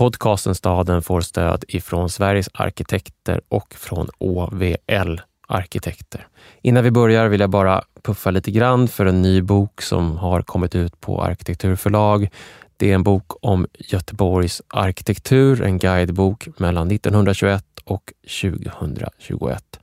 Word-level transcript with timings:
Podcasten 0.00 0.54
Staden 0.54 1.02
får 1.02 1.20
stöd 1.20 1.64
ifrån 1.68 2.10
Sveriges 2.10 2.48
arkitekter 2.54 3.40
och 3.48 3.74
från 3.74 4.08
OVL 4.18 5.20
Arkitekter. 5.48 6.26
Innan 6.62 6.84
vi 6.84 6.90
börjar 6.90 7.28
vill 7.28 7.40
jag 7.40 7.50
bara 7.50 7.84
puffa 8.02 8.30
lite 8.30 8.50
grann 8.50 8.88
för 8.88 9.06
en 9.06 9.22
ny 9.22 9.42
bok 9.42 9.82
som 9.82 10.16
har 10.16 10.42
kommit 10.42 10.74
ut 10.74 11.00
på 11.00 11.22
Arkitekturförlag. 11.22 12.28
Det 12.76 12.90
är 12.90 12.94
en 12.94 13.02
bok 13.02 13.32
om 13.40 13.66
Göteborgs 13.78 14.62
arkitektur, 14.68 15.62
en 15.62 15.78
guidebok 15.78 16.48
mellan 16.58 16.90
1921 16.90 17.64
och 17.84 18.12
2021. 18.42 19.80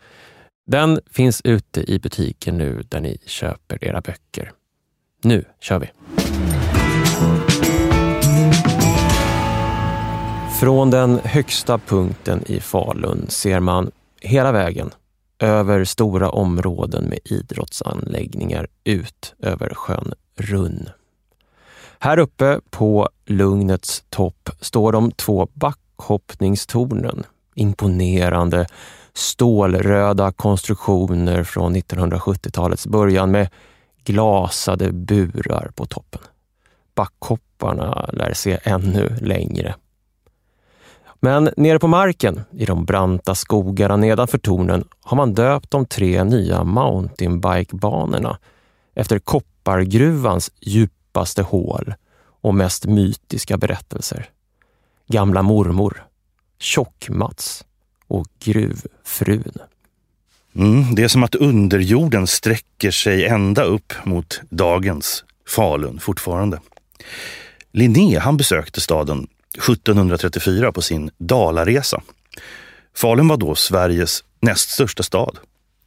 Den 0.67 0.99
finns 1.11 1.41
ute 1.43 1.91
i 1.91 1.99
butiken 1.99 2.57
nu 2.57 2.83
där 2.89 2.99
ni 2.99 3.17
köper 3.25 3.83
era 3.83 4.01
böcker. 4.01 4.51
Nu 5.23 5.45
kör 5.59 5.79
vi! 5.79 5.87
Från 10.59 10.89
den 10.89 11.19
högsta 11.23 11.77
punkten 11.77 12.43
i 12.45 12.59
Falun 12.59 13.25
ser 13.29 13.59
man 13.59 13.91
hela 14.21 14.51
vägen 14.51 14.89
över 15.39 15.83
stora 15.83 16.29
områden 16.29 17.03
med 17.03 17.19
idrottsanläggningar 17.25 18.67
ut 18.83 19.35
över 19.39 19.73
sjön 19.75 20.13
Runn. 20.35 20.89
Här 21.99 22.19
uppe 22.19 22.59
på 22.69 23.09
Lugnets 23.25 24.03
topp 24.09 24.49
står 24.59 24.91
de 24.91 25.11
två 25.11 25.47
backhoppningstornen. 25.53 27.23
Imponerande 27.55 28.67
stålröda 29.13 30.31
konstruktioner 30.31 31.43
från 31.43 31.75
1970-talets 31.75 32.87
början 32.87 33.31
med 33.31 33.49
glasade 34.03 34.91
burar 34.91 35.71
på 35.75 35.85
toppen. 35.85 36.21
Backhopparna 36.95 38.09
lär 38.13 38.33
se 38.33 38.59
ännu 38.63 39.15
längre. 39.21 39.75
Men 41.19 41.49
nere 41.57 41.79
på 41.79 41.87
marken, 41.87 42.41
i 42.51 42.65
de 42.65 42.85
branta 42.85 43.35
skogarna 43.35 43.97
nedanför 43.97 44.37
tornen, 44.37 44.83
har 45.01 45.17
man 45.17 45.33
döpt 45.33 45.71
de 45.71 45.85
tre 45.85 46.23
nya 46.23 46.63
mountainbikebanorna 46.63 48.37
efter 48.95 49.19
koppargruvans 49.19 50.51
djupaste 50.61 51.41
hål 51.41 51.93
och 52.41 52.55
mest 52.55 52.85
mytiska 52.85 53.57
berättelser. 53.57 54.29
Gamla 55.07 55.41
mormor, 55.41 56.03
Tjock-Mats 56.59 57.65
och 58.07 58.27
Gruvfrun. 58.39 59.57
Mm, 60.55 60.95
det 60.95 61.03
är 61.03 61.07
som 61.07 61.23
att 61.23 61.35
underjorden 61.35 62.27
sträcker 62.27 62.91
sig 62.91 63.25
ända 63.25 63.63
upp 63.63 63.93
mot 64.03 64.41
dagens 64.49 65.25
Falun 65.47 65.99
fortfarande. 65.99 66.59
Linné 67.71 68.19
han 68.19 68.37
besökte 68.37 68.81
staden 68.81 69.27
1734 69.57 70.71
på 70.71 70.81
sin 70.81 71.11
Dalaresa. 71.17 72.01
Falun 72.95 73.27
var 73.27 73.37
då 73.37 73.55
Sveriges 73.55 74.23
näst 74.41 74.69
största 74.69 75.03
stad. 75.03 75.37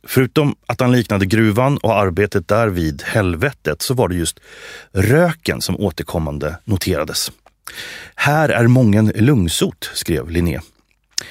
Förutom 0.07 0.57
att 0.67 0.81
han 0.81 0.93
liknade 0.93 1.27
gruvan 1.27 1.79
och 1.79 1.99
arbetet 1.99 2.49
där 2.49 2.69
vid 2.69 3.03
helvetet 3.03 3.83
så 3.83 3.95
var 3.95 4.09
det 4.09 4.15
just 4.15 4.41
röken 4.93 5.61
som 5.61 5.81
återkommande 5.81 6.57
noterades. 6.65 7.33
Här 8.15 8.49
är 8.49 8.67
mången 8.67 9.13
lungsot, 9.15 9.91
skrev 9.95 10.31
Linné. 10.31 10.61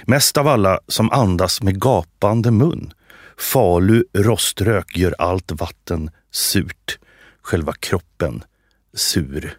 Mest 0.04 0.38
av 0.38 0.48
alla 0.48 0.80
som 0.88 1.12
andas 1.12 1.62
med 1.62 1.82
gapande 1.82 2.52
mun. 2.52 2.94
Falu 3.38 4.04
roströk 4.14 4.98
gör 4.98 5.16
allt 5.18 5.52
vatten 5.52 6.10
surt, 6.32 7.00
själva 7.42 7.74
kroppen 7.80 8.44
sur. 8.94 9.58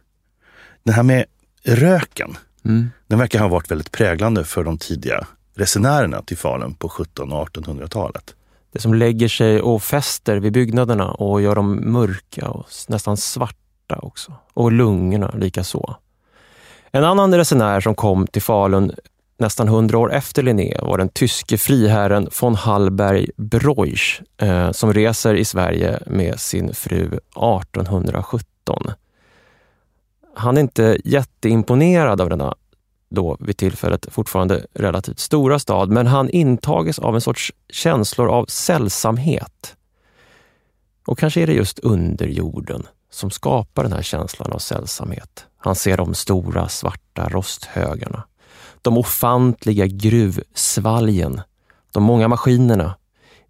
Det 0.84 0.92
här 0.92 1.03
med 1.03 1.25
röken, 1.64 2.36
Mm. 2.64 2.91
Den 3.06 3.19
verkar 3.19 3.39
ha 3.41 3.48
varit 3.48 3.70
väldigt 3.70 3.92
präglande 3.92 4.44
för 4.44 4.64
de 4.64 4.78
tidiga 4.78 5.27
resenärerna 5.55 6.22
till 6.22 6.39
Falun 6.39 6.75
på 6.75 6.86
1700 6.86 7.36
och 7.36 7.48
1800-talet. 7.48 8.34
Det 8.72 8.78
som 8.78 8.94
lägger 8.94 9.28
sig 9.28 9.61
och 9.61 9.83
fäster 9.83 10.36
vid 10.36 10.52
byggnaderna 10.52 11.11
och 11.11 11.42
gör 11.42 11.55
dem 11.55 11.92
mörka 11.92 12.48
och 12.48 12.67
nästan 12.89 13.17
svarta 13.17 13.96
också. 13.96 14.33
Och 14.55 14.73
lungorna 14.73 15.30
likaså. 15.30 15.96
En 16.92 17.05
annan 17.05 17.34
resenär 17.34 17.80
som 17.80 17.95
kom 17.95 18.27
till 18.27 18.42
Falun 18.42 18.92
nästan 19.39 19.68
hundra 19.68 19.98
år 19.98 20.13
efter 20.13 20.42
Linné 20.42 20.79
var 20.83 20.98
den 20.98 21.08
tyske 21.08 21.58
friherren 21.58 22.29
von 22.40 22.55
Hallberg 22.55 23.30
Broisch 23.36 24.23
eh, 24.42 24.70
som 24.70 24.92
reser 24.92 25.34
i 25.34 25.45
Sverige 25.45 25.98
med 26.07 26.40
sin 26.40 26.74
fru 26.74 27.05
1817 27.07 28.92
han 30.40 30.56
är 30.56 30.61
inte 30.61 30.98
jätteimponerad 31.05 32.20
av 32.20 32.28
denna 32.28 32.55
då 33.11 33.36
vid 33.40 33.56
tillfället 33.56 34.06
fortfarande 34.11 34.67
relativt 34.74 35.18
stora 35.18 35.58
stad, 35.58 35.90
men 35.90 36.06
han 36.06 36.30
intages 36.30 36.98
av 36.98 37.14
en 37.14 37.20
sorts 37.20 37.52
känslor 37.68 38.28
av 38.28 38.46
sällsamhet. 38.48 39.77
Och 41.06 41.18
kanske 41.18 41.40
är 41.40 41.46
det 41.46 41.52
just 41.52 41.78
underjorden 41.78 42.86
som 43.11 43.30
skapar 43.30 43.83
den 43.83 43.92
här 43.92 44.02
känslan 44.02 44.52
av 44.52 44.58
sällsamhet. 44.58 45.46
Han 45.58 45.74
ser 45.74 45.96
de 45.96 46.14
stora 46.14 46.68
svarta 46.68 47.28
rosthögarna, 47.28 48.24
de 48.83 48.98
ofantliga 48.98 49.86
gruvsvalgen, 49.86 51.40
de 51.90 52.02
många 52.02 52.28
maskinerna, 52.28 52.95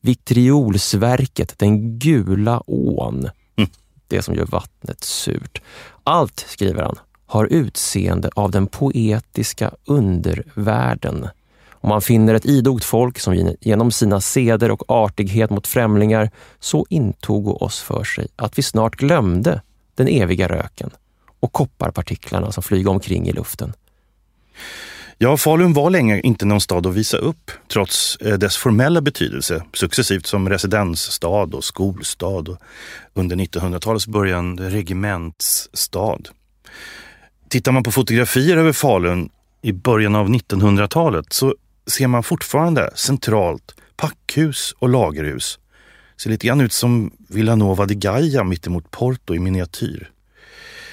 vitriolsverket, 0.00 1.58
den 1.58 1.98
gula 1.98 2.62
ån, 2.66 3.28
det 4.10 4.22
som 4.22 4.34
gör 4.34 4.46
vattnet 4.46 5.04
surt. 5.04 5.62
Allt, 6.04 6.46
skriver 6.48 6.82
han, 6.82 6.98
har 7.26 7.46
utseende 7.46 8.30
av 8.34 8.50
den 8.50 8.66
poetiska 8.66 9.70
undervärlden. 9.84 11.28
Om 11.70 11.88
man 11.88 12.02
finner 12.02 12.34
ett 12.34 12.46
idogt 12.46 12.84
folk 12.84 13.18
som 13.18 13.54
genom 13.60 13.90
sina 13.90 14.20
seder 14.20 14.70
och 14.70 14.84
artighet 14.88 15.50
mot 15.50 15.66
främlingar 15.66 16.30
så 16.60 16.86
intog 16.88 17.62
oss 17.62 17.80
för 17.80 18.04
sig 18.04 18.28
att 18.36 18.58
vi 18.58 18.62
snart 18.62 18.96
glömde 18.96 19.62
den 19.94 20.08
eviga 20.08 20.48
röken 20.48 20.90
och 21.40 21.52
kopparpartiklarna 21.52 22.52
som 22.52 22.62
flyger 22.62 22.90
omkring 22.90 23.28
i 23.28 23.32
luften. 23.32 23.72
Ja, 25.22 25.36
Falun 25.36 25.72
var 25.72 25.90
länge 25.90 26.20
inte 26.20 26.46
någon 26.46 26.60
stad 26.60 26.86
att 26.86 26.94
visa 26.94 27.16
upp, 27.16 27.50
trots 27.72 28.16
eh, 28.16 28.38
dess 28.38 28.56
formella 28.56 29.00
betydelse, 29.00 29.64
successivt 29.72 30.26
som 30.26 30.48
residensstad 30.48 31.54
och 31.54 31.64
skolstad 31.64 32.48
och 32.48 32.58
under 33.14 33.36
1900-talets 33.36 34.06
början 34.06 34.58
regementsstad. 34.58 36.18
Tittar 37.48 37.72
man 37.72 37.82
på 37.82 37.92
fotografier 37.92 38.56
över 38.56 38.72
Falun 38.72 39.30
i 39.62 39.72
början 39.72 40.14
av 40.14 40.28
1900-talet 40.28 41.32
så 41.32 41.54
ser 41.86 42.06
man 42.06 42.22
fortfarande 42.22 42.90
centralt 42.94 43.74
packhus 43.96 44.74
och 44.78 44.88
lagerhus. 44.88 45.58
Ser 46.16 46.30
lite 46.30 46.46
grann 46.46 46.60
ut 46.60 46.72
som 46.72 47.10
Villanova 47.28 47.86
di 47.86 47.94
Gaia 47.94 48.44
mittemot 48.44 48.90
Porto 48.90 49.34
i 49.34 49.38
miniatyr. 49.38 50.10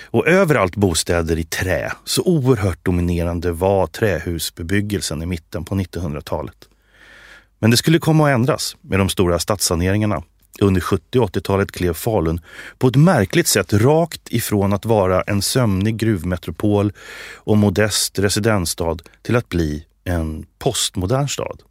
Och 0.08 0.28
överallt 0.28 0.76
bostäder 0.76 1.40
i 1.40 1.44
trä. 1.44 1.92
Så 2.04 2.22
oerhört 2.22 2.86
dominerande 2.86 3.52
var 3.52 3.88
trähusbebyggelsen 3.88 5.22
i 5.22 5.26
mitten 5.26 5.66
på 5.66 5.76
1900-talet. 5.76 6.70
Men 7.60 7.72
det 7.72 7.78
skulle 7.78 8.00
komma 8.00 8.28
att 8.28 8.34
ändras 8.34 8.78
med 8.82 9.00
de 9.00 9.10
stora 9.10 9.40
stadssaneringarna. 9.40 10.24
Under 10.62 10.82
70 10.82 11.20
och 11.20 11.30
80-talet 11.30 11.72
klev 11.72 11.94
Falun 11.94 12.42
på 12.78 12.88
ett 12.88 12.96
märkligt 12.96 13.48
sätt 13.48 13.74
rakt 13.74 14.30
ifrån 14.30 14.74
att 14.74 14.86
vara 14.86 15.22
en 15.22 15.42
sömnig 15.42 15.98
gruvmetropol 15.98 16.94
och 17.36 17.58
modest 17.58 18.20
residensstad 18.20 18.98
till 19.22 19.36
att 19.36 19.50
bli 19.50 19.86
en 20.04 20.46
postmodern 20.60 21.28
stad. 21.28 21.62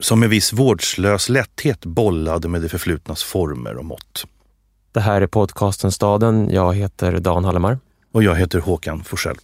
Som 0.00 0.20
med 0.20 0.28
viss 0.28 0.52
vårdslös 0.52 1.28
lätthet 1.28 1.86
bollade 1.86 2.48
med 2.48 2.62
det 2.62 2.68
förflutnas 2.68 3.22
former 3.22 3.76
och 3.76 3.84
mått. 3.84 4.26
Det 4.92 5.00
här 5.00 5.20
är 5.20 5.26
podcasten 5.26 5.92
Staden. 5.92 6.50
Jag 6.50 6.74
heter 6.74 7.18
Dan 7.18 7.44
Hallemar. 7.44 7.78
Och 8.12 8.22
jag 8.22 8.34
heter 8.34 8.58
Håkan 8.58 9.04
Forsell. 9.04 9.36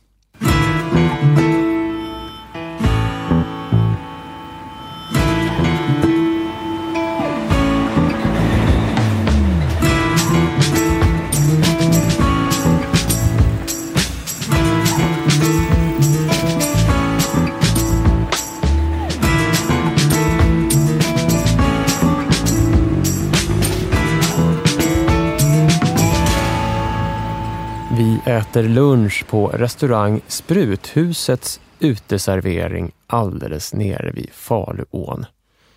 Äter 28.26 28.62
lunch 28.62 29.26
på 29.26 29.48
restaurang 29.48 30.20
Spruthusets 30.26 31.60
uteservering 31.78 32.92
alldeles 33.06 33.74
nere 33.74 34.10
vid 34.10 34.30
Faluån. 34.32 35.26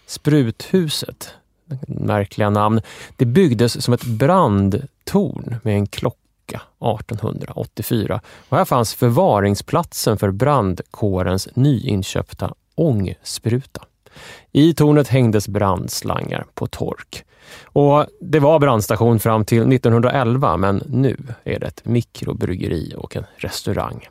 Spruthuset, 0.06 1.34
märkliga 1.88 2.50
namn, 2.50 2.82
det 3.18 3.26
byggdes 3.26 3.84
som 3.84 3.94
ett 3.94 4.04
brandtorn 4.04 5.56
med 5.64 5.76
en 5.76 5.88
klocka 5.88 6.62
1884. 6.80 8.22
Och 8.50 8.58
här 8.58 8.66
fanns 8.66 8.94
förvaringsplatsen 8.94 10.18
för 10.18 10.32
brandkårens 10.32 11.48
nyinköpta 11.56 12.54
ångspruta. 12.76 13.82
I 14.52 14.74
tornet 14.74 15.08
hängdes 15.08 15.48
brandslangar 15.48 16.46
på 16.54 16.68
tork. 16.68 17.26
Och 17.64 18.06
Det 18.22 18.40
var 18.40 18.60
brandstation 18.60 19.20
fram 19.20 19.46
till 19.46 19.74
1911, 19.74 20.58
men 20.58 20.84
nu 20.88 21.18
är 21.44 21.60
det 21.60 21.68
ett 21.68 21.86
mikrobryggeri 21.86 22.94
och 22.98 23.16
en 23.16 23.26
restaurang. 23.36 24.08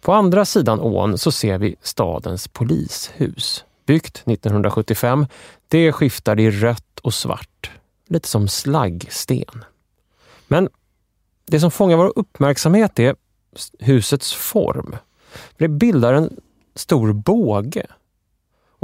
På 0.00 0.12
andra 0.12 0.44
sidan 0.44 0.80
ån 0.80 1.18
så 1.18 1.32
ser 1.32 1.58
vi 1.58 1.76
stadens 1.82 2.48
polishus. 2.48 3.64
Byggt 3.86 4.22
1975. 4.26 5.26
Det 5.68 5.92
skiftar 5.92 6.40
i 6.40 6.50
rött 6.50 6.98
och 7.02 7.14
svart. 7.14 7.70
Lite 8.08 8.28
som 8.28 8.48
slaggsten. 8.48 9.64
Men 10.48 10.68
det 11.46 11.60
som 11.60 11.70
fångar 11.70 11.96
vår 11.96 12.12
uppmärksamhet 12.16 12.98
är 12.98 13.16
husets 13.78 14.34
form. 14.34 14.96
Det 15.56 15.68
bildar 15.68 16.12
en 16.12 16.36
stor 16.74 17.12
båge. 17.12 17.86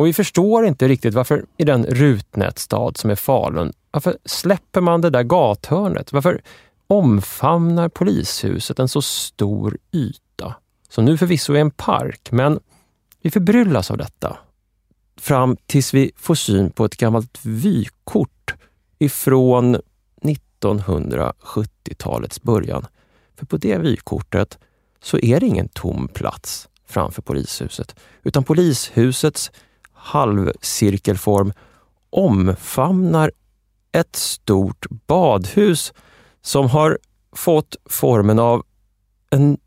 Och 0.03 0.09
vi 0.09 0.13
förstår 0.13 0.67
inte 0.67 0.89
riktigt 0.89 1.15
varför 1.15 1.45
i 1.57 1.65
den 1.65 1.87
rutnätstad 1.87 2.93
som 2.95 3.11
är 3.11 3.15
Falun, 3.15 3.73
varför 3.91 4.19
släpper 4.25 4.81
man 4.81 5.01
det 5.01 5.11
där 5.11 5.23
gathörnet? 5.23 6.13
Varför 6.13 6.43
omfamnar 6.87 7.89
polishuset 7.89 8.79
en 8.79 8.89
så 8.89 9.03
stor 9.03 9.79
yta? 9.93 10.55
Som 10.89 11.05
nu 11.05 11.19
förvisso 11.19 11.55
är 11.55 11.59
en 11.59 11.71
park, 11.71 12.29
men 12.31 12.61
vi 13.21 13.31
förbryllas 13.31 13.91
av 13.91 13.97
detta. 13.97 14.37
Fram 15.17 15.57
tills 15.67 15.95
vi 15.95 16.13
får 16.17 16.35
syn 16.35 16.71
på 16.71 16.85
ett 16.85 16.97
gammalt 16.97 17.45
vykort 17.45 18.55
ifrån 18.99 19.77
1970-talets 20.23 22.43
början. 22.43 22.87
För 23.37 23.47
på 23.47 23.57
det 23.57 23.79
vykortet 23.79 24.59
så 25.03 25.19
är 25.19 25.41
det 25.41 25.47
ingen 25.47 25.69
tom 25.69 26.09
plats 26.09 26.69
framför 26.87 27.23
polishuset, 27.23 27.97
utan 28.23 28.45
polishusets 28.45 29.51
halvcirkelform 30.03 31.53
omfamnar 32.11 33.33
ett 33.93 34.17
stort 34.17 34.87
badhus 35.07 35.93
som 36.43 36.71
har 36.71 36.99
fått 37.37 37.77
formen 37.85 38.39
av 38.39 38.63
en 39.31 39.59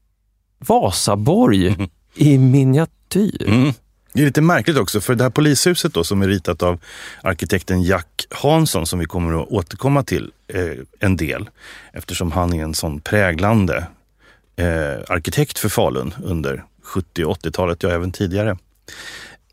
Vasaborg 0.60 1.68
mm. 1.68 1.90
i 2.16 2.38
miniatyr. 2.38 3.48
Mm. 3.48 3.74
Det 4.14 4.22
är 4.22 4.26
lite 4.26 4.42
märkligt 4.42 4.78
också, 4.78 5.02
för 5.02 5.16
det 5.16 5.24
här 5.24 5.30
polishuset 5.30 5.94
då, 5.94 6.04
som 6.04 6.22
är 6.22 6.28
ritat 6.28 6.64
av 6.64 6.80
arkitekten 7.24 7.84
Jack 7.84 8.28
Hansson, 8.30 8.86
som 8.86 9.00
vi 9.00 9.06
kommer 9.06 9.42
att 9.42 9.48
återkomma 9.48 10.04
till 10.04 10.32
eh, 10.48 10.62
en 11.00 11.18
del, 11.18 11.50
eftersom 11.94 12.32
han 12.32 12.54
är 12.54 12.64
en 12.64 12.74
sån 12.74 13.00
präglande 13.00 13.88
eh, 14.56 14.66
arkitekt 15.08 15.58
för 15.58 15.70
Falun 15.70 16.14
under 16.24 16.64
70 16.84 17.26
och 17.26 17.38
80-talet, 17.38 17.84
ja 17.84 17.90
även 17.90 18.12
tidigare. 18.12 18.58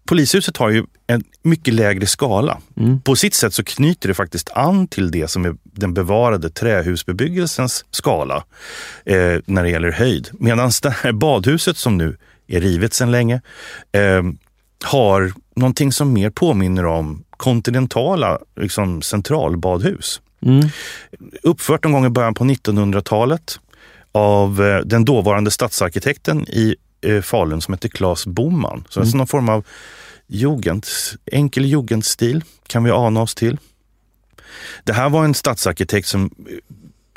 Polishuset 0.04 0.56
har 0.56 0.70
ju 0.70 0.84
en 1.06 1.24
mycket 1.42 1.74
lägre 1.74 2.06
skala. 2.06 2.58
Mm. 2.76 3.00
På 3.00 3.16
sitt 3.16 3.34
sätt 3.34 3.54
så 3.54 3.64
knyter 3.64 4.08
det 4.08 4.14
faktiskt 4.14 4.50
an 4.50 4.88
till 4.88 5.10
det 5.10 5.28
som 5.28 5.44
är 5.44 5.56
den 5.62 5.94
bevarade 5.94 6.50
trähusbebyggelsens 6.50 7.84
skala 7.90 8.44
eh, 9.04 9.38
när 9.46 9.62
det 9.62 9.70
gäller 9.70 9.90
höjd. 9.90 10.28
Medan 10.32 10.70
det 10.82 10.90
här 10.90 11.12
badhuset 11.12 11.76
som 11.76 11.98
nu 11.98 12.16
är 12.46 12.60
rivet 12.60 12.94
sedan 12.94 13.10
länge 13.10 13.40
eh, 13.92 14.22
har 14.84 15.32
någonting 15.56 15.92
som 15.92 16.12
mer 16.12 16.30
påminner 16.30 16.86
om 16.86 17.24
kontinentala 17.30 18.38
liksom, 18.56 19.02
centralbadhus. 19.02 20.20
Mm. 20.46 20.68
Uppfört 21.42 21.84
någon 21.84 21.92
gång 21.92 22.06
i 22.06 22.10
början 22.10 22.34
på 22.34 22.44
1900-talet 22.44 23.60
av 24.12 24.62
eh, 24.62 24.78
den 24.78 25.04
dåvarande 25.04 25.50
stadsarkitekten 25.50 26.48
i 26.48 26.76
Falun 27.22 27.60
som 27.60 27.74
heter 27.74 27.88
Claes 27.88 28.26
Boman. 28.26 28.84
Så 28.88 29.00
mm. 29.00 29.04
alltså 29.04 29.16
någon 29.16 29.26
form 29.26 29.48
av 29.48 29.64
jugend, 30.26 30.86
enkel 31.26 31.64
jugendstil 31.64 32.44
kan 32.66 32.84
vi 32.84 32.90
ana 32.90 33.22
oss 33.22 33.34
till. 33.34 33.58
Det 34.84 34.92
här 34.92 35.08
var 35.08 35.24
en 35.24 35.34
stadsarkitekt 35.34 36.08
som, 36.08 36.30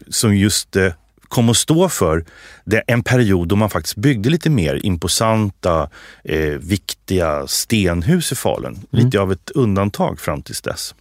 som 0.09 0.35
just 0.37 0.75
eh, 0.75 0.93
kom 1.27 1.49
att 1.49 1.57
stå 1.57 1.89
för 1.89 2.25
det, 2.65 2.83
en 2.87 3.03
period 3.03 3.47
då 3.47 3.55
man 3.55 3.69
faktiskt 3.69 3.95
byggde 3.95 4.29
lite 4.29 4.49
mer 4.49 4.85
imposanta, 4.85 5.89
eh, 6.23 6.39
viktiga 6.49 7.47
stenhus 7.47 8.31
i 8.31 8.35
Falun. 8.35 8.73
Mm. 8.73 8.85
Lite 8.89 9.19
av 9.19 9.31
ett 9.31 9.51
undantag 9.55 10.19
fram 10.19 10.41
tills 10.41 10.61
dess. 10.61 10.95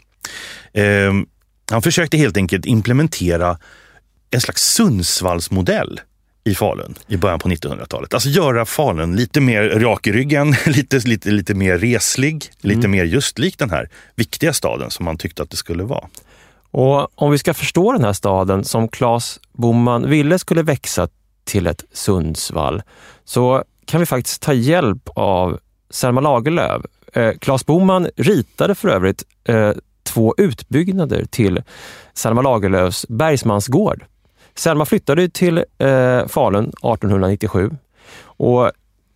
Eh, 0.73 1.13
han 1.71 1.83
försökte 1.83 2.17
helt 2.17 2.37
enkelt 2.37 2.67
implementera 2.67 3.59
en 4.31 4.41
slags 4.41 4.63
Sundsvallsmodell 4.63 6.01
i 6.45 6.55
Falun 6.55 6.95
i 7.07 7.17
början 7.17 7.39
på 7.39 7.49
1900-talet. 7.49 8.15
Alltså 8.15 8.29
göra 8.29 8.65
Falun 8.65 9.17
lite 9.17 9.41
mer 9.41 9.63
rak 9.63 10.07
i 10.07 10.13
ryggen, 10.13 10.55
lite, 10.67 10.99
lite, 10.99 11.31
lite 11.31 11.55
mer 11.55 11.79
reslig, 11.79 12.45
lite 12.61 12.79
mm. 12.79 12.91
mer 12.91 13.05
just 13.05 13.39
lik 13.39 13.59
den 13.59 13.71
här 13.71 13.89
viktiga 14.15 14.53
staden 14.53 14.91
som 14.91 15.05
man 15.05 15.19
tyckte 15.19 15.43
att 15.43 15.51
det 15.51 15.57
skulle 15.57 15.85
vara. 15.85 16.09
Och 16.71 17.23
om 17.23 17.31
vi 17.31 17.39
ska 17.39 17.55
förstå 17.55 17.93
den 17.93 18.05
här 18.05 18.13
staden 18.13 18.65
som 18.65 18.89
Claes 18.89 19.41
Boman 19.53 20.11
ville 20.11 20.39
skulle 20.39 20.63
växa 20.63 21.09
till 21.45 21.67
ett 21.67 21.85
Sundsvall, 21.93 22.83
så 23.25 23.65
kan 23.85 24.01
vi 24.01 24.07
faktiskt 24.07 24.43
ta 24.43 24.53
hjälp 24.53 25.09
av 25.15 25.59
Selma 25.91 26.21
Lagerlöf. 26.21 26.83
Eh, 27.13 27.33
Claes 27.41 27.67
Boman 27.67 28.09
ritade 28.17 28.75
för 28.75 28.89
övrigt 28.89 29.25
eh, 29.45 29.73
två 30.03 30.35
utbyggnader 30.39 31.25
till 31.31 31.63
Selma 32.15 32.43
Lagerlöfs 32.43 33.07
Bergsmansgård 33.09 34.05
Selma 34.55 34.85
flyttade 34.85 35.29
till 35.29 35.59
eh, 35.59 36.27
Falun 36.27 36.65
1897 36.65 37.71
och 38.23 38.71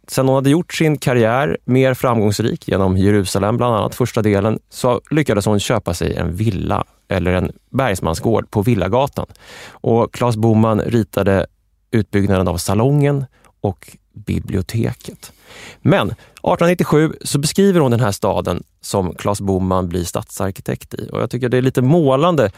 sen 0.08 0.26
hon 0.29 0.35
hade 0.35 0.50
gjort 0.50 0.75
sin 0.75 0.99
karriär 0.99 1.58
mer 1.64 1.94
framgångsrik 1.94 2.69
genom 2.69 2.96
Jerusalem 2.96 3.56
bland 3.56 3.75
annat, 3.75 3.94
första 3.94 4.23
delen, 4.23 4.58
så 4.70 5.00
lyckades 5.11 5.46
hon 5.46 5.61
köpa 5.61 5.94
sig 5.94 6.14
en 6.14 6.37
villa 6.37 6.85
eller 7.08 7.32
en 7.32 7.52
bergsmansgård 7.70 8.50
på 8.50 8.62
Villagatan. 8.62 9.26
Och 9.70 10.14
Claes 10.14 10.37
Boman 10.37 10.81
ritade 10.81 11.46
utbyggnaden 11.90 12.49
av 12.49 12.56
salongen 12.56 13.25
och 13.61 13.96
biblioteket. 14.12 15.32
Men 15.81 16.11
1897 16.11 17.12
så 17.20 17.38
beskriver 17.38 17.81
hon 17.81 17.90
den 17.90 18.00
här 18.00 18.12
staden 18.12 18.62
som 18.81 19.14
Claes 19.14 19.40
Boman 19.40 19.88
blir 19.88 20.05
stadsarkitekt 20.05 20.94
i 20.94 21.08
och 21.12 21.20
jag 21.20 21.31
tycker 21.31 21.49
det 21.49 21.56
är 21.56 21.62
lite 21.62 21.82
målande 21.82 22.50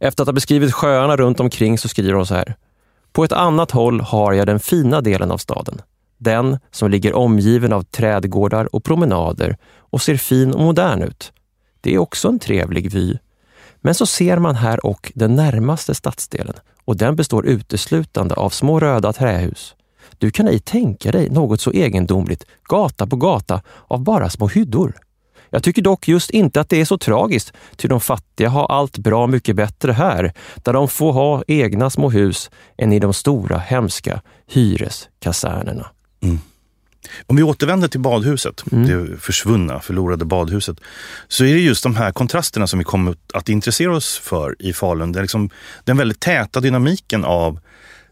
efter 0.00 0.22
att 0.22 0.28
ha 0.28 0.32
beskrivit 0.32 0.74
sjöarna 0.74 1.16
runt 1.16 1.40
omkring 1.40 1.78
så 1.78 1.88
skriver 1.88 2.12
hon 2.12 2.26
så 2.26 2.34
här. 2.34 2.54
På 3.12 3.24
ett 3.24 3.32
annat 3.32 3.70
håll 3.70 4.00
har 4.00 4.32
jag 4.32 4.46
den 4.46 4.60
fina 4.60 5.00
delen 5.00 5.30
av 5.30 5.38
staden. 5.38 5.80
Den 6.18 6.58
som 6.70 6.90
ligger 6.90 7.14
omgiven 7.14 7.72
av 7.72 7.82
trädgårdar 7.82 8.74
och 8.74 8.84
promenader 8.84 9.56
och 9.78 10.02
ser 10.02 10.16
fin 10.16 10.54
och 10.54 10.60
modern 10.60 11.02
ut. 11.02 11.32
Det 11.80 11.94
är 11.94 11.98
också 11.98 12.28
en 12.28 12.38
trevlig 12.38 12.92
vy. 12.92 13.18
Men 13.80 13.94
så 13.94 14.06
ser 14.06 14.38
man 14.38 14.54
här 14.54 14.86
och 14.86 15.12
den 15.14 15.34
närmaste 15.34 15.94
stadsdelen 15.94 16.54
och 16.84 16.96
den 16.96 17.16
består 17.16 17.46
uteslutande 17.46 18.34
av 18.34 18.50
små 18.50 18.80
röda 18.80 19.12
trähus. 19.12 19.74
Du 20.18 20.30
kan 20.30 20.48
ej 20.48 20.58
tänka 20.58 21.12
dig 21.12 21.30
något 21.30 21.60
så 21.60 21.70
egendomligt, 21.70 22.46
gata 22.68 23.06
på 23.06 23.16
gata, 23.16 23.62
av 23.88 24.02
bara 24.02 24.30
små 24.30 24.48
hyddor. 24.48 24.96
Jag 25.56 25.62
tycker 25.62 25.82
dock 25.82 26.08
just 26.08 26.30
inte 26.30 26.60
att 26.60 26.68
det 26.68 26.80
är 26.80 26.84
så 26.84 26.98
tragiskt, 26.98 27.52
ty 27.76 27.88
de 27.88 28.00
fattiga 28.00 28.48
har 28.48 28.66
allt 28.66 28.98
bra 28.98 29.26
mycket 29.26 29.56
bättre 29.56 29.92
här, 29.92 30.32
där 30.56 30.72
de 30.72 30.88
får 30.88 31.12
ha 31.12 31.42
egna 31.46 31.90
små 31.90 32.10
hus, 32.10 32.50
än 32.78 32.92
i 32.92 32.98
de 32.98 33.14
stora 33.14 33.58
hemska 33.58 34.20
hyreskasernerna. 34.46 35.86
Mm. 36.20 36.38
Om 37.26 37.36
vi 37.36 37.42
återvänder 37.42 37.88
till 37.88 38.00
badhuset, 38.00 38.64
mm. 38.72 38.86
det 38.86 39.16
försvunna, 39.16 39.80
förlorade 39.80 40.24
badhuset, 40.24 40.80
så 41.28 41.44
är 41.44 41.54
det 41.54 41.60
just 41.60 41.82
de 41.82 41.96
här 41.96 42.12
kontrasterna 42.12 42.66
som 42.66 42.78
vi 42.78 42.84
kommer 42.84 43.16
att 43.34 43.48
intressera 43.48 43.96
oss 43.96 44.18
för 44.18 44.56
i 44.58 44.72
Falun. 44.72 45.12
Det 45.12 45.20
är 45.20 45.22
liksom 45.22 45.50
den 45.84 45.96
väldigt 45.96 46.20
täta 46.20 46.60
dynamiken 46.60 47.24
av 47.24 47.60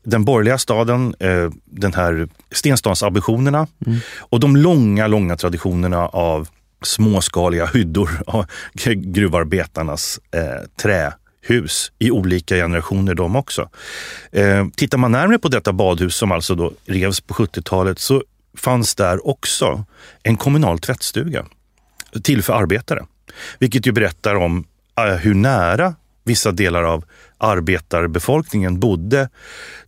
den 0.04 0.24
borgerliga 0.24 0.58
staden, 0.58 1.14
eh, 1.18 1.50
den 1.64 1.94
här 1.94 2.28
stenstadsambitionerna 2.50 3.66
mm. 3.86 3.98
och 4.18 4.40
de 4.40 4.56
långa, 4.56 5.06
långa 5.06 5.36
traditionerna 5.36 6.08
av 6.08 6.48
småskaliga 6.86 7.66
hyddor 7.66 8.10
av 8.26 8.46
gruvarbetarnas 8.94 10.20
eh, 10.30 10.68
trähus 10.82 11.92
i 11.98 12.10
olika 12.10 12.54
generationer 12.56 13.14
de 13.14 13.36
också. 13.36 13.70
Eh, 14.32 14.66
tittar 14.76 14.98
man 14.98 15.12
närmare 15.12 15.38
på 15.38 15.48
detta 15.48 15.72
badhus 15.72 16.16
som 16.16 16.32
alltså 16.32 16.54
då 16.54 16.72
revs 16.86 17.20
på 17.20 17.34
70-talet 17.34 17.98
så 17.98 18.22
fanns 18.56 18.94
där 18.94 19.28
också 19.28 19.84
en 20.22 20.36
kommunal 20.36 20.78
tvättstuga 20.78 21.46
till 22.22 22.42
för 22.42 22.52
arbetare. 22.52 23.04
Vilket 23.58 23.86
ju 23.86 23.92
berättar 23.92 24.34
om 24.34 24.64
eh, 24.98 25.14
hur 25.14 25.34
nära 25.34 25.94
vissa 26.24 26.52
delar 26.52 26.82
av 26.82 27.04
arbetarbefolkningen 27.38 28.80
bodde 28.80 29.28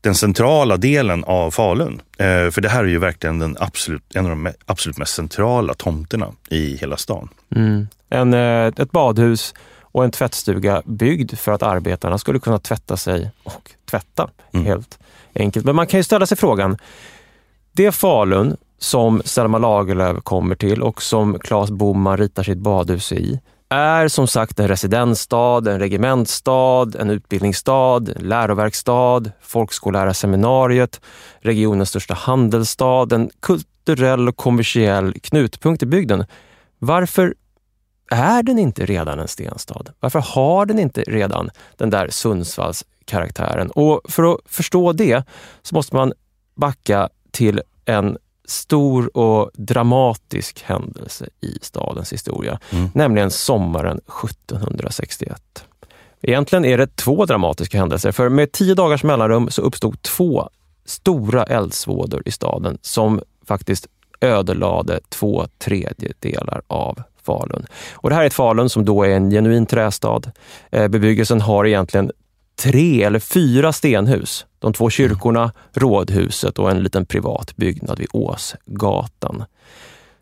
den 0.01 0.15
centrala 0.15 0.77
delen 0.77 1.25
av 1.25 1.51
Falun. 1.51 2.01
Eh, 2.19 2.51
för 2.51 2.61
det 2.61 2.69
här 2.69 2.85
är 2.85 2.89
ju 2.89 2.99
verkligen 2.99 3.39
den 3.39 3.57
absolut, 3.61 4.03
en 4.15 4.25
av 4.25 4.31
de 4.31 4.53
absolut 4.67 4.99
mest 4.99 5.15
centrala 5.15 5.75
tomterna 5.75 6.33
i 6.49 6.77
hela 6.77 6.97
stan. 6.97 7.29
Mm. 7.57 7.89
En, 8.09 8.35
eh, 8.35 8.67
ett 8.67 8.91
badhus 8.91 9.55
och 9.81 10.05
en 10.05 10.11
tvättstuga 10.11 10.83
byggd 10.85 11.39
för 11.39 11.53
att 11.53 11.63
arbetarna 11.63 12.19
skulle 12.19 12.39
kunna 12.39 12.59
tvätta 12.59 12.97
sig 12.97 13.31
och 13.43 13.71
tvätta, 13.91 14.31
mm. 14.53 14.67
helt 14.67 14.99
enkelt. 15.35 15.67
Men 15.67 15.77
man 15.77 15.87
kan 15.87 16.01
ju 16.01 16.05
ställa 16.05 16.27
sig 16.27 16.37
frågan, 16.37 16.79
det 17.73 17.93
Falun 17.93 18.57
som 18.79 19.23
Selma 19.25 19.59
Lagerlöf 19.59 20.23
kommer 20.23 20.55
till 20.55 20.83
och 20.83 21.03
som 21.03 21.39
Claes 21.39 21.71
Boman 21.71 22.17
ritar 22.17 22.43
sitt 22.43 22.59
badhus 22.59 23.13
i, 23.13 23.41
är 23.69 24.09
som 24.09 24.27
sagt 24.27 24.61
en 24.61 24.69
residensstad, 24.69 25.69
en 25.69 25.79
regementsstad, 25.79 26.87
en 26.99 27.11
utbildningsstad, 27.11 28.09
en 28.17 28.29
läroverksstad, 28.29 29.31
folkskollärarseminariet, 29.41 31.01
regionens 31.41 31.89
största 31.89 32.15
handelsstad, 32.15 33.07
en 33.13 33.31
kulturell 33.41 34.29
och 34.29 34.37
kommersiell 34.37 35.21
knutpunkt 35.21 35.83
i 35.83 35.87
bygden. 35.87 36.25
Varför 36.79 37.35
är 38.11 38.43
den 38.43 38.59
inte 38.59 38.87
redan 38.87 39.19
en 39.19 39.29
stenstad? 39.29 39.85
Varför 40.01 40.25
har 40.35 40.67
den 40.67 40.79
inte 40.79 41.03
redan 41.03 41.51
den 41.77 41.91
där 41.91 42.09
Sundsvallskaraktären? 42.09 43.71
Och 43.71 44.01
för 44.09 44.35
att 44.35 44.41
förstå 44.47 44.93
det 44.93 45.25
så 45.63 45.75
måste 45.75 45.97
man 45.97 46.13
backa 46.57 47.09
till 47.31 47.63
en 47.85 48.19
stor 48.47 49.17
och 49.17 49.51
dramatisk 49.55 50.63
händelse 50.63 51.27
i 51.41 51.59
stadens 51.63 52.13
historia, 52.13 52.59
mm. 52.71 52.91
nämligen 52.95 53.31
sommaren 53.31 54.01
1761. 54.25 55.65
Egentligen 56.23 56.65
är 56.65 56.79
det 56.79 56.97
två 56.97 57.25
dramatiska 57.25 57.79
händelser, 57.79 58.13
för 58.13 58.29
med 58.29 58.53
tio 58.53 58.75
dagars 58.75 59.05
mellanrum 59.05 59.51
så 59.51 59.63
uppstod 59.63 60.03
två 60.03 60.49
stora 60.85 61.45
eldsvådor 61.45 62.23
i 62.25 62.31
staden 62.31 62.79
som 62.83 63.21
faktiskt 63.47 63.87
ödelade 64.21 65.01
två 65.09 65.47
tredjedelar 65.59 66.63
av 66.67 67.03
Falun. 67.23 67.67
Och 67.93 68.09
det 68.09 68.15
här 68.15 68.23
är 68.23 68.27
ett 68.27 68.35
Falun 68.35 68.69
som 68.69 68.85
då 68.85 69.03
är 69.03 69.11
en 69.11 69.31
genuin 69.31 69.67
trästad. 69.67 70.23
Eh, 70.71 70.89
bebyggelsen 70.89 71.41
har 71.41 71.67
egentligen 71.67 72.11
tre 72.63 73.03
eller 73.03 73.19
fyra 73.19 73.73
stenhus. 73.73 74.47
De 74.67 74.73
två 74.73 74.91
kyrkorna, 74.91 75.53
rådhuset 75.73 76.59
och 76.59 76.71
en 76.71 76.83
liten 76.83 77.07
privat 77.07 77.57
byggnad 77.57 77.99
vid 77.99 78.09
Åsgatan. 78.13 79.45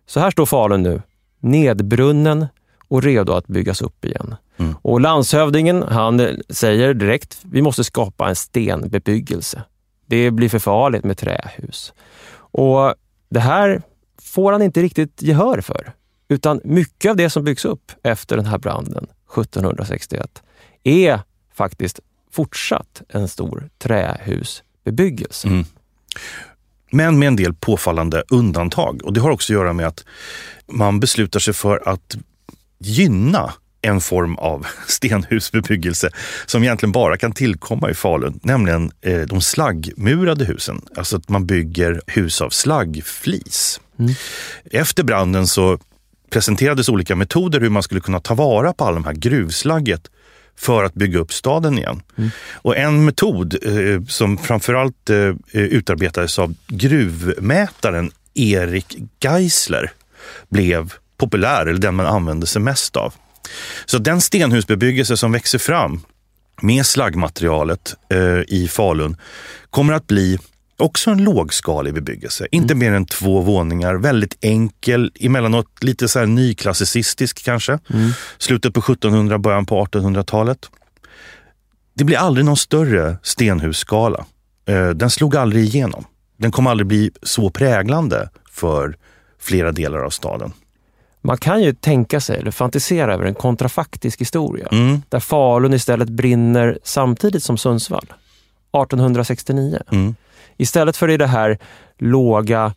Så 0.06 0.20
här 0.20 0.30
står 0.30 0.46
Falun 0.46 0.82
nu, 0.82 1.02
nedbrunnen 1.40 2.46
och 2.88 3.02
redo 3.02 3.32
att 3.32 3.46
byggas 3.46 3.82
upp 3.82 4.04
igen. 4.04 4.34
Mm. 4.56 4.74
Och 4.82 5.00
landshövdingen 5.00 5.82
han 5.82 6.42
säger 6.48 6.94
direkt, 6.94 7.38
vi 7.42 7.62
måste 7.62 7.84
skapa 7.84 8.28
en 8.28 8.36
stenbebyggelse. 8.36 9.62
Det 10.06 10.30
blir 10.30 10.48
för 10.48 10.58
farligt 10.58 11.04
med 11.04 11.18
trähus. 11.18 11.92
Och 12.36 12.94
Det 13.28 13.40
här 13.40 13.82
får 14.22 14.52
han 14.52 14.62
inte 14.62 14.82
riktigt 14.82 15.22
gehör 15.22 15.60
för. 15.60 15.92
Utan 16.28 16.60
mycket 16.64 17.10
av 17.10 17.16
det 17.16 17.30
som 17.30 17.44
byggs 17.44 17.64
upp 17.64 17.92
efter 18.02 18.36
den 18.36 18.46
här 18.46 18.58
branden 18.58 19.06
1761 19.34 20.42
är 20.82 21.20
faktiskt 21.54 22.00
fortsatt 22.34 23.02
en 23.08 23.28
stor 23.28 23.68
trähusbebyggelse. 23.78 25.48
Mm. 25.48 25.64
Men 26.90 27.18
med 27.18 27.28
en 27.28 27.36
del 27.36 27.54
påfallande 27.54 28.22
undantag. 28.28 29.02
Och 29.04 29.12
Det 29.12 29.20
har 29.20 29.30
också 29.30 29.52
att 29.52 29.54
göra 29.54 29.72
med 29.72 29.86
att 29.86 30.04
man 30.72 31.00
beslutar 31.00 31.40
sig 31.40 31.54
för 31.54 31.88
att 31.88 32.16
gynna 32.78 33.52
en 33.82 34.00
form 34.00 34.36
av 34.36 34.66
stenhusbebyggelse 34.86 36.10
som 36.46 36.62
egentligen 36.62 36.92
bara 36.92 37.16
kan 37.16 37.32
tillkomma 37.32 37.90
i 37.90 37.94
Falun, 37.94 38.40
nämligen 38.42 38.90
eh, 39.00 39.20
de 39.20 39.40
slaggmurade 39.40 40.44
husen. 40.44 40.80
Alltså 40.96 41.16
att 41.16 41.28
man 41.28 41.46
bygger 41.46 42.00
hus 42.06 42.40
av 42.40 42.50
slaggflis. 42.50 43.80
Mm. 43.98 44.14
Efter 44.64 45.02
branden 45.02 45.46
så 45.46 45.78
presenterades 46.30 46.88
olika 46.88 47.16
metoder 47.16 47.60
hur 47.60 47.70
man 47.70 47.82
skulle 47.82 48.00
kunna 48.00 48.20
ta 48.20 48.34
vara 48.34 48.72
på 48.72 48.84
all 48.84 48.94
de 48.94 49.04
här 49.04 49.12
gruvslagget 49.12 50.10
för 50.56 50.84
att 50.84 50.94
bygga 50.94 51.18
upp 51.18 51.32
staden 51.32 51.78
igen. 51.78 52.02
Mm. 52.18 52.30
Och 52.52 52.76
en 52.76 53.04
metod 53.04 53.56
eh, 53.62 54.04
som 54.08 54.38
framförallt 54.38 55.10
eh, 55.10 55.32
utarbetades 55.52 56.38
av 56.38 56.54
gruvmätaren 56.68 58.10
Erik 58.34 58.96
Geisler 59.20 59.92
blev 60.48 60.92
populär, 61.16 61.66
eller 61.66 61.80
den 61.80 61.94
man 61.94 62.06
använde 62.06 62.46
sig 62.46 62.62
mest 62.62 62.96
av. 62.96 63.14
Så 63.86 63.98
den 63.98 64.20
stenhusbebyggelse 64.20 65.16
som 65.16 65.32
växer 65.32 65.58
fram 65.58 66.00
med 66.62 66.86
slaggmaterialet 66.86 67.94
eh, 68.10 68.40
i 68.48 68.68
Falun 68.70 69.16
kommer 69.70 69.92
att 69.92 70.06
bli 70.06 70.38
Också 70.76 71.10
en 71.10 71.24
lågskalig 71.24 71.94
bebyggelse, 71.94 72.46
inte 72.50 72.74
mm. 72.74 72.78
mer 72.78 72.96
än 72.96 73.06
två 73.06 73.40
våningar, 73.40 73.94
väldigt 73.94 74.38
enkel, 74.40 75.12
emellanåt 75.20 75.66
lite 75.80 76.08
så 76.08 76.18
här 76.18 76.26
nyklassicistisk 76.26 77.44
kanske. 77.44 77.72
Mm. 77.72 78.10
Slutet 78.38 78.74
på 78.74 78.80
1700, 78.80 79.38
början 79.38 79.66
på 79.66 79.84
1800-talet. 79.84 80.70
Det 81.94 82.04
blir 82.04 82.16
aldrig 82.16 82.44
någon 82.44 82.56
större 82.56 83.16
stenhusskala. 83.22 84.26
Eh, 84.66 84.88
den 84.88 85.10
slog 85.10 85.36
aldrig 85.36 85.64
igenom. 85.64 86.04
Den 86.36 86.52
kommer 86.52 86.70
aldrig 86.70 86.86
bli 86.86 87.10
så 87.22 87.50
präglande 87.50 88.28
för 88.50 88.96
flera 89.40 89.72
delar 89.72 89.98
av 89.98 90.10
staden. 90.10 90.52
Man 91.22 91.38
kan 91.38 91.62
ju 91.62 91.72
tänka 91.72 92.20
sig, 92.20 92.38
eller 92.38 92.50
fantisera 92.50 93.14
över 93.14 93.24
en 93.24 93.34
kontrafaktisk 93.34 94.20
historia, 94.20 94.68
mm. 94.72 95.02
där 95.08 95.20
Falun 95.20 95.74
istället 95.74 96.08
brinner 96.08 96.78
samtidigt 96.84 97.42
som 97.42 97.58
Sundsvall, 97.58 98.04
1869. 98.04 99.78
Mm. 99.92 100.14
Istället 100.56 100.96
för 100.96 101.10
i 101.10 101.16
det 101.16 101.26
här 101.26 101.58
låga 101.98 102.74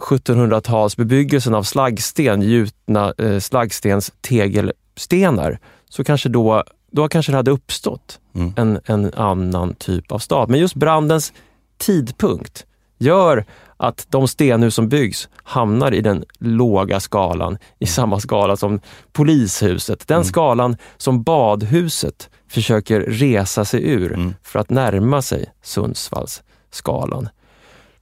1700-talsbebyggelsen 0.00 1.54
av 1.54 1.62
slaggsten, 1.62 2.42
gjutna 2.42 3.14
eh, 3.18 3.38
slaggstens 3.38 4.12
tegelstenar, 4.20 5.58
så 5.88 6.04
kanske 6.04 6.28
då, 6.28 6.64
då 6.90 7.08
kanske 7.08 7.32
det 7.32 7.36
hade 7.36 7.50
uppstått 7.50 8.20
mm. 8.34 8.52
en, 8.56 8.80
en 8.84 9.14
annan 9.14 9.74
typ 9.74 10.12
av 10.12 10.18
stad. 10.18 10.50
Men 10.50 10.60
just 10.60 10.74
brandens 10.74 11.32
tidpunkt 11.78 12.66
gör 12.98 13.44
att 13.76 14.06
de 14.10 14.28
stenhus 14.28 14.74
som 14.74 14.88
byggs 14.88 15.28
hamnar 15.42 15.94
i 15.94 16.00
den 16.00 16.24
låga 16.38 17.00
skalan, 17.00 17.58
i 17.78 17.86
samma 17.86 18.20
skala 18.20 18.56
som 18.56 18.80
polishuset. 19.12 20.08
Den 20.08 20.16
mm. 20.16 20.24
skalan 20.24 20.76
som 20.96 21.22
badhuset 21.22 22.30
försöker 22.48 23.00
resa 23.00 23.64
sig 23.64 23.90
ur 23.90 24.12
mm. 24.12 24.34
för 24.42 24.58
att 24.58 24.70
närma 24.70 25.22
sig 25.22 25.46
Sundsvalls 25.62 26.42
skalan. 26.76 27.28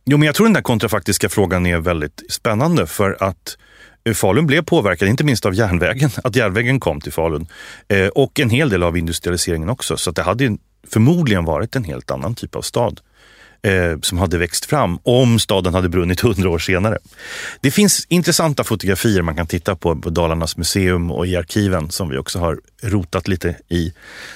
Jo, 0.05 0.19
men 0.19 0.27
jag 0.27 0.35
tror 0.35 0.47
den 0.47 0.55
där 0.55 0.63
kontrafaktiska 0.63 1.29
frågan 1.29 1.67
är 1.67 1.79
väldigt 1.79 2.23
spännande 2.29 2.87
för 2.87 3.17
att 3.21 3.57
eh, 4.05 4.15
Falun 4.15 4.47
blev 4.47 4.63
påverkad, 4.63 5.09
inte 5.09 5.25
minst 5.25 5.47
av 5.47 5.55
järnvägen, 5.55 6.11
att 6.25 6.37
järnvägen 6.37 6.81
kom 6.81 7.01
till 7.01 7.13
Falun. 7.13 7.47
Eh, 7.89 8.07
och 8.07 8.41
en 8.41 8.51
hel 8.51 8.69
del 8.69 8.83
av 8.83 8.97
industrialiseringen 8.97 9.69
också. 9.69 9.97
Så 9.97 10.11
det 10.11 10.23
hade 10.23 10.57
förmodligen 10.91 11.45
varit 11.45 11.77
en 11.77 11.85
helt 11.85 12.11
annan 12.11 12.35
typ 12.35 12.57
av 12.57 12.63
stad 12.63 13.01
eh, 13.63 14.01
som 14.03 14.19
hade 14.19 14.39
växt 14.39 14.65
fram 14.65 14.99
om 15.03 15.39
staden 15.39 15.75
hade 15.75 15.89
brunnit 15.89 16.21
hundra 16.21 16.51
år 16.51 16.59
senare. 16.59 16.99
Det 17.61 17.71
finns 17.71 18.07
intressanta 18.09 18.65
fotografier 18.65 19.23
man 19.23 19.37
kan 19.37 19.47
titta 19.47 19.77
på 19.77 19.97
på 19.97 20.11
Dalarnas 20.11 20.57
museum 20.57 21.11
och 21.11 21.27
i 21.27 21.37
arkiven 21.37 21.91
som 21.91 22.09
vi 22.09 22.19
också 22.19 22.39
har 22.39 22.61
rotat 22.83 23.29
lite 23.29 23.57
i. 23.69 23.85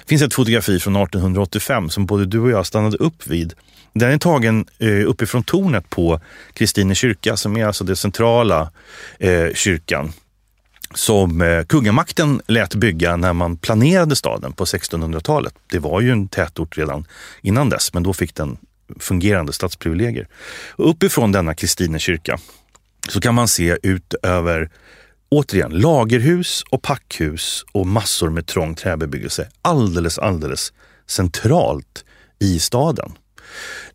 Det 0.03 0.09
finns 0.09 0.23
ett 0.23 0.35
fotografi 0.35 0.81
från 0.81 0.97
1885 0.97 1.91
som 1.91 2.07
både 2.07 2.27
du 2.27 2.41
och 2.41 2.51
jag 2.51 2.67
stannade 2.67 2.97
upp 2.97 3.27
vid 3.27 3.55
den 3.93 4.11
är 4.11 4.19
tagen 4.19 4.67
eh, 4.79 5.09
uppifrån 5.09 5.43
tornet 5.43 5.91
på 5.91 6.21
Kristine 6.53 6.95
kyrka 6.95 7.37
som 7.37 7.57
är 7.57 7.67
alltså 7.67 7.85
den 7.85 7.97
centrala 7.97 8.71
eh, 9.19 9.55
kyrkan 9.55 10.13
som 10.95 11.41
eh, 11.41 11.65
kungamakten 11.65 12.41
lät 12.47 12.75
bygga 12.75 13.17
när 13.17 13.33
man 13.33 13.57
planerade 13.57 14.17
staden 14.17 14.53
på 14.53 14.65
1600-talet. 14.65 15.55
Det 15.71 15.79
var 15.79 16.01
ju 16.01 16.11
en 16.11 16.29
tätort 16.29 16.79
redan 16.79 17.05
innan 17.43 17.69
dess, 17.69 17.95
men 17.95 18.03
då 18.03 18.13
fick 18.13 18.35
den 18.35 18.57
fungerande 19.01 19.53
stadsprivilegier. 19.53 20.29
Och 20.71 20.91
uppifrån 20.91 21.33
denna 21.33 21.55
Kristine 21.55 21.99
kyrka 21.99 22.39
så 23.09 23.21
kan 23.21 23.35
man 23.35 23.49
se 23.49 23.79
ut 23.83 24.15
över 24.23 24.71
återigen 25.29 25.71
lagerhus 25.71 26.65
och 26.71 26.83
packhus 26.83 27.65
och 27.73 27.87
massor 27.87 28.31
med 28.31 28.47
trång 28.47 28.75
träbebyggelse 28.75 29.49
alldeles, 29.63 30.19
alldeles 30.19 30.73
centralt 31.07 32.05
i 32.39 32.59
staden. 32.59 33.13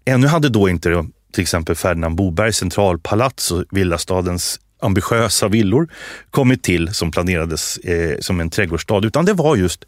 Ännu 0.06 0.28
hade 0.28 0.50
då 0.50 0.70
inte 0.70 1.06
till 1.34 1.42
exempel 1.42 1.76
Ferdinand 1.76 2.16
Bobergs 2.16 2.58
centralpalats 2.58 3.52
och 3.52 3.64
villastadens 3.72 4.60
ambitiösa 4.82 5.48
villor 5.48 5.88
kommit 6.32 6.64
till 6.64 6.94
som 6.94 7.12
planerades 7.12 7.78
eh, 7.78 8.18
som 8.20 8.40
en 8.40 8.50
trädgårdsstad, 8.50 9.06
utan 9.06 9.26
det 9.26 9.34
var 9.34 9.56
just 9.56 9.86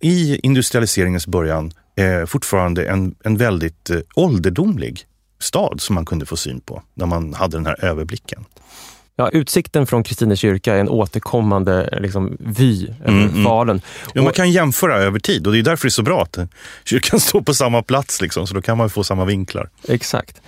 i 0.00 0.40
industrialiseringens 0.42 1.26
början 1.26 1.72
eh, 1.96 2.26
fortfarande 2.26 2.88
en, 2.88 3.14
en 3.24 3.36
väldigt 3.36 3.90
eh, 3.90 3.98
ålderdomlig 4.14 5.06
stad 5.40 5.80
som 5.80 5.94
man 5.94 6.04
kunde 6.04 6.26
få 6.26 6.36
syn 6.36 6.60
på 6.60 6.82
när 6.94 7.06
man 7.06 7.34
hade 7.34 7.56
den 7.56 7.66
här 7.66 7.84
överblicken. 7.84 8.44
Ja, 9.18 9.28
utsikten 9.28 9.86
från 9.86 10.02
Kristine 10.02 10.36
kyrka 10.36 10.74
är 10.74 10.80
en 10.80 10.88
återkommande 10.88 11.98
liksom, 12.00 12.36
vy 12.40 12.88
över 13.04 13.22
mm, 13.22 13.44
Falun. 13.44 13.80
Ja, 14.14 14.22
man 14.22 14.32
kan 14.32 14.50
jämföra 14.50 14.96
över 14.96 15.18
tid 15.18 15.46
och 15.46 15.52
det 15.52 15.58
är 15.58 15.62
därför 15.62 15.84
det 15.86 15.88
är 15.88 15.90
så 15.90 16.02
bra 16.02 16.22
att 16.22 16.38
kyrkan 16.84 17.20
står 17.20 17.40
på 17.40 17.54
samma 17.54 17.82
plats, 17.82 18.20
liksom, 18.20 18.46
så 18.46 18.54
då 18.54 18.62
kan 18.62 18.78
man 18.78 18.90
få 18.90 19.04
samma 19.04 19.24
vinklar. 19.24 19.70
Exakt. 19.88 20.40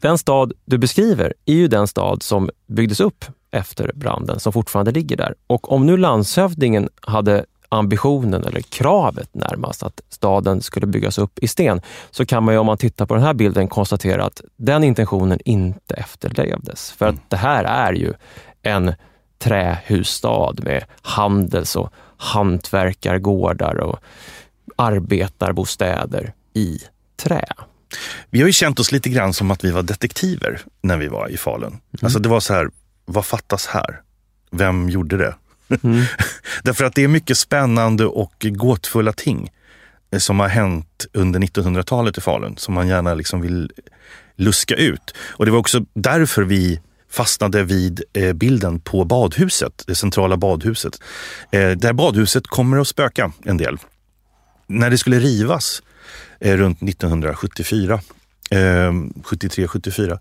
Den 0.00 0.18
stad 0.18 0.52
du 0.64 0.78
beskriver 0.78 1.34
är 1.46 1.54
ju 1.54 1.68
den 1.68 1.88
stad 1.88 2.22
som 2.22 2.50
byggdes 2.66 3.00
upp 3.00 3.24
efter 3.50 3.92
branden, 3.94 4.40
som 4.40 4.52
fortfarande 4.52 4.92
ligger 4.92 5.16
där. 5.16 5.34
Och 5.46 5.72
om 5.72 5.86
nu 5.86 5.96
landshövdingen 5.96 6.88
hade 7.00 7.44
ambitionen 7.70 8.44
eller 8.44 8.60
kravet 8.60 9.34
närmast 9.34 9.82
att 9.82 10.00
staden 10.08 10.62
skulle 10.62 10.86
byggas 10.86 11.18
upp 11.18 11.38
i 11.38 11.48
sten, 11.48 11.80
så 12.10 12.26
kan 12.26 12.44
man 12.44 12.54
ju 12.54 12.58
om 12.58 12.66
man 12.66 12.78
tittar 12.78 13.06
på 13.06 13.14
den 13.14 13.22
här 13.22 13.34
bilden 13.34 13.68
konstatera 13.68 14.24
att 14.24 14.40
den 14.56 14.84
intentionen 14.84 15.38
inte 15.44 15.94
efterlevdes. 15.94 16.90
För 16.92 17.06
att 17.06 17.30
det 17.30 17.36
här 17.36 17.64
är 17.64 17.92
ju 17.92 18.12
en 18.62 18.94
trähusstad 19.38 20.54
med 20.62 20.84
handels 21.02 21.76
och 21.76 21.92
hantverkargårdar 22.16 23.76
och 23.76 23.98
arbetarbostäder 24.76 26.32
i 26.54 26.78
trä. 27.16 27.44
Vi 28.30 28.40
har 28.40 28.46
ju 28.46 28.52
känt 28.52 28.80
oss 28.80 28.92
lite 28.92 29.08
grann 29.08 29.32
som 29.32 29.50
att 29.50 29.64
vi 29.64 29.70
var 29.70 29.82
detektiver 29.82 30.60
när 30.82 30.96
vi 30.96 31.08
var 31.08 31.28
i 31.28 31.36
Falun. 31.36 31.68
Mm. 31.68 31.80
Alltså 32.02 32.18
det 32.18 32.28
var 32.28 32.40
så 32.40 32.54
här, 32.54 32.70
vad 33.04 33.26
fattas 33.26 33.66
här? 33.66 34.00
Vem 34.50 34.88
gjorde 34.88 35.16
det? 35.16 35.34
Mm. 35.82 36.04
Därför 36.62 36.84
att 36.84 36.94
det 36.94 37.04
är 37.04 37.08
mycket 37.08 37.38
spännande 37.38 38.06
och 38.06 38.34
gåtfulla 38.40 39.12
ting 39.12 39.50
eh, 40.12 40.18
som 40.18 40.40
har 40.40 40.48
hänt 40.48 41.06
under 41.12 41.40
1900-talet 41.40 42.18
i 42.18 42.20
Falun 42.20 42.56
som 42.56 42.74
man 42.74 42.88
gärna 42.88 43.14
liksom 43.14 43.40
vill 43.40 43.72
luska 44.36 44.74
ut. 44.74 45.14
Och 45.20 45.46
det 45.46 45.52
var 45.52 45.58
också 45.58 45.84
därför 45.94 46.42
vi 46.42 46.80
fastnade 47.10 47.62
vid 47.62 48.02
eh, 48.12 48.32
bilden 48.32 48.80
på 48.80 49.04
badhuset, 49.04 49.84
det 49.86 49.94
centrala 49.94 50.36
badhuset. 50.36 51.00
Eh, 51.50 51.60
där 51.60 51.74
det 51.74 51.86
här 51.86 51.92
badhuset 51.92 52.46
kommer 52.46 52.78
att 52.78 52.88
spöka 52.88 53.32
en 53.44 53.56
del. 53.56 53.78
När 54.66 54.90
det 54.90 54.98
skulle 54.98 55.18
rivas 55.18 55.82
runt 56.40 56.82
1974, 56.82 58.00
73-74, 58.50 60.18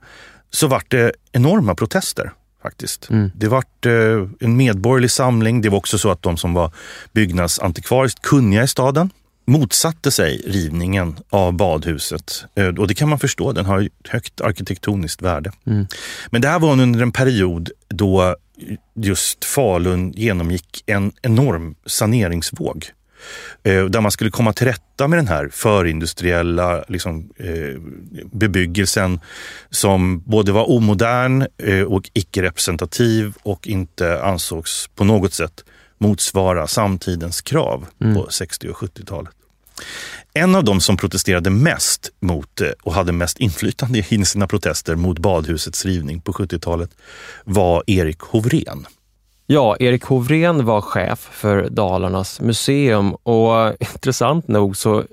så 0.51 0.67
vart 0.67 0.91
det 0.91 1.11
enorma 1.31 1.75
protester 1.75 2.31
faktiskt. 2.61 3.09
Mm. 3.09 3.31
Det 3.35 3.47
var 3.47 3.63
eh, 3.85 4.29
en 4.39 4.57
medborgerlig 4.57 5.11
samling. 5.11 5.61
Det 5.61 5.69
var 5.69 5.77
också 5.77 5.97
så 5.97 6.11
att 6.11 6.21
de 6.21 6.37
som 6.37 6.53
var 6.53 6.71
byggnadsantikvariskt 7.13 8.21
kunniga 8.21 8.63
i 8.63 8.67
staden 8.67 9.09
motsatte 9.45 10.11
sig 10.11 10.37
rivningen 10.37 11.15
av 11.29 11.53
badhuset. 11.53 12.45
Eh, 12.55 12.67
och 12.67 12.87
det 12.87 12.93
kan 12.93 13.09
man 13.09 13.19
förstå, 13.19 13.51
den 13.51 13.65
har 13.65 13.89
högt 14.09 14.41
arkitektoniskt 14.41 15.21
värde. 15.21 15.51
Mm. 15.65 15.87
Men 16.31 16.41
det 16.41 16.47
här 16.47 16.59
var 16.59 16.71
under 16.71 17.01
en 17.01 17.11
period 17.11 17.69
då 17.87 18.35
just 18.95 19.45
Falun 19.45 20.11
genomgick 20.11 20.83
en 20.85 21.11
enorm 21.21 21.75
saneringsvåg. 21.85 22.85
Eh, 23.63 23.85
där 23.85 24.01
man 24.01 24.11
skulle 24.11 24.31
komma 24.31 24.53
till 24.53 24.67
rätta 24.67 25.07
med 25.07 25.19
den 25.19 25.27
här 25.27 25.49
förindustriella 25.51 26.83
liksom, 26.87 27.29
eh, 27.37 27.81
bebyggelsen 28.31 29.19
som 29.69 30.23
både 30.25 30.51
var 30.51 30.69
omodern 30.69 31.47
eh, 31.57 31.83
och 31.83 32.09
icke-representativ 32.13 33.33
och 33.43 33.67
inte 33.67 34.23
ansågs 34.23 34.89
på 34.95 35.03
något 35.03 35.33
sätt 35.33 35.63
motsvara 35.97 36.67
samtidens 36.67 37.41
krav 37.41 37.85
mm. 38.01 38.15
på 38.15 38.27
60 38.31 38.69
och 38.69 38.77
70-talet. 38.77 39.31
En 40.33 40.55
av 40.55 40.63
de 40.63 40.81
som 40.81 40.97
protesterade 40.97 41.49
mest 41.49 42.11
mot 42.19 42.61
och 42.81 42.93
hade 42.93 43.11
mest 43.11 43.39
inflytande 43.39 43.99
i 44.09 44.25
sina 44.25 44.47
protester 44.47 44.95
mot 44.95 45.19
badhusets 45.19 45.85
rivning 45.85 46.21
på 46.21 46.31
70-talet 46.31 46.89
var 47.43 47.83
Erik 47.87 48.19
Hovrén. 48.19 48.85
Ja, 49.51 49.77
Erik 49.79 50.03
Hovrén 50.03 50.65
var 50.65 50.81
chef 50.81 51.19
för 51.31 51.69
Dalarnas 51.69 52.41
museum 52.41 53.13
och 53.13 53.75
intressant 53.79 54.47
nog 54.47 54.77
så 54.77 55.03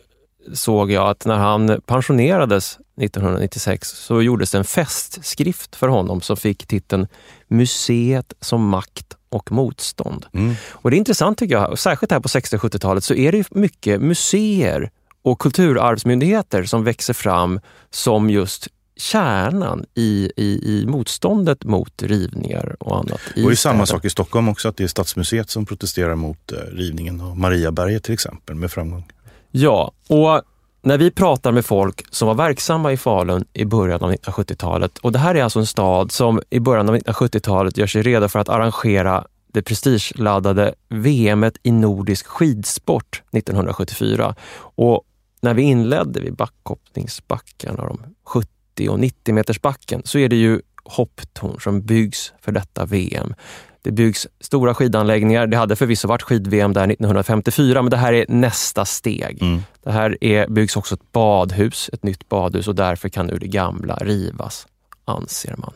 såg 0.53 0.91
jag 0.91 1.09
att 1.09 1.27
när 1.27 1.37
han 1.37 1.81
pensionerades 1.87 2.79
1996 3.01 3.89
så 3.89 4.23
gjordes 4.23 4.55
en 4.55 4.65
festskrift 4.65 5.77
för 5.77 5.89
honom 5.89 6.21
som 6.21 6.37
fick 6.37 6.67
titeln 6.67 7.07
Museet 7.49 8.33
som 8.41 8.69
makt 8.69 9.17
och 9.29 9.53
motstånd. 9.53 10.27
Mm. 10.33 10.55
Och 10.71 10.91
Det 10.91 10.97
är 10.97 10.99
intressant 10.99 11.39
tycker 11.39 11.55
jag, 11.55 11.79
särskilt 11.79 12.13
här 12.13 12.21
på 12.21 12.29
60 12.29 12.57
och 12.57 12.63
70-talet 12.63 13.05
så 13.05 13.15
är 13.15 13.33
det 13.33 13.55
mycket 13.55 14.01
museer 14.01 14.91
och 15.23 15.39
kulturarvsmyndigheter 15.39 16.65
som 16.65 16.85
växer 16.85 17.15
fram 17.15 17.61
som 17.91 18.31
just 18.31 18.69
kärnan 18.97 19.85
i, 19.95 20.33
i, 20.37 20.61
i 20.73 20.87
motståndet 20.87 21.65
mot 21.65 22.03
rivningar 22.03 22.77
och 22.81 22.97
annat. 22.97 23.21
Det 23.35 23.43
var 23.43 23.51
ju 23.51 23.57
samma 23.57 23.87
sak 23.87 24.05
i 24.05 24.11
Stockholm 24.11 24.49
också, 24.49 24.69
att 24.69 24.77
det 24.77 24.85
är 24.85 24.89
Stadsmuseet 24.89 25.51
som 25.51 25.67
protesterar 25.67 26.15
mot 26.15 26.53
eh, 26.53 26.59
rivningen 26.59 27.21
av 27.21 27.39
Mariaberget 27.39 28.03
till 28.03 28.15
exempel 28.15 28.57
med 28.57 28.71
framgång. 28.71 29.05
Ja, 29.51 29.93
och 30.09 30.43
när 30.83 30.99
vi 30.99 31.11
pratar 31.11 31.53
med 31.53 31.65
folk 31.65 32.05
som 32.11 32.29
var 32.29 32.35
verksamma 32.35 32.93
i 32.93 32.97
Falun 32.97 33.45
i 33.53 33.65
början 33.65 34.03
av 34.03 34.13
1970-talet 34.13 34.99
och 34.99 35.13
det 35.13 35.19
här 35.19 35.35
är 35.35 35.43
alltså 35.43 35.59
en 35.59 35.67
stad 35.67 36.13
som 36.13 36.41
i 36.51 36.61
början 36.61 36.89
av 36.89 36.97
1970-talet 36.97 37.79
gör 37.79 37.87
sig 37.87 38.03
redo 38.03 38.29
för 38.29 38.39
att 38.39 38.49
arrangera 38.49 39.25
det 39.53 39.63
prestigeladdade 39.63 40.75
VM 40.89 41.51
i 41.63 41.73
nordisk 41.73 42.27
skidsport 42.27 43.23
1974. 43.33 44.35
Och 44.59 45.03
när 45.41 45.55
vi 45.55 45.63
inledde 45.63 46.21
vid 46.21 46.35
backhoppningsbackarna, 46.35 47.85
de 47.85 47.99
70 48.25 48.49
80 48.77 48.89
och 48.89 49.01
90 49.01 49.35
meters 49.35 49.61
backen 49.61 50.03
så 50.05 50.19
är 50.19 50.29
det 50.29 50.37
ju 50.37 50.61
hopptorn 50.85 51.61
som 51.61 51.83
byggs 51.83 52.33
för 52.41 52.53
detta 52.53 52.85
VM. 52.85 53.35
Det 53.83 53.91
byggs 53.91 54.27
stora 54.41 54.75
skidanläggningar. 54.75 55.47
Det 55.47 55.57
hade 55.57 55.77
förvisso 55.77 56.09
varit 56.09 56.23
skid-VM 56.23 56.73
där 56.73 56.83
1954, 56.83 57.83
men 57.83 57.91
det 57.91 57.97
här 57.97 58.13
är 58.13 58.27
nästa 58.29 58.85
steg. 58.85 59.43
Mm. 59.43 59.63
Det 59.83 59.93
här 59.93 60.25
är, 60.25 60.49
byggs 60.49 60.77
också 60.77 60.95
ett 60.95 61.13
badhus, 61.13 61.91
ett 61.93 62.03
nytt 62.03 62.29
badhus 62.29 62.69
och 62.69 62.75
därför 62.75 63.09
kan 63.09 63.27
nu 63.27 63.39
det 63.39 63.47
gamla 63.47 63.97
rivas, 63.97 64.67
anser 65.05 65.55
man. 65.59 65.73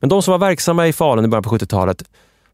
Men 0.00 0.08
de 0.08 0.22
som 0.22 0.32
var 0.32 0.38
verksamma 0.38 0.88
i 0.88 0.92
Falun 0.92 1.24
i 1.24 1.28
början 1.28 1.42
på 1.42 1.50
70-talet 1.50 2.04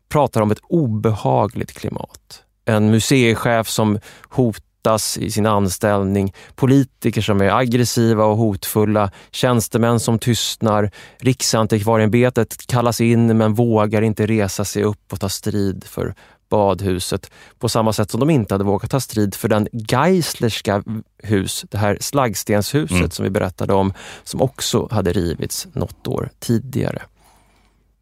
pratar 0.09 0.41
om 0.41 0.51
ett 0.51 0.61
obehagligt 0.69 1.73
klimat. 1.73 2.43
En 2.65 2.91
museichef 2.91 3.69
som 3.69 3.99
hot 4.29 4.63
hotas 4.81 5.19
i 5.19 5.31
sin 5.31 5.47
anställning, 5.47 6.33
politiker 6.55 7.23
som 7.23 7.41
är 7.41 7.51
aggressiva 7.51 8.25
och 8.25 8.37
hotfulla, 8.37 9.11
tjänstemän 9.31 10.01
som 10.01 10.19
tystnar, 10.19 10.91
Riksantikvarieämbetet 11.19 12.67
kallas 12.67 13.01
in 13.01 13.37
men 13.37 13.55
vågar 13.55 14.03
inte 14.03 14.27
resa 14.27 14.65
sig 14.65 14.85
upp 14.85 15.13
och 15.13 15.21
ta 15.21 15.29
strid 15.29 15.85
för 15.85 16.15
badhuset 16.51 17.31
på 17.59 17.69
samma 17.69 17.93
sätt 17.93 18.11
som 18.11 18.21
de 18.21 18.31
inte 18.31 18.55
hade 18.55 18.65
vågat 18.65 18.91
ta 18.91 19.01
strid 19.01 19.35
för 19.35 19.49
den 19.49 19.69
Geislerska 19.73 20.83
hus, 21.23 21.65
det 21.71 21.79
här 21.79 21.99
slaggstenshuset 22.01 22.99
mm. 22.99 23.11
som 23.11 23.25
vi 23.25 23.31
berättade 23.31 23.75
om, 23.75 23.93
som 24.25 24.43
också 24.43 24.89
hade 24.91 25.13
rivits 25.13 25.69
något 25.73 26.07
år 26.07 26.31
tidigare. 26.39 27.03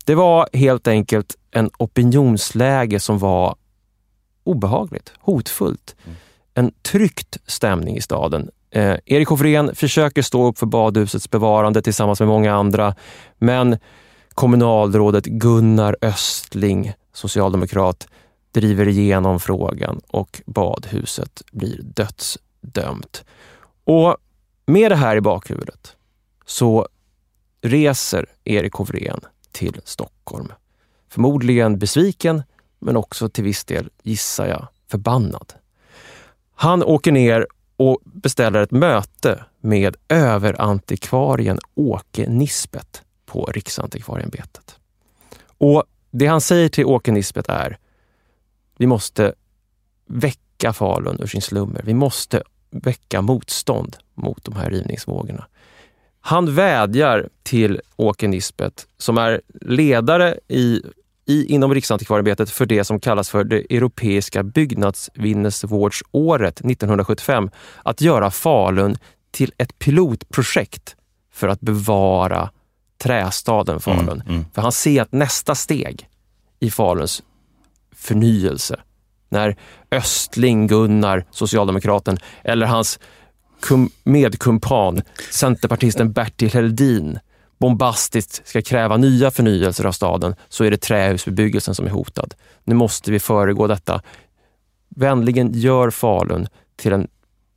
Det 0.04 0.14
var 0.14 0.48
helt 0.52 0.88
enkelt 0.88 1.36
en 1.50 1.70
opinionsläge 1.78 3.00
som 3.00 3.18
var 3.18 3.56
obehagligt, 4.44 5.12
hotfullt. 5.20 5.96
Mm 6.04 6.16
en 6.58 6.72
tryckt 6.82 7.38
stämning 7.46 7.96
i 7.96 8.00
staden. 8.00 8.50
Eh, 8.70 8.96
Erik 9.06 9.28
Hofrén 9.28 9.74
försöker 9.74 10.22
stå 10.22 10.46
upp 10.46 10.58
för 10.58 10.66
badhusets 10.66 11.30
bevarande 11.30 11.82
tillsammans 11.82 12.20
med 12.20 12.28
många 12.28 12.54
andra, 12.54 12.94
men 13.38 13.78
kommunalrådet 14.28 15.24
Gunnar 15.24 15.96
Östling, 16.00 16.92
socialdemokrat, 17.12 18.08
driver 18.52 18.88
igenom 18.88 19.40
frågan 19.40 20.00
och 20.08 20.42
badhuset 20.46 21.42
blir 21.52 21.80
dödsdömt. 21.82 23.24
Och 23.84 24.16
med 24.66 24.90
det 24.90 24.96
här 24.96 25.16
i 25.16 25.20
bakhuvudet 25.20 25.96
så 26.46 26.88
reser 27.62 28.26
Erik 28.44 28.72
Hofrén 28.72 29.20
till 29.52 29.80
Stockholm. 29.84 30.52
Förmodligen 31.08 31.78
besviken, 31.78 32.42
men 32.78 32.96
också 32.96 33.28
till 33.28 33.44
viss 33.44 33.64
del, 33.64 33.90
gissar 34.02 34.46
jag, 34.46 34.66
förbannad. 34.90 35.52
Han 36.60 36.82
åker 36.82 37.12
ner 37.12 37.46
och 37.76 37.98
beställer 38.04 38.62
ett 38.62 38.70
möte 38.70 39.44
med 39.60 39.96
överantikvarien 40.08 41.58
Åke 41.74 42.28
Nisbet 42.28 43.02
på 43.26 43.44
Riksantikvarieämbetet. 43.44 44.76
Och 45.58 45.84
det 46.10 46.26
han 46.26 46.40
säger 46.40 46.68
till 46.68 46.84
Åke 46.84 47.12
Nisbet 47.12 47.48
är, 47.48 47.78
vi 48.78 48.86
måste 48.86 49.34
väcka 50.06 50.72
Falun 50.72 51.20
ur 51.20 51.26
sin 51.26 51.42
slummer. 51.42 51.82
Vi 51.84 51.94
måste 51.94 52.42
väcka 52.70 53.22
motstånd 53.22 53.96
mot 54.14 54.44
de 54.44 54.56
här 54.56 54.70
rivningsvågorna. 54.70 55.46
Han 56.20 56.54
vädjar 56.54 57.28
till 57.42 57.80
Åke 57.96 58.28
Nisbet, 58.28 58.86
som 58.96 59.18
är 59.18 59.40
ledare 59.60 60.38
i 60.48 60.82
i, 61.28 61.54
inom 61.54 61.74
Riksantikvarieämbetet 61.74 62.50
för 62.50 62.66
det 62.66 62.84
som 62.84 63.00
kallas 63.00 63.30
för 63.30 63.44
det 63.44 63.76
Europeiska 63.76 64.42
byggnadsminnesvårdsåret 64.42 66.60
1975 66.60 67.50
att 67.82 68.00
göra 68.00 68.30
Falun 68.30 68.96
till 69.30 69.52
ett 69.58 69.78
pilotprojekt 69.78 70.96
för 71.32 71.48
att 71.48 71.60
bevara 71.60 72.50
trästaden 73.02 73.80
Falun. 73.80 74.08
Mm, 74.08 74.28
mm. 74.28 74.44
För 74.54 74.62
han 74.62 74.72
ser 74.72 75.02
att 75.02 75.12
nästa 75.12 75.54
steg 75.54 76.08
i 76.60 76.70
Faluns 76.70 77.22
förnyelse, 77.94 78.80
när 79.28 79.56
Östling 79.90 80.66
Gunnar, 80.66 81.24
socialdemokraten, 81.30 82.18
eller 82.44 82.66
hans 82.66 82.98
medkumpan, 84.04 85.02
centerpartisten 85.30 86.12
Bertil 86.12 86.52
Heldin, 86.52 87.18
bombastiskt 87.58 88.42
ska 88.44 88.62
kräva 88.62 88.96
nya 88.96 89.30
förnyelser 89.30 89.84
av 89.84 89.92
staden 89.92 90.34
så 90.48 90.64
är 90.64 90.70
det 90.70 90.76
trähusbebyggelsen 90.76 91.74
som 91.74 91.86
är 91.86 91.90
hotad. 91.90 92.34
Nu 92.64 92.74
måste 92.74 93.12
vi 93.12 93.20
föregå 93.20 93.66
detta 93.66 94.02
vänligen 94.96 95.52
gör 95.54 95.90
Falun 95.90 96.46
till 96.76 96.92
en 96.92 97.08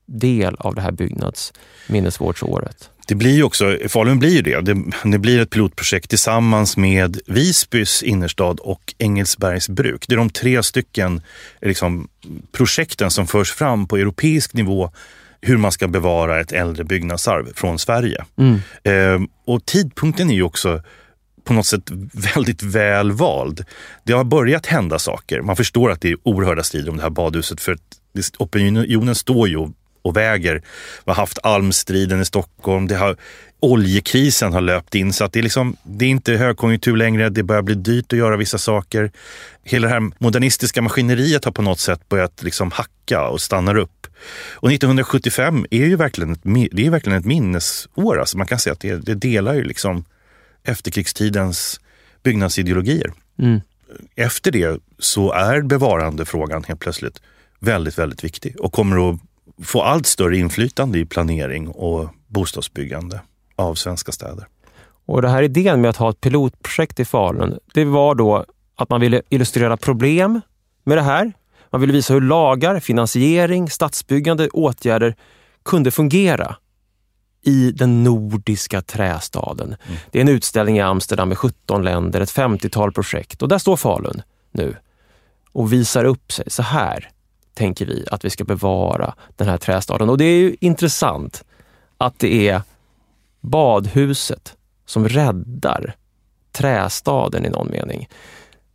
del 0.05 0.55
av 0.55 0.75
det 0.75 0.81
här 0.81 0.91
byggnadsminnesvårdsåret. 0.91 2.89
Det 3.07 3.15
blir 3.15 3.35
ju 3.35 3.43
också, 3.43 3.77
Falun 3.87 4.19
blir 4.19 4.29
ju 4.29 4.41
det. 4.41 4.61
det. 4.61 4.83
det. 5.03 5.19
blir 5.19 5.39
ett 5.39 5.49
pilotprojekt 5.49 6.09
tillsammans 6.09 6.77
med 6.77 7.19
Visbys 7.27 8.03
innerstad 8.03 8.59
och 8.59 8.93
Engelsbergs 8.97 9.69
bruk. 9.69 10.05
Det 10.07 10.13
är 10.13 10.17
de 10.17 10.29
tre 10.29 10.63
stycken 10.63 11.21
liksom, 11.61 12.07
projekten 12.51 13.11
som 13.11 13.27
förs 13.27 13.51
fram 13.51 13.87
på 13.87 13.97
europeisk 13.97 14.53
nivå 14.53 14.91
hur 15.41 15.57
man 15.57 15.71
ska 15.71 15.87
bevara 15.87 16.39
ett 16.39 16.51
äldre 16.51 16.83
byggnadsarv 16.83 17.53
från 17.55 17.79
Sverige. 17.79 18.25
Mm. 18.37 18.59
Eh, 18.83 19.27
och 19.47 19.65
tidpunkten 19.65 20.29
är 20.29 20.33
ju 20.33 20.43
också 20.43 20.81
på 21.43 21.53
något 21.53 21.65
sätt 21.65 21.91
väldigt 22.35 22.63
väl 22.63 23.11
vald. 23.11 23.65
Det 24.03 24.13
har 24.13 24.23
börjat 24.23 24.65
hända 24.65 24.99
saker. 24.99 25.41
Man 25.41 25.55
förstår 25.55 25.91
att 25.91 26.01
det 26.01 26.11
är 26.11 26.17
oerhörda 26.23 26.63
strider 26.63 26.89
om 26.89 26.97
det 26.97 27.03
här 27.03 27.09
badhuset 27.09 27.61
för 27.61 27.77
opinionen 28.37 29.15
står 29.15 29.47
ju 29.47 29.57
och 29.57 29.69
väger. 30.09 30.53
Vi 31.05 31.11
har 31.11 31.13
haft 31.13 31.39
almstriden 31.43 32.21
i 32.21 32.25
Stockholm. 32.25 32.87
Det 32.87 32.95
har, 32.95 33.17
oljekrisen 33.59 34.53
har 34.53 34.61
löpt 34.61 34.95
in 34.95 35.13
så 35.13 35.23
att 35.23 35.33
det 35.33 35.39
är, 35.39 35.43
liksom, 35.43 35.77
det 35.83 36.05
är 36.05 36.09
inte 36.09 36.33
högkonjunktur 36.33 36.97
längre. 36.97 37.29
Det 37.29 37.43
börjar 37.43 37.61
bli 37.61 37.75
dyrt 37.75 38.13
att 38.13 38.19
göra 38.19 38.37
vissa 38.37 38.57
saker. 38.57 39.11
Hela 39.63 39.87
det 39.87 39.93
här 39.93 40.11
modernistiska 40.17 40.81
maskineriet 40.81 41.45
har 41.45 41.51
på 41.51 41.61
något 41.61 41.79
sätt 41.79 42.09
börjat 42.09 42.43
liksom 42.43 42.71
hacka 42.71 43.27
och 43.27 43.41
stannar 43.41 43.77
upp. 43.77 44.07
Och 44.51 44.71
1975 44.71 45.65
är 45.71 45.85
ju 45.85 45.95
verkligen 45.95 46.31
ett, 46.31 46.41
det 46.71 46.85
är 46.85 46.89
verkligen 46.89 47.19
ett 47.19 47.25
minnesår. 47.25 48.19
Alltså 48.19 48.37
man 48.37 48.47
kan 48.47 48.59
säga 48.59 48.73
att 48.73 48.79
det, 48.79 48.95
det 48.95 49.15
delar 49.15 49.53
ju 49.53 49.63
liksom 49.63 50.05
efterkrigstidens 50.63 51.79
byggnadsideologier. 52.23 53.11
Mm. 53.39 53.61
Efter 54.15 54.51
det 54.51 54.79
så 54.99 55.31
är 55.31 55.61
bevarandefrågan 55.61 56.63
helt 56.63 56.79
plötsligt 56.79 57.21
väldigt, 57.59 57.97
väldigt 57.97 58.23
viktig 58.23 58.55
och 58.59 58.73
kommer 58.73 59.09
att 59.09 59.19
få 59.63 59.81
allt 59.81 60.05
större 60.05 60.37
inflytande 60.37 60.99
i 60.99 61.05
planering 61.05 61.67
och 61.67 62.09
bostadsbyggande 62.27 63.21
av 63.55 63.75
svenska 63.75 64.11
städer. 64.11 64.47
Och 65.05 65.21
det 65.21 65.29
här 65.29 65.43
idén 65.43 65.81
med 65.81 65.89
att 65.89 65.97
ha 65.97 66.09
ett 66.09 66.21
pilotprojekt 66.21 66.99
i 66.99 67.05
Falun, 67.05 67.59
det 67.73 67.85
var 67.85 68.15
då 68.15 68.45
att 68.75 68.89
man 68.89 69.01
ville 69.01 69.21
illustrera 69.29 69.77
problem 69.77 70.41
med 70.83 70.97
det 70.97 71.01
här. 71.01 71.33
Man 71.69 71.81
ville 71.81 71.93
visa 71.93 72.13
hur 72.13 72.21
lagar, 72.21 72.79
finansiering, 72.79 73.69
stadsbyggande, 73.69 74.49
åtgärder 74.49 75.15
kunde 75.63 75.91
fungera 75.91 76.55
i 77.43 77.71
den 77.71 78.03
nordiska 78.03 78.81
trästaden. 78.81 79.67
Mm. 79.67 79.99
Det 80.11 80.19
är 80.19 80.21
en 80.21 80.29
utställning 80.29 80.77
i 80.77 80.81
Amsterdam 80.81 81.29
med 81.29 81.37
17 81.37 81.83
länder, 81.83 82.21
ett 82.21 82.33
50-tal 82.33 82.91
projekt 82.91 83.41
och 83.41 83.47
där 83.47 83.57
står 83.57 83.77
Falun 83.77 84.21
nu 84.51 84.75
och 85.51 85.73
visar 85.73 86.05
upp 86.05 86.31
sig. 86.31 86.45
Så 86.47 86.63
här 86.63 87.09
tänker 87.53 87.85
vi 87.85 88.05
att 88.11 88.25
vi 88.25 88.29
ska 88.29 88.43
bevara 88.43 89.13
den 89.35 89.47
här 89.47 89.57
trästaden. 89.57 90.09
Och 90.09 90.17
det 90.17 90.25
är 90.25 90.37
ju 90.37 90.55
intressant 90.59 91.43
att 91.97 92.19
det 92.19 92.49
är 92.49 92.61
badhuset 93.41 94.55
som 94.85 95.09
räddar 95.09 95.95
trästaden 96.51 97.45
i 97.45 97.49
någon 97.49 97.71
mening. 97.71 98.07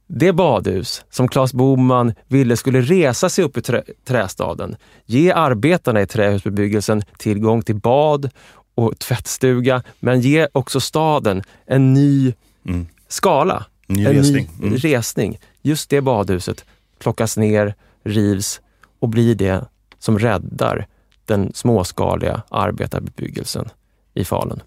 Det 0.06 0.32
badhus 0.32 1.04
som 1.10 1.28
Claes 1.28 1.52
Boman 1.52 2.14
ville 2.28 2.56
skulle 2.56 2.80
resa 2.80 3.28
sig 3.28 3.44
upp 3.44 3.56
i 3.56 3.62
trä, 3.62 3.82
trästaden, 4.04 4.76
ge 5.04 5.32
arbetarna 5.32 6.02
i 6.02 6.06
trähusbebyggelsen 6.06 7.02
tillgång 7.18 7.62
till 7.62 7.76
bad 7.76 8.30
och 8.74 8.98
tvättstuga, 8.98 9.82
men 10.00 10.20
ge 10.20 10.48
också 10.52 10.80
staden 10.80 11.42
en 11.66 11.94
ny 11.94 12.34
mm. 12.66 12.86
skala. 13.08 13.66
Ny 13.86 14.06
en 14.06 14.12
resning. 14.12 14.50
ny 14.60 14.66
mm. 14.66 14.78
resning. 14.78 15.38
Just 15.62 15.90
det 15.90 16.00
badhuset 16.00 16.64
plockas 16.98 17.36
ner, 17.36 17.74
rivs 18.04 18.60
och 18.98 19.08
blir 19.08 19.34
det 19.34 19.64
som 19.98 20.18
räddar 20.18 20.86
den 21.24 21.52
småskaliga 21.54 22.42
arbetarbebyggelsen 22.50 23.68
i 24.14 24.24
Falun. 24.24 24.60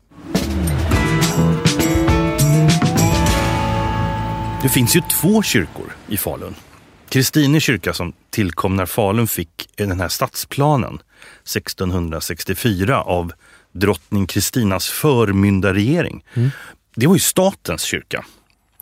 Det 4.61 4.69
finns 4.69 4.95
ju 4.95 5.01
två 5.01 5.43
kyrkor 5.43 5.95
i 6.07 6.17
Falun. 6.17 6.55
Kristine 7.09 7.59
kyrka 7.59 7.93
som 7.93 8.13
tillkom 8.29 8.75
när 8.75 8.85
Falun 8.85 9.27
fick 9.27 9.69
den 9.75 9.99
här 9.99 10.07
stadsplanen 10.07 10.99
1664 11.43 13.01
av 13.01 13.33
drottning 13.71 14.27
Kristinas 14.27 14.87
förmyndarregering. 14.87 16.23
Mm. 16.33 16.49
Det 16.95 17.07
var 17.07 17.15
ju 17.15 17.19
statens 17.19 17.81
kyrka. 17.81 18.25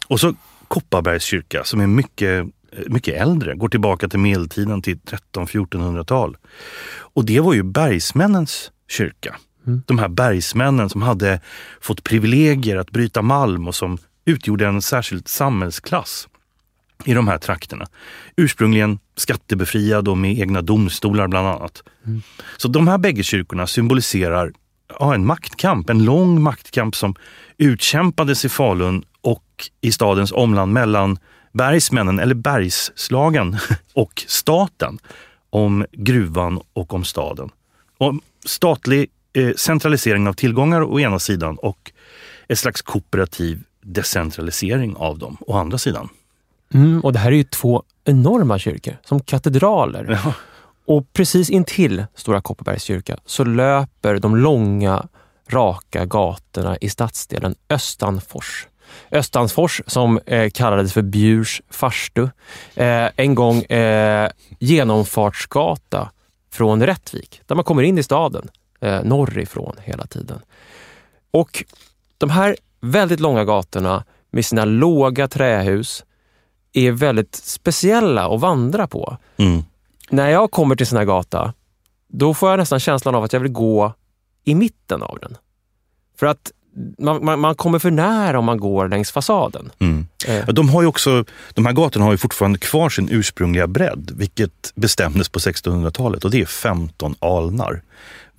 Och 0.08 0.20
så 0.20 0.36
Kopparbergs 0.68 1.24
kyrka 1.24 1.64
som 1.64 1.80
är 1.80 1.88
mycket, 1.88 2.46
mycket 2.88 3.22
äldre, 3.22 3.56
går 3.56 3.70
tillbaka 3.70 4.08
till 4.08 4.20
medeltiden 4.20 4.82
till 4.82 4.98
1300-1400-tal. 4.98 6.38
Och 6.98 7.26
det 7.26 7.40
var 7.40 7.54
ju 7.54 7.64
bergsmännens 7.64 8.72
kyrka. 8.88 9.36
Mm. 9.68 9.82
De 9.86 10.00
här 10.00 10.08
bergsmännen 10.08 10.90
som 10.90 11.02
hade 11.02 11.42
fått 11.82 12.04
privilegier 12.04 12.78
att 12.78 12.92
bryta 12.92 13.22
malm 13.22 13.68
och 13.68 13.76
som 13.76 13.98
utgjorde 14.26 14.68
en 14.68 14.82
särskild 14.82 15.28
samhällsklass 15.28 16.28
i 17.06 17.14
de 17.14 17.28
här 17.28 17.38
trakterna. 17.38 17.86
Ursprungligen 18.36 19.00
skattebefriad 19.16 20.08
och 20.08 20.18
med 20.18 20.40
egna 20.40 20.62
domstolar 20.62 21.28
bland 21.28 21.48
annat. 21.48 21.84
Mm. 22.06 22.22
Så 22.58 22.68
de 22.68 22.88
här 22.88 22.98
bägge 22.98 23.24
kyrkorna 23.24 23.68
symboliserar 23.68 24.52
ja, 25.00 25.14
en 25.14 25.26
maktkamp, 25.26 25.90
en 25.90 26.06
lång 26.06 26.42
maktkamp 26.42 26.96
som 26.96 27.16
utkämpades 27.58 28.46
i 28.46 28.50
Falun 28.50 29.04
och 29.22 29.44
i 29.82 29.92
stadens 29.92 30.32
omland 30.32 30.74
mellan 30.74 31.20
bergsmännen, 31.58 32.20
eller 32.20 32.36
bergsslagen, 32.36 33.58
och 33.94 34.24
staten 34.28 35.00
om 35.50 35.86
gruvan 35.92 36.62
och 36.74 36.94
om 36.94 37.04
staden. 37.04 37.50
Om 37.98 38.22
statlig 38.46 39.10
eh, 39.34 39.54
centralisering 39.54 40.28
av 40.28 40.34
tillgångar 40.34 40.84
å 40.84 41.00
ena 41.00 41.20
sidan 41.20 41.56
och 41.56 41.92
ett 42.48 42.60
slags 42.60 42.82
kooperativ 42.82 43.64
decentralisering 43.82 44.96
av 44.96 45.20
dem 45.20 45.38
å 45.40 45.58
andra 45.58 45.78
sidan. 45.78 46.10
Mm, 46.74 47.02
och 47.02 47.14
det 47.14 47.20
här 47.20 47.32
är 47.32 47.36
ju 47.36 47.44
två 47.44 47.84
enorma 48.06 48.60
kyrkor, 48.60 48.98
som 49.06 49.20
katedraler. 49.20 50.20
Ja. 50.24 50.34
Och 50.86 51.14
precis 51.14 51.50
intill 51.50 52.06
Stora 52.16 52.42
Kopparbergs 52.42 52.84
kyrka 52.84 53.18
så 53.26 53.44
löper 53.44 54.20
de 54.20 54.36
långa, 54.36 55.08
raka 55.50 56.06
gatorna 56.06 56.78
i 56.78 56.90
stadsdelen 56.90 57.56
Östanfors. 57.70 58.68
Östansfors 59.12 59.82
som 59.88 60.20
eh, 60.26 60.50
kallades 60.50 60.94
för 60.94 61.02
Bjurs 61.02 61.62
farstu. 61.70 62.30
Eh, 62.76 63.10
en 63.16 63.36
gång 63.36 63.64
eh, 63.64 64.32
genomfartsgata 64.60 66.12
från 66.52 66.86
Rättvik, 66.86 67.42
där 67.46 67.56
man 67.56 67.64
kommer 67.64 67.84
in 67.84 67.98
i 67.98 68.04
staden 68.04 68.50
eh, 68.80 69.04
norrifrån 69.04 69.76
hela 69.84 70.08
tiden. 70.08 70.40
Och 71.32 71.64
de 72.18 72.30
här 72.30 72.56
väldigt 72.82 73.20
långa 73.20 73.46
gatorna 73.46 74.04
med 74.32 74.46
sina 74.46 74.66
låga 74.66 75.28
trähus 75.28 76.06
är 76.74 76.92
väldigt 76.92 77.36
speciella 77.36 78.28
att 78.36 78.42
vandra 78.42 78.88
på. 78.88 79.18
Mm. 79.38 79.64
När 80.10 80.30
jag 80.30 80.52
kommer 80.52 80.76
till 80.76 80.88
sån 80.88 80.98
här 80.98 81.06
gata, 81.06 81.54
då 82.08 82.34
får 82.34 82.50
jag 82.50 82.58
nästan 82.58 82.80
känslan 82.80 83.16
av 83.16 83.24
att 83.24 83.34
jag 83.34 83.40
vill 83.40 83.52
gå 83.52 83.94
i 84.44 84.56
mitten 84.56 85.04
av 85.04 85.20
den. 85.22 85.38
För 86.20 86.26
att 86.26 86.52
man, 86.98 87.26
man, 87.26 87.40
man 87.40 87.56
kommer 87.56 87.80
för 87.80 87.92
nära 87.92 88.40
om 88.40 88.46
man 88.46 88.58
går 88.58 88.88
längs 88.88 89.12
fasaden. 89.12 89.72
Mm. 89.80 90.08
Eh. 90.28 90.48
De, 90.48 90.70
har 90.70 90.82
ju 90.82 90.88
också, 90.88 91.26
de 91.54 91.66
här 91.66 91.74
gatorna 91.74 92.06
har 92.06 92.12
ju 92.12 92.18
fortfarande 92.18 92.60
kvar 92.60 92.90
sin 92.90 93.10
ursprungliga 93.12 93.68
bredd, 93.68 94.12
vilket 94.16 94.72
bestämdes 94.76 95.30
på 95.30 95.40
1600-talet 95.40 96.26
och 96.26 96.32
det 96.32 96.42
är 96.42 96.46
15 96.46 97.16
alnar. 97.20 97.82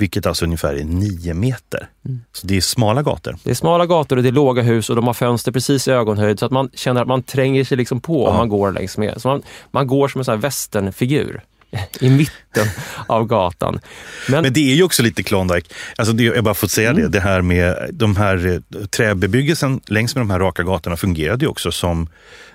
Vilket 0.00 0.26
alltså 0.26 0.44
ungefär 0.44 0.74
är 0.74 0.84
9 0.84 1.34
meter. 1.34 1.88
Mm. 2.04 2.20
Så 2.32 2.46
det 2.46 2.56
är 2.56 2.60
smala 2.60 3.02
gator. 3.02 3.36
Det 3.44 3.50
är 3.50 3.54
smala 3.54 3.86
gator 3.86 4.16
och 4.16 4.22
det 4.22 4.28
är 4.28 4.32
låga 4.32 4.62
hus 4.62 4.90
och 4.90 4.96
de 4.96 5.06
har 5.06 5.14
fönster 5.14 5.52
precis 5.52 5.88
i 5.88 5.90
ögonhöjd 5.90 6.38
så 6.38 6.46
att 6.46 6.52
man 6.52 6.70
känner 6.74 7.02
att 7.02 7.08
man 7.08 7.22
tränger 7.22 7.64
sig 7.64 7.76
liksom 7.76 8.00
på 8.00 8.24
ja. 8.24 8.30
om 8.30 8.36
man 8.36 8.48
går 8.48 8.72
längs 8.72 8.98
med. 8.98 9.20
Så 9.22 9.28
man, 9.28 9.42
man 9.70 9.86
går 9.86 10.08
som 10.08 10.18
en 10.18 10.24
sån 10.24 10.34
här 10.34 10.42
västernfigur 10.42 11.42
i 12.00 12.10
mitten 12.10 12.66
av 13.06 13.26
gatan. 13.26 13.80
Men, 14.28 14.42
Men, 14.42 14.52
det 14.52 14.60
är 14.60 14.74
ju 14.74 14.82
också 14.82 15.02
lite 15.02 15.22
Klondike. 15.22 15.74
Alltså 15.96 16.12
det, 16.12 16.24
jag 16.24 16.44
bara 16.44 16.54
fått 16.54 16.70
säga 16.70 16.90
mm. 16.90 17.02
det, 17.02 17.08
det 17.08 17.20
här 17.20 17.42
med 17.42 17.90
de 17.92 18.16
här 18.16 18.46
eh, 18.46 18.86
träbebyggelsen 18.86 19.80
längs 19.86 20.14
med 20.14 20.22
de 20.22 20.30
här 20.30 20.38
raka 20.38 20.62
gatorna 20.62 20.96
fungerade 20.96 21.44
ju 21.44 21.48
också 21.48 21.72
som, 21.72 22.08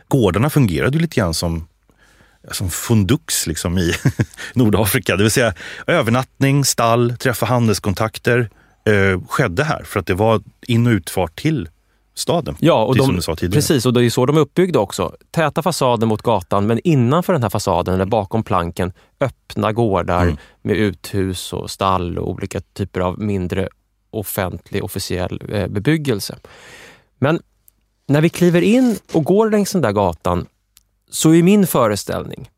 gårdarna 0.08 0.50
fungerade 0.50 0.98
ju 0.98 1.02
lite 1.02 1.16
grann 1.16 1.34
som 1.34 1.68
som 2.52 2.70
fundux 2.70 3.48
liksom 3.48 3.78
i 3.78 3.94
Nordafrika. 4.54 5.16
Det 5.16 5.24
vill 5.24 5.32
säga 5.32 5.54
övernattning, 5.88 6.66
stall, 6.66 7.18
träffa 7.20 7.46
handelskontakter 7.46 8.50
eh, 8.86 9.22
skedde 9.28 9.64
här 9.64 9.84
för 9.84 10.00
att 10.00 10.06
det 10.06 10.14
var 10.14 10.42
in 10.68 10.88
och 10.88 10.92
utfart 10.92 11.36
till 11.36 11.70
staden. 12.14 12.56
Ja, 12.60 12.84
och 12.84 12.98
de, 12.98 13.22
precis. 13.52 13.86
Och 13.86 13.94
det 13.94 14.06
är 14.06 14.10
så 14.10 14.26
de 14.26 14.38
är 14.38 14.42
uppbyggda 14.42 14.80
också. 14.80 15.16
Täta 15.32 15.62
fasader 15.62 16.08
mot 16.08 16.22
gatan, 16.22 16.68
men 16.68 16.80
innanför 16.84 17.34
den 17.34 17.44
här 17.44 17.50
fasaden, 17.50 17.94
eller 17.94 18.06
bakom 18.06 18.44
planken, 18.44 18.94
öppna 19.20 19.72
gårdar 19.72 20.24
mm. 20.24 20.38
med 20.62 20.76
uthus 20.76 21.54
och 21.54 21.72
stall 21.72 22.18
och 22.18 22.30
olika 22.30 22.62
typer 22.62 23.00
av 23.00 23.20
mindre 23.20 23.70
offentlig, 24.10 24.84
officiell 24.84 25.42
eh, 25.50 25.68
bebyggelse. 25.68 26.38
Men 27.18 27.40
när 28.08 28.22
vi 28.22 28.30
kliver 28.30 28.62
in 28.62 28.98
och 29.14 29.24
går 29.24 29.50
längs 29.50 29.72
den 29.72 29.82
där 29.82 29.92
gatan 29.92 30.46
så 31.10 31.34
är 31.34 31.44
min 31.44 31.68
föreställning 31.68 32.50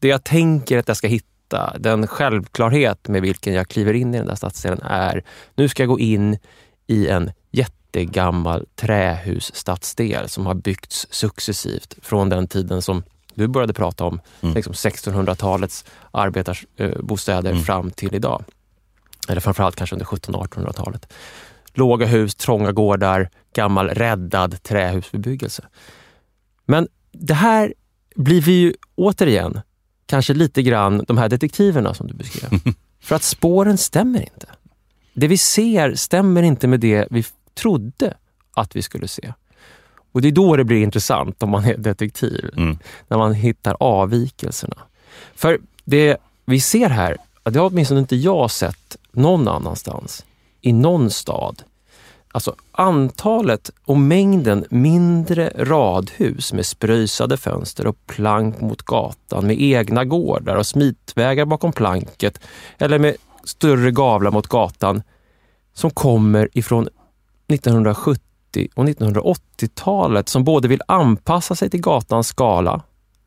det 0.00 0.08
jag 0.08 0.24
tänker 0.24 0.78
att 0.78 0.88
jag 0.88 0.96
ska 0.96 1.08
hitta, 1.08 1.78
den 1.78 2.06
självklarhet 2.06 3.08
med 3.08 3.22
vilken 3.22 3.54
jag 3.54 3.68
kliver 3.68 3.94
in 3.94 4.14
i 4.14 4.18
den 4.18 4.26
där 4.26 4.34
stadsdelen 4.34 4.80
är, 4.82 5.24
nu 5.54 5.68
ska 5.68 5.82
jag 5.82 5.88
gå 5.88 5.98
in 5.98 6.38
i 6.86 7.08
en 7.08 7.30
jättegammal 7.50 8.66
trähusstadsdel 8.76 10.28
som 10.28 10.46
har 10.46 10.54
byggts 10.54 11.06
successivt 11.10 11.94
från 12.02 12.28
den 12.28 12.48
tiden 12.48 12.82
som 12.82 13.02
du 13.34 13.48
började 13.48 13.72
prata 13.72 14.04
om, 14.04 14.20
mm. 14.40 14.54
liksom 14.54 14.72
1600-talets 14.72 15.84
arbetarbostäder 16.10 17.50
mm. 17.50 17.62
fram 17.62 17.90
till 17.90 18.14
idag. 18.14 18.44
Eller 19.28 19.40
framförallt 19.40 19.76
kanske 19.76 19.94
under 19.96 20.06
1700-1800-talet. 20.06 21.12
Låga 21.74 22.06
hus, 22.06 22.34
trånga 22.34 22.72
gårdar, 22.72 23.30
gammal 23.54 23.88
räddad 23.88 24.62
trähusbebyggelse. 24.62 25.64
Men 26.66 26.88
det 27.12 27.34
här 27.34 27.74
blir 28.16 28.40
vi 28.40 28.52
ju 28.52 28.74
återigen 28.94 29.60
kanske 30.06 30.34
lite 30.34 30.62
grann 30.62 31.04
de 31.08 31.18
här 31.18 31.28
detektiverna 31.28 31.94
som 31.94 32.06
du 32.06 32.14
beskrev. 32.14 32.60
För 33.00 33.16
att 33.16 33.22
spåren 33.22 33.78
stämmer 33.78 34.20
inte. 34.20 34.46
Det 35.14 35.28
vi 35.28 35.38
ser 35.38 35.94
stämmer 35.94 36.42
inte 36.42 36.68
med 36.68 36.80
det 36.80 37.06
vi 37.10 37.24
trodde 37.60 38.14
att 38.54 38.76
vi 38.76 38.82
skulle 38.82 39.08
se. 39.08 39.32
Och 40.12 40.22
det 40.22 40.28
är 40.28 40.32
då 40.32 40.56
det 40.56 40.64
blir 40.64 40.82
intressant 40.82 41.42
om 41.42 41.50
man 41.50 41.64
är 41.64 41.76
detektiv. 41.76 42.50
Mm. 42.56 42.78
När 43.08 43.18
man 43.18 43.34
hittar 43.34 43.76
avvikelserna. 43.80 44.76
För 45.34 45.60
det 45.84 46.16
vi 46.44 46.60
ser 46.60 46.88
här, 46.88 47.16
det 47.42 47.58
har 47.58 47.66
åtminstone 47.66 48.00
inte 48.00 48.16
jag 48.16 48.50
sett 48.50 48.96
någon 49.12 49.48
annanstans. 49.48 50.24
I 50.60 50.72
någon 50.72 51.10
stad. 51.10 51.62
Alltså 52.32 52.54
antalet 52.72 53.70
och 53.84 53.96
mängden 53.98 54.64
mindre 54.70 55.52
radhus 55.56 56.52
med 56.52 56.66
spröjsade 56.66 57.36
fönster 57.36 57.86
och 57.86 58.06
plank 58.06 58.60
mot 58.60 58.82
gatan 58.82 59.46
med 59.46 59.60
egna 59.60 60.04
gårdar 60.04 60.56
och 60.56 60.66
smitvägar 60.66 61.44
bakom 61.44 61.72
planket 61.72 62.40
eller 62.78 62.98
med 62.98 63.16
större 63.44 63.90
gavlar 63.90 64.30
mot 64.30 64.46
gatan 64.46 65.02
som 65.74 65.90
kommer 65.90 66.48
ifrån 66.52 66.88
1970 67.52 68.68
och 68.74 68.84
1980-talet 68.84 70.28
som 70.28 70.44
både 70.44 70.68
vill 70.68 70.82
anpassa 70.88 71.54
sig 71.54 71.70
till 71.70 71.80
gatans 71.80 72.28
skala, 72.28 72.82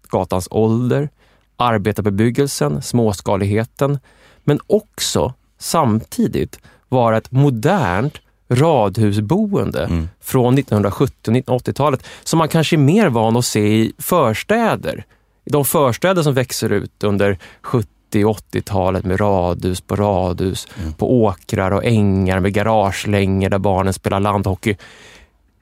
gatans 0.09 0.47
ålder, 0.51 1.09
arbetarbebyggelsen, 1.57 2.81
småskaligheten, 2.81 3.99
men 4.43 4.59
också 4.67 5.33
samtidigt 5.57 6.59
vara 6.89 7.17
ett 7.17 7.31
modernt 7.31 8.21
radhusboende 8.49 9.83
mm. 9.83 10.09
från 10.21 10.57
1970 10.57 11.31
och 11.31 11.37
1980-talet 11.37 12.05
som 12.23 12.37
man 12.37 12.49
kanske 12.49 12.75
är 12.75 12.77
mer 12.77 13.09
van 13.09 13.37
att 13.37 13.45
se 13.45 13.67
i 13.67 13.93
förstäder. 13.97 15.05
I 15.45 15.49
de 15.49 15.65
förstäder 15.65 16.23
som 16.23 16.33
växer 16.33 16.69
ut 16.69 17.03
under 17.03 17.37
70 17.61 17.89
och 18.15 18.37
80-talet 18.37 19.05
med 19.05 19.19
radhus 19.19 19.81
på 19.81 19.95
radhus, 19.95 20.67
mm. 20.79 20.93
på 20.93 21.23
åkrar 21.23 21.71
och 21.71 21.85
ängar 21.85 22.39
med 22.39 22.53
garagelängor 22.53 23.49
där 23.49 23.57
barnen 23.57 23.93
spelar 23.93 24.19
landhockey. 24.19 24.75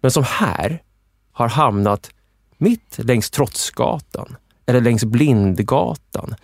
Men 0.02 0.12
som 0.12 0.24
här 0.24 0.82
har 1.32 1.48
hamnat 1.48 2.12
mitt 2.58 2.96
längs 2.98 3.30
Trotsgatan 3.30 4.36
eller 4.66 4.82
längs 4.82 5.04
Blindgatan. 5.04 6.36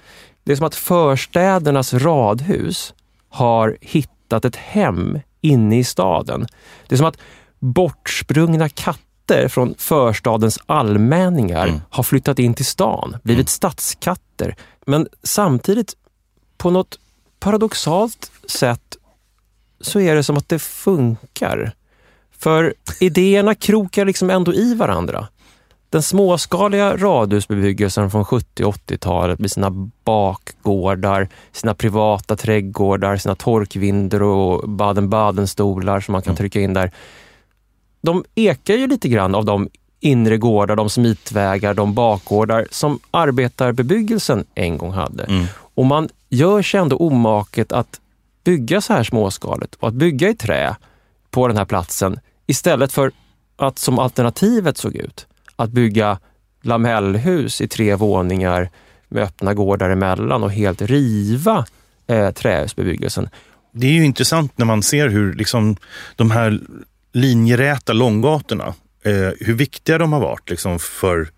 Det 0.43 0.51
är 0.51 0.55
som 0.55 0.65
att 0.65 0.75
förstädernas 0.75 1.93
radhus 1.93 2.93
har 3.29 3.77
hittat 3.81 4.45
ett 4.45 4.55
hem 4.55 5.19
inne 5.41 5.79
i 5.79 5.83
staden. 5.83 6.47
Det 6.87 6.95
är 6.95 6.97
som 6.97 7.07
att 7.07 7.17
bortsprungna 7.59 8.69
katter 8.69 9.47
från 9.47 9.75
förstadens 9.77 10.59
allmänningar 10.65 11.67
mm. 11.67 11.81
har 11.89 12.03
flyttat 12.03 12.39
in 12.39 12.53
till 12.53 12.65
stan, 12.65 13.17
blivit 13.23 13.39
mm. 13.39 13.47
stadskatter. 13.47 14.55
Men 14.89 15.07
samtidigt, 15.23 15.95
på 16.57 16.69
något 16.69 16.99
paradoxalt 17.39 18.31
sätt, 18.47 18.97
så 19.81 19.99
är 19.99 20.15
det 20.15 20.23
som 20.23 20.37
att 20.37 20.49
det 20.49 20.59
funkar. 20.59 21.71
För 22.31 22.73
idéerna 22.99 23.55
krokar 23.55 24.05
liksom 24.05 24.29
ändå 24.29 24.53
i 24.53 24.75
varandra. 24.75 25.27
Den 25.89 26.01
småskaliga 26.01 26.97
radhusbebyggelsen 26.97 28.11
från 28.11 28.25
70 28.25 28.63
och 28.63 28.75
80-talet 28.75 29.39
med 29.39 29.51
sina 29.51 29.69
bakgårdar, 30.03 31.29
sina 31.51 31.73
privata 31.73 32.35
trädgårdar, 32.35 33.17
sina 33.17 33.35
torkvindor 33.35 34.21
och 34.21 34.69
Baden-Baden-stolar 34.69 35.99
som 35.99 36.11
man 36.11 36.21
kan 36.21 36.31
mm. 36.31 36.37
trycka 36.37 36.59
in 36.59 36.73
där. 36.73 36.91
De 38.01 38.23
ekar 38.35 38.73
ju 38.73 38.87
lite 38.87 39.09
grann 39.09 39.35
av 39.35 39.45
de 39.45 39.69
inre 39.99 40.37
gårdar, 40.37 40.75
de 40.75 40.89
smitvägar, 40.89 41.73
de 41.73 41.93
bakgårdar 41.93 42.67
som 42.71 42.99
arbetarbebyggelsen 43.11 44.45
en 44.55 44.77
gång 44.77 44.91
hade. 44.91 45.23
Mm. 45.23 45.45
Och 45.57 45.85
man 45.85 46.09
gör 46.29 46.61
sig 46.61 46.79
ändå 46.79 46.97
omaket 46.97 47.71
att 47.71 47.99
bygga 48.43 48.81
så 48.81 48.93
här 48.93 49.03
småskaligt 49.03 49.75
och 49.75 49.87
att 49.87 49.93
bygga 49.93 50.29
i 50.29 50.35
trä 50.35 50.75
på 51.31 51.47
den 51.47 51.57
här 51.57 51.65
platsen 51.65 52.19
istället 52.45 52.91
för 52.91 53.11
att 53.55 53.79
som 53.79 53.99
alternativet 53.99 54.77
såg 54.77 54.95
ut, 54.95 55.27
att 55.55 55.69
bygga 55.69 56.19
lamellhus 56.61 57.61
i 57.61 57.67
tre 57.67 57.95
våningar 57.95 58.69
med 59.07 59.23
öppna 59.23 59.53
gårdar 59.53 59.89
emellan 59.89 60.43
och 60.43 60.51
helt 60.51 60.81
riva 60.81 61.65
eh, 62.07 62.31
trähusbebyggelsen. 62.31 63.29
Det 63.71 63.87
är 63.87 63.91
ju 63.91 64.05
intressant 64.05 64.57
när 64.57 64.65
man 64.65 64.83
ser 64.83 65.09
hur 65.09 65.33
liksom, 65.33 65.75
de 66.15 66.31
här 66.31 66.59
linjeräta 67.13 67.93
långgatorna, 67.93 68.73
eh, 69.07 69.31
hur 69.39 69.53
viktiga 69.53 69.97
de 69.97 70.13
har 70.13 70.19
varit 70.19 70.49
liksom, 70.49 70.79
för 70.79 71.29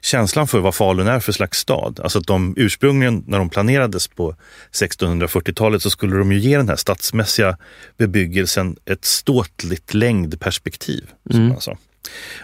känslan 0.00 0.46
för 0.46 0.58
vad 0.58 0.74
Falun 0.74 1.06
är 1.06 1.20
för 1.20 1.32
slags 1.32 1.58
stad. 1.58 2.00
Alltså 2.02 2.18
att 2.18 2.26
de 2.26 2.54
ursprungligen, 2.56 3.24
när 3.26 3.38
de 3.38 3.50
planerades 3.50 4.08
på 4.08 4.34
1640-talet, 4.72 5.82
så 5.82 5.90
skulle 5.90 6.16
de 6.16 6.32
ju 6.32 6.38
ge 6.38 6.56
den 6.56 6.68
här 6.68 6.76
stadsmässiga 6.76 7.56
bebyggelsen 7.96 8.76
ett 8.84 9.04
ståtligt 9.04 9.94
längdperspektiv. 9.94 11.10
Mm. 11.30 11.60
Som 11.60 11.76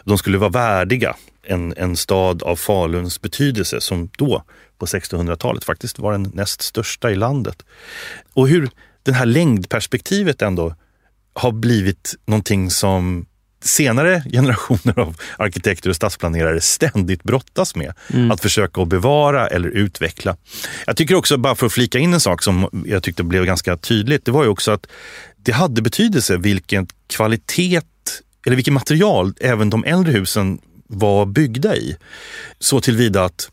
De 0.04 0.18
skulle 0.18 0.38
vara 0.38 0.50
värdiga 0.50 1.16
en, 1.42 1.74
en 1.76 1.96
stad 1.96 2.42
av 2.42 2.56
Faluns 2.56 3.20
betydelse 3.20 3.80
som 3.80 4.10
då 4.18 4.42
på 4.78 4.86
1600-talet 4.86 5.64
faktiskt 5.64 5.98
var 5.98 6.12
den 6.12 6.30
näst 6.34 6.62
största 6.62 7.10
i 7.10 7.14
landet. 7.14 7.62
Och 8.32 8.48
hur 8.48 8.68
det 9.02 9.12
här 9.12 9.26
längdperspektivet 9.26 10.42
ändå 10.42 10.74
har 11.32 11.52
blivit 11.52 12.14
någonting 12.26 12.70
som 12.70 13.26
senare 13.64 14.22
generationer 14.32 14.98
av 14.98 15.16
arkitekter 15.36 15.90
och 15.90 15.96
stadsplanerare 15.96 16.60
ständigt 16.60 17.22
brottas 17.22 17.76
med. 17.76 17.94
Mm. 18.12 18.30
Att 18.30 18.40
försöka 18.40 18.82
att 18.82 18.88
bevara 18.88 19.48
eller 19.48 19.68
utveckla. 19.68 20.36
Jag 20.86 20.96
tycker 20.96 21.14
också, 21.14 21.36
bara 21.36 21.54
för 21.54 21.66
att 21.66 21.72
flika 21.72 21.98
in 21.98 22.14
en 22.14 22.20
sak 22.20 22.42
som 22.42 22.84
jag 22.86 23.02
tyckte 23.02 23.22
blev 23.22 23.44
ganska 23.44 23.76
tydligt, 23.76 24.24
det 24.24 24.30
var 24.30 24.44
ju 24.44 24.50
också 24.50 24.72
att 24.72 24.86
det 25.36 25.52
hade 25.52 25.82
betydelse 25.82 26.36
vilken 26.36 26.86
kvalitet 27.06 27.80
eller 28.46 28.56
vilket 28.56 28.74
material 28.74 29.34
även 29.40 29.70
de 29.70 29.84
äldre 29.84 30.12
husen 30.12 30.58
var 30.86 31.26
byggda 31.26 31.76
i. 31.76 31.96
Så 32.58 32.80
tillvida 32.80 33.24
att 33.24 33.50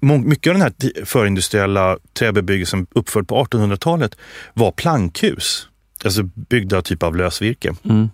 mycket 0.00 0.50
av 0.50 0.54
den 0.58 0.62
här 0.62 1.04
förindustriella 1.04 1.98
träbebyggelsen 2.18 2.86
uppförd 2.90 3.28
på 3.28 3.44
1800-talet 3.44 4.16
var 4.54 4.72
plankhus. 4.72 5.68
Alltså 6.04 6.22
byggda 6.22 6.82
typ 6.82 7.02
av 7.02 7.16
lösvirke. 7.16 7.74
Mm 7.84 8.08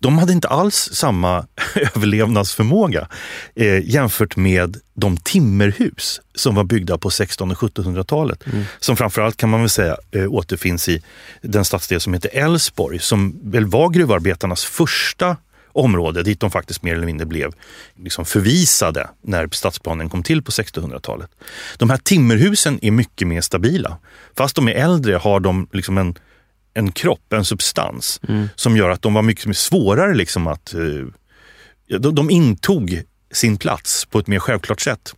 de 0.00 0.18
hade 0.18 0.32
inte 0.32 0.48
alls 0.48 0.90
samma 0.92 1.46
överlevnadsförmåga 1.94 3.08
eh, 3.54 3.90
jämfört 3.90 4.36
med 4.36 4.76
de 4.94 5.16
timmerhus 5.16 6.20
som 6.34 6.54
var 6.54 6.64
byggda 6.64 6.98
på 6.98 7.08
1600 7.08 7.56
och 7.60 7.70
1700-talet. 7.70 8.46
Mm. 8.46 8.64
Som 8.78 8.96
framförallt 8.96 9.36
kan 9.36 9.50
man 9.50 9.60
väl 9.60 9.70
säga 9.70 9.96
eh, 10.10 10.32
återfinns 10.32 10.88
i 10.88 11.02
den 11.42 11.64
stadsdel 11.64 12.00
som 12.00 12.14
heter 12.14 12.30
Älvsborg 12.32 12.98
som 12.98 13.40
väl 13.50 13.66
var 13.66 13.88
gruvarbetarnas 13.88 14.64
första 14.64 15.36
område 15.72 16.22
dit 16.22 16.40
de 16.40 16.50
faktiskt 16.50 16.82
mer 16.82 16.94
eller 16.94 17.06
mindre 17.06 17.26
blev 17.26 17.52
liksom 17.96 18.24
förvisade 18.24 19.08
när 19.22 19.48
stadsplanen 19.52 20.10
kom 20.10 20.22
till 20.22 20.42
på 20.42 20.50
1600-talet. 20.50 21.30
De 21.76 21.90
här 21.90 21.96
timmerhusen 21.96 22.78
är 22.82 22.90
mycket 22.90 23.28
mer 23.28 23.40
stabila. 23.40 23.96
Fast 24.36 24.56
de 24.56 24.68
är 24.68 24.72
äldre 24.72 25.14
har 25.14 25.40
de 25.40 25.68
liksom 25.72 25.98
en 25.98 26.14
en 26.74 26.92
kropp, 26.92 27.32
en 27.32 27.44
substans 27.44 28.20
mm. 28.28 28.48
som 28.56 28.76
gör 28.76 28.90
att 28.90 29.02
de 29.02 29.14
var 29.14 29.22
mycket 29.22 29.56
svårare 29.56 30.14
liksom 30.14 30.46
att... 30.46 30.74
Eh, 30.74 31.98
de, 31.98 32.14
de 32.14 32.30
intog 32.30 33.02
sin 33.30 33.56
plats 33.56 34.04
på 34.04 34.18
ett 34.18 34.26
mer 34.26 34.38
självklart 34.38 34.80
sätt. 34.80 35.14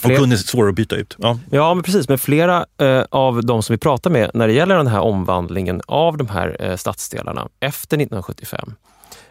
Fler... 0.00 0.12
Och 0.12 0.18
kunde 0.18 0.38
svårare 0.38 0.68
att 0.68 0.74
byta 0.74 0.96
ut. 0.96 1.16
Ja, 1.18 1.38
ja 1.50 1.74
men 1.74 1.82
precis. 1.82 2.08
Men 2.08 2.18
flera 2.18 2.66
eh, 2.78 3.04
av 3.10 3.44
de 3.44 3.62
som 3.62 3.74
vi 3.74 3.78
pratar 3.78 4.10
med 4.10 4.30
när 4.34 4.46
det 4.46 4.52
gäller 4.52 4.76
den 4.76 4.86
här 4.86 5.00
omvandlingen 5.00 5.82
av 5.86 6.16
de 6.16 6.28
här 6.28 6.56
eh, 6.60 6.76
stadsdelarna 6.76 7.48
efter 7.60 7.96
1975, 7.96 8.74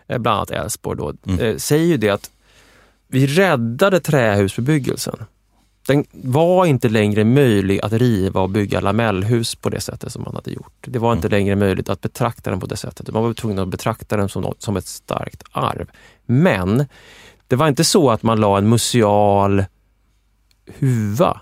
eh, 0.07 0.17
bland 0.17 0.37
annat 0.37 0.51
Älvsborg, 0.51 1.17
mm. 1.27 1.39
Eh, 1.39 1.57
säger 1.57 1.85
ju 1.85 1.97
det 1.97 2.09
att 2.09 2.31
vi 3.07 3.27
räddade 3.27 3.99
trähusbebyggelsen 3.99 5.25
den 5.87 6.05
var 6.11 6.65
inte 6.65 6.89
längre 6.89 7.23
möjlig 7.23 7.79
att 7.83 7.93
riva 7.93 8.41
och 8.41 8.49
bygga 8.49 8.79
lamellhus 8.79 9.55
på 9.55 9.69
det 9.69 9.79
sättet 9.79 10.11
som 10.11 10.23
man 10.23 10.35
hade 10.35 10.51
gjort. 10.51 10.73
Det 10.81 10.99
var 10.99 11.13
inte 11.13 11.27
mm. 11.27 11.39
längre 11.39 11.55
möjligt 11.55 11.89
att 11.89 12.01
betrakta 12.01 12.49
den 12.49 12.59
på 12.59 12.65
det 12.65 12.77
sättet. 12.77 13.13
Man 13.13 13.23
var 13.23 13.33
tvungen 13.33 13.59
att 13.59 13.67
betrakta 13.67 14.17
den 14.17 14.29
som, 14.29 14.41
något, 14.41 14.61
som 14.61 14.77
ett 14.77 14.87
starkt 14.87 15.43
arv. 15.51 15.89
Men 16.25 16.85
det 17.47 17.55
var 17.55 17.67
inte 17.67 17.83
så 17.83 18.09
att 18.09 18.23
man 18.23 18.39
la 18.39 18.57
en 18.57 18.69
museal 18.69 19.65
huva 20.79 21.41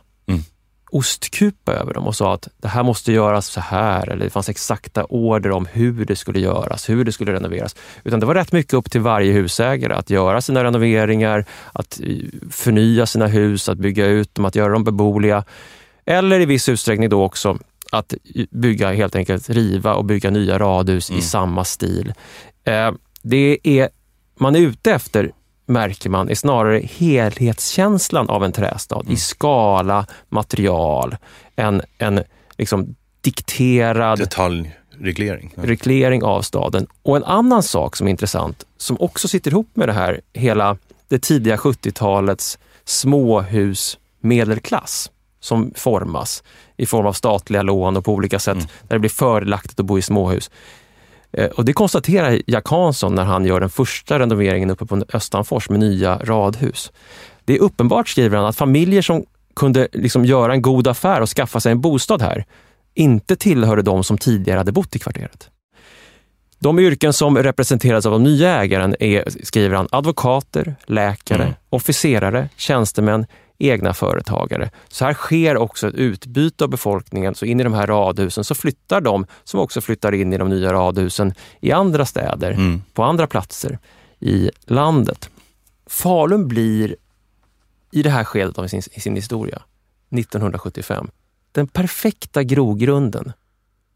ostkupa 0.93 1.73
över 1.73 1.93
dem 1.93 2.07
och 2.07 2.15
sa 2.15 2.33
att 2.33 2.47
det 2.57 2.67
här 2.67 2.83
måste 2.83 3.11
göras 3.11 3.47
så 3.47 3.59
här 3.59 4.09
eller 4.09 4.25
det 4.25 4.29
fanns 4.29 4.49
exakta 4.49 5.03
order 5.03 5.51
om 5.51 5.67
hur 5.71 6.05
det 6.05 6.15
skulle 6.15 6.39
göras, 6.39 6.89
hur 6.89 7.05
det 7.05 7.11
skulle 7.11 7.33
renoveras. 7.33 7.75
Utan 8.03 8.19
det 8.19 8.25
var 8.25 8.35
rätt 8.35 8.51
mycket 8.51 8.73
upp 8.73 8.91
till 8.91 9.01
varje 9.01 9.33
husägare 9.33 9.93
att 9.93 10.09
göra 10.09 10.41
sina 10.41 10.63
renoveringar, 10.63 11.45
att 11.71 11.99
eh, 12.03 12.17
förnya 12.51 13.05
sina 13.05 13.27
hus, 13.27 13.69
att 13.69 13.77
bygga 13.77 14.05
ut 14.05 14.35
dem, 14.35 14.45
att 14.45 14.55
göra 14.55 14.73
dem 14.73 14.83
beboeliga. 14.83 15.43
Eller 16.05 16.39
i 16.39 16.45
viss 16.45 16.69
utsträckning 16.69 17.09
då 17.09 17.23
också 17.23 17.57
att 17.91 18.13
bygga 18.51 18.93
helt 18.93 19.15
enkelt, 19.15 19.49
riva 19.49 19.93
och 19.93 20.05
bygga 20.05 20.29
nya 20.29 20.59
radhus 20.59 21.09
mm. 21.09 21.19
i 21.19 21.21
samma 21.21 21.63
stil. 21.63 22.13
Eh, 22.63 22.91
det 23.21 23.57
är, 23.63 23.89
man 24.39 24.55
är 24.55 24.59
ute 24.59 24.93
efter 24.93 25.31
märker 25.65 26.09
man 26.09 26.29
är 26.29 26.35
snarare 26.35 26.79
helhetskänslan 26.79 28.29
av 28.29 28.43
en 28.43 28.51
trästad 28.51 28.99
mm. 28.99 29.13
i 29.13 29.17
skala, 29.17 30.05
material, 30.29 31.15
en, 31.55 31.81
en 31.97 32.23
liksom 32.57 32.95
dikterad 33.21 34.19
detaljreglering 34.19 35.53
reglering 35.55 36.23
av 36.23 36.41
staden. 36.41 36.87
Och 37.01 37.17
en 37.17 37.23
annan 37.23 37.63
sak 37.63 37.95
som 37.95 38.07
är 38.07 38.11
intressant, 38.11 38.65
som 38.77 38.97
också 38.99 39.27
sitter 39.27 39.51
ihop 39.51 39.69
med 39.73 39.89
det 39.89 39.93
här, 39.93 40.21
hela 40.33 40.77
det 41.07 41.19
tidiga 41.19 41.55
70-talets 41.55 42.57
småhusmedelklass 42.85 45.11
som 45.39 45.71
formas 45.75 46.43
i 46.77 46.85
form 46.85 47.05
av 47.05 47.13
statliga 47.13 47.61
lån 47.61 47.97
och 47.97 48.05
på 48.05 48.13
olika 48.13 48.39
sätt 48.39 48.55
mm. 48.55 48.67
där 48.87 48.95
det 48.95 48.99
blir 48.99 49.09
fördelaktigt 49.09 49.79
att 49.79 49.85
bo 49.85 49.97
i 49.97 50.01
småhus. 50.01 50.51
Eh, 51.33 51.49
och 51.49 51.65
det 51.65 51.73
konstaterar 51.73 52.41
Jack 52.47 52.67
Hansson 52.67 53.15
när 53.15 53.23
han 53.23 53.45
gör 53.45 53.59
den 53.59 53.69
första 53.69 54.19
renoveringen 54.19 54.69
uppe 54.69 54.85
på 54.85 55.03
Östanfors 55.13 55.69
med 55.69 55.79
nya 55.79 56.17
radhus. 56.17 56.91
Det 57.45 57.55
är 57.55 57.59
uppenbart, 57.61 58.09
skriver 58.09 58.37
han, 58.37 58.45
att 58.45 58.55
familjer 58.55 59.01
som 59.01 59.25
kunde 59.55 59.87
liksom 59.93 60.25
göra 60.25 60.53
en 60.53 60.61
god 60.61 60.87
affär 60.87 61.21
och 61.21 61.29
skaffa 61.29 61.59
sig 61.59 61.71
en 61.71 61.81
bostad 61.81 62.21
här, 62.21 62.45
inte 62.93 63.35
tillhörde 63.35 63.81
de 63.81 64.03
som 64.03 64.17
tidigare 64.17 64.57
hade 64.57 64.71
bott 64.71 64.95
i 64.95 64.99
kvarteret. 64.99 65.49
De 66.59 66.79
yrken 66.79 67.13
som 67.13 67.37
representeras 67.37 68.05
av 68.05 68.11
de 68.11 68.23
nya 68.23 68.61
ägaren 68.61 68.95
är, 68.99 69.23
skriver 69.43 69.75
han, 69.75 69.87
advokater, 69.91 70.75
läkare, 70.85 71.43
mm. 71.43 71.53
officerare, 71.69 72.49
tjänstemän, 72.57 73.25
egna 73.57 73.93
företagare. 73.93 74.71
Så 74.87 75.05
här 75.05 75.13
sker 75.13 75.57
också 75.57 75.87
ett 75.87 75.95
utbyte 75.95 76.63
av 76.63 76.69
befolkningen. 76.69 77.35
Så 77.35 77.45
in 77.45 77.59
i 77.59 77.63
de 77.63 77.73
här 77.73 77.87
radhusen 77.87 78.43
så 78.43 78.55
flyttar 78.55 79.01
de 79.01 79.25
som 79.43 79.59
också 79.59 79.81
flyttar 79.81 80.13
in 80.13 80.33
i 80.33 80.37
de 80.37 80.49
nya 80.49 80.73
radhusen 80.73 81.33
i 81.61 81.71
andra 81.71 82.05
städer, 82.05 82.51
mm. 82.51 82.81
på 82.93 83.03
andra 83.03 83.27
platser 83.27 83.79
i 84.19 84.49
landet. 84.65 85.29
Falun 85.85 86.47
blir 86.47 86.95
i 87.91 88.03
det 88.03 88.09
här 88.09 88.23
skedet 88.23 88.57
av 88.57 88.67
sin, 88.67 88.81
sin 88.81 89.15
historia, 89.15 89.61
1975, 90.11 91.07
den 91.51 91.67
perfekta 91.67 92.43
grogrunden 92.43 93.33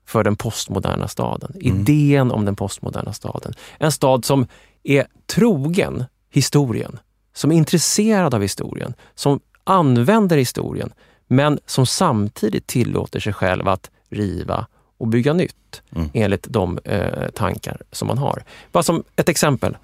för 0.05 0.23
den 0.23 0.35
postmoderna 0.35 1.07
staden. 1.07 1.51
Mm. 1.61 1.79
Idén 1.79 2.31
om 2.31 2.45
den 2.45 2.55
postmoderna 2.55 3.13
staden. 3.13 3.53
En 3.77 3.91
stad 3.91 4.25
som 4.25 4.47
är 4.83 5.07
trogen 5.25 6.05
historien, 6.29 6.99
som 7.37 7.51
är 7.51 7.55
intresserad 7.55 8.33
av 8.33 8.41
historien, 8.41 8.93
som 9.15 9.39
använder 9.63 10.37
historien, 10.37 10.93
men 11.27 11.59
som 11.65 11.85
samtidigt 11.85 12.67
tillåter 12.67 13.19
sig 13.19 13.33
själv 13.33 13.67
att 13.67 13.91
riva 14.09 14.67
och 14.97 15.07
bygga 15.07 15.33
nytt 15.33 15.81
mm. 15.95 16.09
enligt 16.13 16.47
de 16.49 16.79
eh, 16.83 17.29
tankar 17.29 17.81
som 17.91 18.07
man 18.07 18.17
har. 18.17 18.43
Bara 18.71 18.83
som 18.83 19.03
ett 19.15 19.29
exempel 19.29 19.77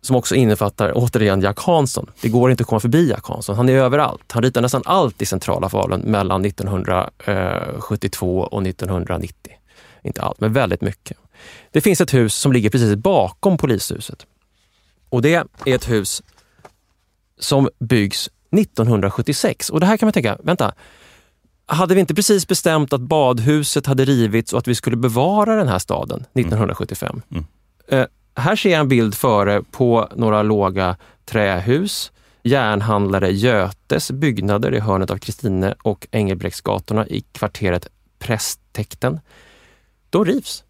som 0.00 0.16
också 0.16 0.34
innefattar 0.34 0.92
återigen 0.94 1.40
Jack 1.40 1.60
Hansson. 1.60 2.10
Det 2.20 2.28
går 2.28 2.50
inte 2.50 2.62
att 2.62 2.68
komma 2.68 2.80
förbi 2.80 3.10
Jack 3.10 3.26
Hansson. 3.26 3.56
Han 3.56 3.68
är 3.68 3.72
överallt. 3.72 4.32
Han 4.32 4.42
ritar 4.42 4.60
nästan 4.60 4.82
allt 4.84 5.22
i 5.22 5.26
centrala 5.26 5.68
Falun 5.68 6.00
mellan 6.00 6.44
1972 6.44 8.40
och 8.40 8.66
1990. 8.66 9.52
Inte 10.02 10.22
allt, 10.22 10.40
men 10.40 10.52
väldigt 10.52 10.80
mycket. 10.80 11.16
Det 11.70 11.80
finns 11.80 12.00
ett 12.00 12.14
hus 12.14 12.34
som 12.34 12.52
ligger 12.52 12.70
precis 12.70 12.96
bakom 12.96 13.58
polishuset. 13.58 14.26
Och 15.08 15.22
det 15.22 15.34
är 15.34 15.46
ett 15.66 15.90
hus 15.90 16.22
som 17.40 17.68
byggs 17.78 18.30
1976. 18.56 19.70
Och 19.70 19.80
det 19.80 19.86
här 19.86 19.96
kan 19.96 20.06
man 20.06 20.12
tänka, 20.12 20.38
vänta, 20.42 20.74
hade 21.66 21.94
vi 21.94 22.00
inte 22.00 22.14
precis 22.14 22.48
bestämt 22.48 22.92
att 22.92 23.00
badhuset 23.00 23.86
hade 23.86 24.04
rivits 24.04 24.52
och 24.52 24.58
att 24.58 24.68
vi 24.68 24.74
skulle 24.74 24.96
bevara 24.96 25.56
den 25.56 25.68
här 25.68 25.78
staden 25.78 26.20
1975? 26.20 27.22
Mm. 27.30 27.44
Mm. 27.88 28.00
Eh, 28.02 28.08
här 28.42 28.56
ser 28.56 28.70
jag 28.70 28.80
en 28.80 28.88
bild 28.88 29.14
före 29.14 29.62
på 29.70 30.08
några 30.16 30.42
låga 30.42 30.96
trähus. 31.24 32.12
Järnhandlare 32.42 33.30
Götes 33.30 34.10
byggnader 34.10 34.74
i 34.74 34.80
hörnet 34.80 35.10
av 35.10 35.16
Kristine 35.18 35.74
och 35.82 36.06
Engelbrektsgatorna 36.10 37.06
i 37.06 37.20
kvarteret 37.20 37.86
Prästtäkten. 38.18 39.20
De 40.10 40.24
rivs 40.24 40.64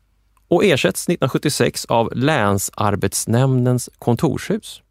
och 0.48 0.64
ersätts 0.64 1.02
1976 1.02 1.84
av 1.84 2.10
Länsarbetsnämndens 2.14 3.90
kontorshus. 3.98 4.82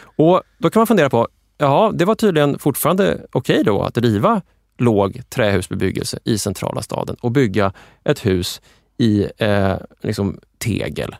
Och 0.00 0.42
Då 0.58 0.70
kan 0.70 0.80
man 0.80 0.86
fundera 0.86 1.10
på, 1.10 1.28
ja, 1.58 1.92
det 1.94 2.04
var 2.04 2.14
tydligen 2.14 2.58
fortfarande 2.58 3.26
okej 3.32 3.54
okay 3.54 3.62
då 3.62 3.82
att 3.82 3.98
riva 3.98 4.42
låg 4.78 5.22
trähusbebyggelse 5.30 6.18
i 6.24 6.38
centrala 6.38 6.82
staden 6.82 7.16
och 7.20 7.32
bygga 7.32 7.72
ett 8.04 8.26
hus 8.26 8.60
i 8.98 9.26
eh, 9.38 9.76
liksom 10.02 10.38
tegel 10.58 11.16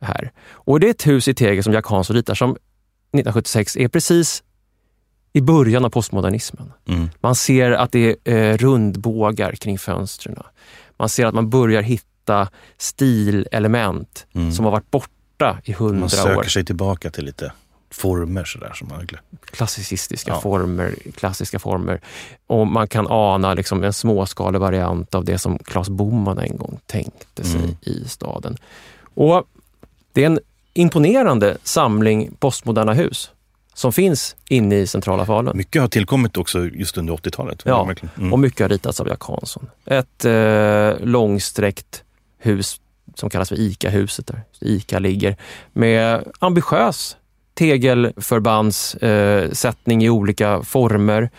här. 0.00 0.32
Och 0.50 0.80
det 0.80 0.86
är 0.86 0.90
ett 0.90 1.06
hus 1.06 1.28
i 1.28 1.34
tegel 1.34 1.64
som 1.64 1.72
Jack 1.72 1.86
Hansson 1.86 2.16
ritar 2.16 2.34
som 2.34 2.50
1976 2.50 3.76
är 3.76 3.88
precis 3.88 4.42
i 5.32 5.40
början 5.40 5.84
av 5.84 5.90
postmodernismen. 5.90 6.72
Mm. 6.88 7.08
Man 7.20 7.34
ser 7.34 7.70
att 7.70 7.92
det 7.92 8.16
är 8.24 8.34
eh, 8.34 8.56
rundbågar 8.56 9.52
kring 9.52 9.78
fönstren. 9.78 10.36
Man 10.96 11.08
ser 11.08 11.26
att 11.26 11.34
man 11.34 11.50
börjar 11.50 11.82
hitta 11.82 12.48
stilelement 12.78 14.26
mm. 14.32 14.52
som 14.52 14.64
har 14.64 14.72
varit 14.72 14.90
borta 14.90 15.58
i 15.64 15.72
hundra 15.72 15.98
år. 15.98 16.00
Man 16.00 16.08
söker 16.08 16.50
sig 16.50 16.64
tillbaka 16.64 17.10
till 17.10 17.24
lite 17.24 17.52
former 17.94 18.44
sådär 18.44 18.72
som 18.74 18.88
man 18.88 19.08
Klassicistiska 19.44 20.30
ja. 20.30 20.40
former, 20.40 20.94
klassiska 21.16 21.58
former. 21.58 22.00
Och 22.46 22.66
man 22.66 22.88
kan 22.88 23.06
ana 23.10 23.54
liksom 23.54 23.84
en 23.84 23.92
småskalig 23.92 24.60
variant 24.60 25.14
av 25.14 25.24
det 25.24 25.38
som 25.38 25.58
Claes 25.58 25.88
Boman 25.88 26.38
en 26.38 26.56
gång 26.56 26.80
tänkte 26.86 27.44
sig 27.44 27.60
mm. 27.60 27.76
i 27.80 28.08
staden. 28.08 28.56
Och 29.14 29.44
Det 30.12 30.22
är 30.22 30.26
en 30.26 30.40
imponerande 30.74 31.56
samling 31.62 32.30
postmoderna 32.38 32.92
hus 32.92 33.30
som 33.74 33.92
finns 33.92 34.36
inne 34.48 34.76
i 34.76 34.86
centrala 34.86 35.26
Falun. 35.26 35.56
Mycket 35.56 35.82
har 35.82 35.88
tillkommit 35.88 36.36
också 36.36 36.66
just 36.66 36.98
under 36.98 37.12
80-talet. 37.12 37.62
Ja, 37.64 37.94
mm. 38.16 38.32
och 38.32 38.38
mycket 38.38 38.60
har 38.60 38.68
ritats 38.68 39.00
av 39.00 39.08
Jack 39.08 39.22
Hansson. 39.22 39.70
Ett 39.86 40.24
eh, 40.24 41.06
långsträckt 41.06 42.04
hus 42.38 42.80
som 43.14 43.30
kallas 43.30 43.48
för 43.48 43.60
ICA-huset, 43.60 44.26
där 44.26 44.42
ICA 44.60 44.98
ligger, 44.98 45.36
med 45.72 46.24
ambitiös 46.38 47.16
tegelförbandssättning 47.54 50.02
eh, 50.02 50.06
i 50.06 50.10
olika 50.10 50.62
former. 50.62 51.30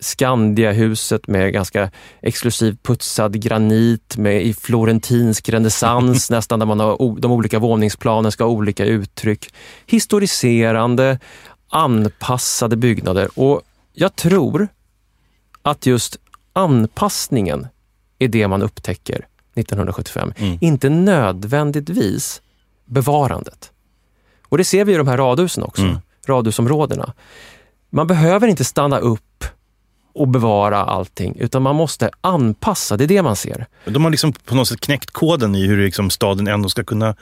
Skandiahuset 0.00 1.28
med 1.28 1.52
ganska 1.52 1.90
exklusivt 2.22 2.82
putsad 2.82 3.40
granit 3.40 4.16
med 4.16 4.42
i 4.42 4.54
florentinsk 4.54 5.48
renässans 5.48 6.30
nästan, 6.30 6.58
där 6.58 6.66
man 6.66 6.80
har 6.80 7.20
de 7.20 7.32
olika 7.32 7.58
våningsplanen 7.58 8.32
ska 8.32 8.44
ha 8.44 8.50
olika 8.50 8.84
uttryck. 8.84 9.54
Historiserande, 9.86 11.18
anpassade 11.68 12.76
byggnader 12.76 13.38
och 13.38 13.62
jag 13.92 14.16
tror 14.16 14.68
att 15.62 15.86
just 15.86 16.16
anpassningen 16.52 17.66
är 18.18 18.28
det 18.28 18.48
man 18.48 18.62
upptäcker 18.62 19.26
1975. 19.54 20.32
Mm. 20.36 20.58
Inte 20.60 20.88
nödvändigtvis 20.88 22.42
bevarandet. 22.84 23.70
Och 24.48 24.58
det 24.58 24.64
ser 24.64 24.84
vi 24.84 24.94
i 24.94 24.96
de 24.96 25.08
här 25.08 25.16
radhusen 25.16 25.64
också, 25.64 25.82
mm. 25.82 25.96
radhusområdena. 26.26 27.12
Man 27.90 28.06
behöver 28.06 28.48
inte 28.48 28.64
stanna 28.64 28.98
upp 28.98 29.44
och 30.14 30.28
bevara 30.28 30.84
allting, 30.84 31.36
utan 31.38 31.62
man 31.62 31.76
måste 31.76 32.10
anpassa. 32.20 32.96
Det 32.96 33.04
är 33.04 33.08
det 33.08 33.22
man 33.22 33.36
ser. 33.36 33.66
De 33.84 34.04
har 34.04 34.10
liksom 34.10 34.32
på 34.32 34.54
något 34.54 34.68
sätt 34.68 34.80
knäckt 34.80 35.10
koden 35.10 35.54
i 35.54 35.66
hur 35.66 35.84
liksom 35.84 36.10
staden 36.10 36.46
ändå 36.46 36.68
ska 36.68 36.84
kunna 36.84 37.16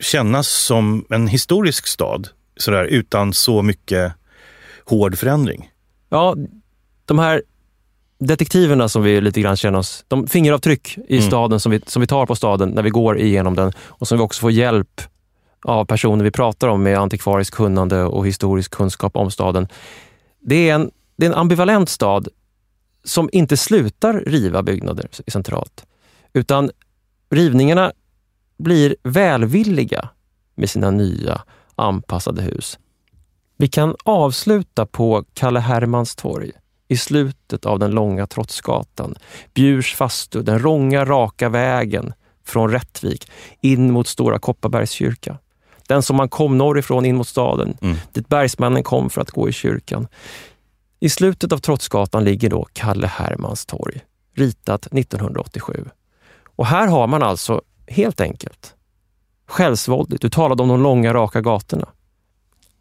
kännas 0.00 0.48
som 0.48 1.04
en 1.10 1.28
historisk 1.28 1.86
stad, 1.86 2.28
sådär, 2.56 2.84
utan 2.84 3.32
så 3.32 3.62
mycket 3.62 4.12
hård 4.84 5.18
förändring. 5.18 5.70
Ja, 6.08 6.36
de 7.04 7.18
här 7.18 7.42
detektiverna 8.18 8.88
som 8.88 9.02
vi 9.02 9.20
lite 9.20 9.40
grann 9.40 9.56
känner 9.56 9.78
oss, 9.78 10.04
de 10.08 10.26
fingeravtryck 10.26 10.98
i 11.08 11.16
mm. 11.16 11.28
staden 11.28 11.60
som 11.60 11.72
vi, 11.72 11.80
som 11.86 12.00
vi 12.00 12.06
tar 12.06 12.26
på 12.26 12.36
staden 12.36 12.68
när 12.68 12.82
vi 12.82 12.90
går 12.90 13.18
igenom 13.18 13.54
den 13.54 13.72
och 13.78 14.08
som 14.08 14.18
vi 14.18 14.24
också 14.24 14.40
får 14.40 14.50
hjälp 14.50 15.00
av 15.62 15.84
personer 15.84 16.24
vi 16.24 16.30
pratar 16.30 16.68
om 16.68 16.82
med 16.82 16.98
antikvariskt 16.98 17.56
kunnande 17.56 18.04
och 18.04 18.26
historisk 18.26 18.70
kunskap 18.70 19.16
om 19.16 19.30
staden. 19.30 19.68
Det 20.40 20.68
är 20.70 20.74
en, 20.74 20.90
det 21.16 21.26
är 21.26 21.30
en 21.30 21.36
ambivalent 21.36 21.88
stad 21.88 22.28
som 23.04 23.28
inte 23.32 23.56
slutar 23.56 24.14
riva 24.14 24.62
byggnader 24.62 25.08
centralt, 25.26 25.86
utan 26.32 26.70
rivningarna 27.30 27.92
blir 28.58 28.96
välvilliga 29.02 30.08
med 30.54 30.70
sina 30.70 30.90
nya 30.90 31.42
anpassade 31.74 32.42
hus. 32.42 32.78
Vi 33.56 33.68
kan 33.68 33.94
avsluta 34.04 34.86
på 34.86 35.24
Kalle 35.34 35.60
Hermans 35.60 36.16
torg 36.16 36.52
i 36.88 36.96
slutet 36.96 37.66
av 37.66 37.78
den 37.78 37.90
långa 37.90 38.26
Trotsgatan, 38.26 39.14
Bjurs 39.54 39.94
fastu, 39.94 40.42
den 40.42 40.62
långa 40.62 41.04
raka 41.04 41.48
vägen 41.48 42.12
från 42.44 42.70
Rättvik 42.70 43.30
in 43.60 43.92
mot 43.92 44.08
Stora 44.08 44.38
Kopparbergs 44.38 44.90
kyrka. 44.90 45.38
Den 45.88 46.02
som 46.02 46.16
man 46.16 46.28
kom 46.28 46.58
norrifrån 46.58 47.04
in 47.04 47.16
mot 47.16 47.28
staden, 47.28 47.76
mm. 47.82 47.96
dit 48.12 48.28
bergsmännen 48.28 48.82
kom 48.82 49.10
för 49.10 49.20
att 49.20 49.30
gå 49.30 49.48
i 49.48 49.52
kyrkan. 49.52 50.08
I 51.00 51.08
slutet 51.08 51.52
av 51.52 51.58
Trotsgatan 51.58 52.24
ligger 52.24 52.50
då 52.50 52.66
Kalle 52.72 53.06
Hermans 53.06 53.66
torg, 53.66 54.00
ritat 54.34 54.86
1987. 54.86 55.84
Och 56.56 56.66
här 56.66 56.86
har 56.86 57.06
man 57.06 57.22
alltså 57.22 57.62
helt 57.86 58.20
enkelt 58.20 58.74
självsvåldigt, 59.48 60.22
du 60.22 60.30
talade 60.30 60.62
om 60.62 60.68
de 60.68 60.82
långa 60.82 61.14
raka 61.14 61.40
gatorna, 61.40 61.88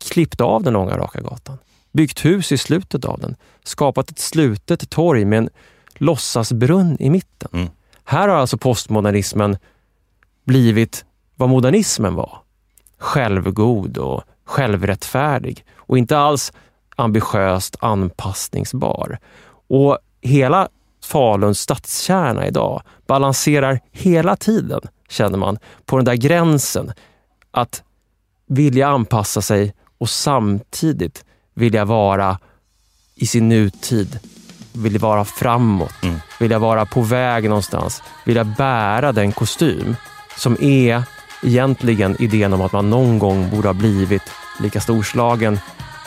klippt 0.10 0.42
av 0.42 0.64
den 0.64 0.74
långa 0.74 0.98
raka 0.98 1.22
gatan, 1.22 1.58
byggt 1.92 2.26
hus 2.26 2.52
i 2.52 2.58
slutet 2.58 3.06
av 3.06 3.20
den, 3.20 3.36
skapat 3.64 4.12
ett 4.12 4.20
slutet 4.20 4.90
torg 4.90 5.26
med 5.26 5.38
en 5.38 5.50
låtsasbrunn 5.94 6.98
i 7.00 7.10
mitten. 7.10 7.50
Mm. 7.54 7.70
Här 8.04 8.28
har 8.28 8.36
alltså 8.36 8.58
postmodernismen 8.58 9.58
blivit 10.44 11.06
vad 11.36 11.50
modernismen 11.50 12.16
var. 12.16 12.40
Självgod 13.00 13.98
och 13.98 14.24
självrättfärdig 14.46 15.66
och 15.76 15.98
inte 15.98 16.18
alls 16.18 16.54
ambitiöst 16.96 17.76
anpassningsbar. 17.80 19.20
Och 19.70 19.98
hela 20.22 20.70
Faluns 21.04 21.60
stadskärna 21.60 22.48
idag 22.48 22.82
balanserar 23.08 23.80
hela 23.92 24.36
tiden, 24.36 24.82
känner 25.10 25.38
man, 25.38 25.58
på 25.86 25.96
den 25.96 26.06
där 26.06 26.16
gränsen 26.16 26.94
att 27.52 27.84
vilja 28.48 28.88
anpassa 28.88 29.42
sig 29.42 29.74
och 29.98 30.10
samtidigt 30.10 31.26
vilja 31.54 31.86
vara 31.86 32.40
i 33.16 33.28
sin 33.28 33.50
nutid, 33.50 34.20
vilja 34.74 35.00
vara 35.00 35.26
framåt, 35.26 36.04
mm. 36.04 36.20
vilja 36.40 36.60
vara 36.60 36.86
på 36.86 37.02
väg 37.02 37.50
någonstans, 37.50 38.04
vilja 38.26 38.44
bära 38.44 39.12
den 39.12 39.32
kostym 39.32 39.96
som 40.38 40.58
är 40.62 41.04
egentligen 41.44 42.16
idén 42.20 42.54
om 42.54 42.62
att 42.62 42.72
man 42.72 42.90
någon 42.90 43.20
gång 43.20 43.50
borde 43.50 43.68
ha 43.68 43.74
blivit 43.74 44.24
lika 44.60 44.82
storslagen 44.82 45.60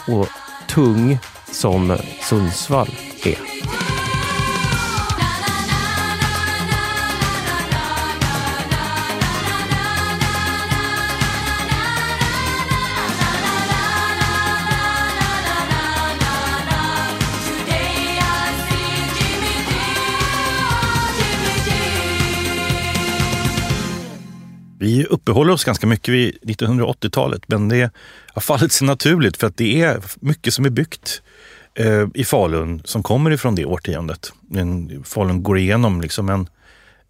och 0.06 0.28
tung 0.68 1.18
som 1.52 1.96
Sundsvall 2.22 2.94
är. 3.24 3.89
Vi 24.90 25.04
uppehåller 25.04 25.52
oss 25.52 25.64
ganska 25.64 25.86
mycket 25.86 26.14
vid 26.14 26.38
1980-talet, 26.42 27.42
men 27.46 27.68
det 27.68 27.90
har 28.34 28.42
fallit 28.42 28.72
sig 28.72 28.86
naturligt 28.86 29.36
för 29.36 29.46
att 29.46 29.56
det 29.56 29.82
är 29.82 30.00
mycket 30.20 30.54
som 30.54 30.64
är 30.64 30.70
byggt 30.70 31.22
eh, 31.74 32.06
i 32.14 32.24
Falun 32.24 32.82
som 32.84 33.02
kommer 33.02 33.30
ifrån 33.30 33.54
det 33.54 33.64
årtiondet. 33.64 34.32
Falun 35.04 35.42
går 35.42 35.58
igenom 35.58 36.00
liksom 36.00 36.28
en, 36.28 36.48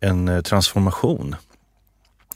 en 0.01 0.29
eh, 0.29 0.41
transformation 0.41 1.37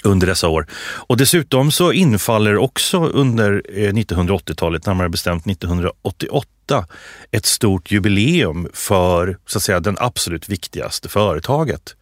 under 0.04 0.26
dessa 0.26 0.48
år. 0.48 0.66
Och 1.06 1.16
dessutom 1.16 1.72
så 1.72 1.92
infaller 1.92 2.56
också 2.56 3.04
under 3.04 3.62
eh, 3.74 3.92
1980-talet, 3.92 4.86
närmare 4.86 5.08
bestämt 5.08 5.46
1988, 5.46 6.86
ett 7.30 7.46
stort 7.46 7.90
jubileum 7.90 8.68
för 8.72 9.38
så 9.46 9.58
att 9.58 9.62
säga, 9.62 9.80
den 9.80 9.96
absolut 9.98 10.48
viktigaste 10.48 11.08
företaget 11.08 11.96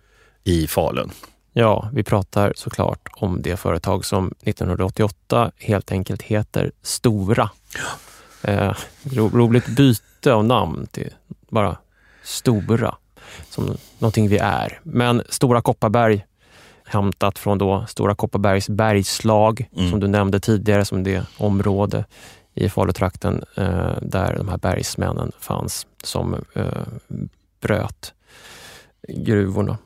i 0.44 0.66
Falun. 0.66 1.10
Ja, 1.52 1.90
vi 1.92 2.02
pratar 2.02 2.52
såklart 2.56 3.08
om 3.12 3.42
det 3.42 3.56
företag 3.56 4.04
som 4.04 4.34
1988 4.42 5.50
helt 5.58 5.92
enkelt 5.92 6.22
heter 6.22 6.72
Stora. 6.82 7.50
Eh, 8.42 8.74
ro, 9.02 9.28
roligt 9.28 9.66
byte 9.66 10.32
av 10.32 10.44
namn 10.44 10.86
till 10.86 11.10
bara 11.48 11.76
Stora, 12.22 12.94
som 13.50 13.76
någonting 13.98 14.28
vi 14.28 14.38
är. 14.38 14.80
Men 14.82 15.22
Stora 15.28 15.62
Kopparberg, 15.62 16.24
hämtat 16.84 17.38
från 17.38 17.58
då 17.58 17.86
Stora 17.88 18.14
Kopparbergs 18.14 18.68
bergslag, 18.68 19.68
mm. 19.76 19.90
som 19.90 20.00
du 20.00 20.08
nämnde 20.08 20.40
tidigare, 20.40 20.84
som 20.84 21.04
det 21.04 21.26
område 21.38 22.04
i 22.54 22.68
Falutrakten 22.68 23.44
eh, 23.56 23.96
där 24.02 24.36
de 24.36 24.48
här 24.48 24.58
bergsmännen 24.58 25.32
fanns 25.40 25.86
som 26.04 26.34
eh, 26.54 26.66
bröt 27.60 28.14
gruvorna. 29.08 29.78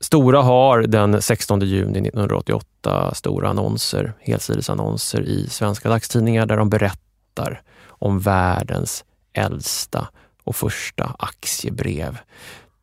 Stora 0.00 0.42
har 0.42 0.82
den 0.82 1.22
16 1.22 1.60
juni 1.60 1.98
1988 1.98 3.14
stora 3.14 3.48
annonser, 3.48 4.12
helsidesannonser 4.20 5.22
i 5.22 5.46
svenska 5.48 5.88
dagstidningar 5.88 6.46
där 6.46 6.56
de 6.56 6.70
berättar 6.70 7.62
om 7.88 8.20
världens 8.20 9.04
äldsta 9.32 10.08
och 10.44 10.56
första 10.56 11.16
aktiebrev. 11.18 12.18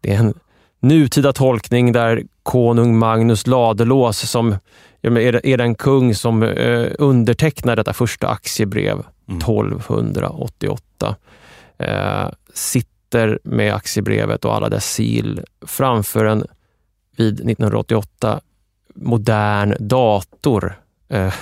Det 0.01 0.13
är 0.13 0.19
en 0.19 0.33
nutida 0.79 1.33
tolkning 1.33 1.91
där 1.91 2.23
konung 2.43 2.97
Magnus 2.97 3.47
Ladulås, 3.47 4.29
som 4.29 4.55
är 5.01 5.57
den 5.57 5.75
kung 5.75 6.15
som 6.15 6.43
eh, 6.43 6.87
undertecknar 6.99 7.75
detta 7.75 7.93
första 7.93 8.27
aktiebrev 8.27 9.03
mm. 9.27 9.37
1288, 9.37 11.15
eh, 11.77 12.27
sitter 12.53 13.39
med 13.43 13.73
aktiebrevet 13.73 14.45
och 14.45 14.55
alla 14.55 14.69
dess 14.69 14.93
sil 14.95 15.31
framför 15.65 16.25
en 16.25 16.45
vid 17.15 17.33
1988 17.33 18.41
modern 18.95 19.75
dator 19.79 20.79
eh, 21.09 21.33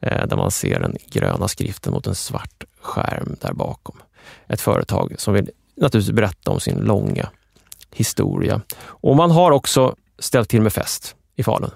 eh, 0.00 0.26
där 0.26 0.36
man 0.36 0.50
ser 0.50 0.80
den 0.80 0.96
gröna 1.10 1.48
skriften 1.48 1.92
mot 1.92 2.06
en 2.06 2.14
svart 2.14 2.64
skärm 2.80 3.36
där 3.40 3.52
bakom. 3.52 3.96
Ett 4.46 4.60
företag 4.60 5.14
som 5.18 5.34
vill 5.34 5.50
naturligtvis 5.76 6.16
berätta 6.16 6.50
om 6.50 6.60
sin 6.60 6.78
långa 6.78 7.28
historia. 7.92 8.60
Och 8.82 9.16
man 9.16 9.30
har 9.30 9.50
också 9.50 9.96
ställt 10.18 10.48
till 10.48 10.62
med 10.62 10.72
fest 10.72 11.16
i 11.36 11.42
Falun. 11.42 11.70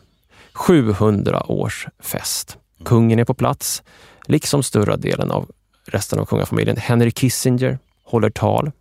700 0.52 1.50
års 1.50 1.86
fest. 1.98 2.58
Kungen 2.84 3.18
är 3.18 3.24
på 3.24 3.34
plats, 3.34 3.82
liksom 4.26 4.62
större 4.62 4.96
delen 4.96 5.30
av 5.30 5.50
resten 5.84 6.18
av 6.18 6.24
kungafamiljen. 6.24 6.76
Henry 6.76 7.10
Kissinger 7.10 7.78
håller 8.04 8.30
tal. 8.30 8.72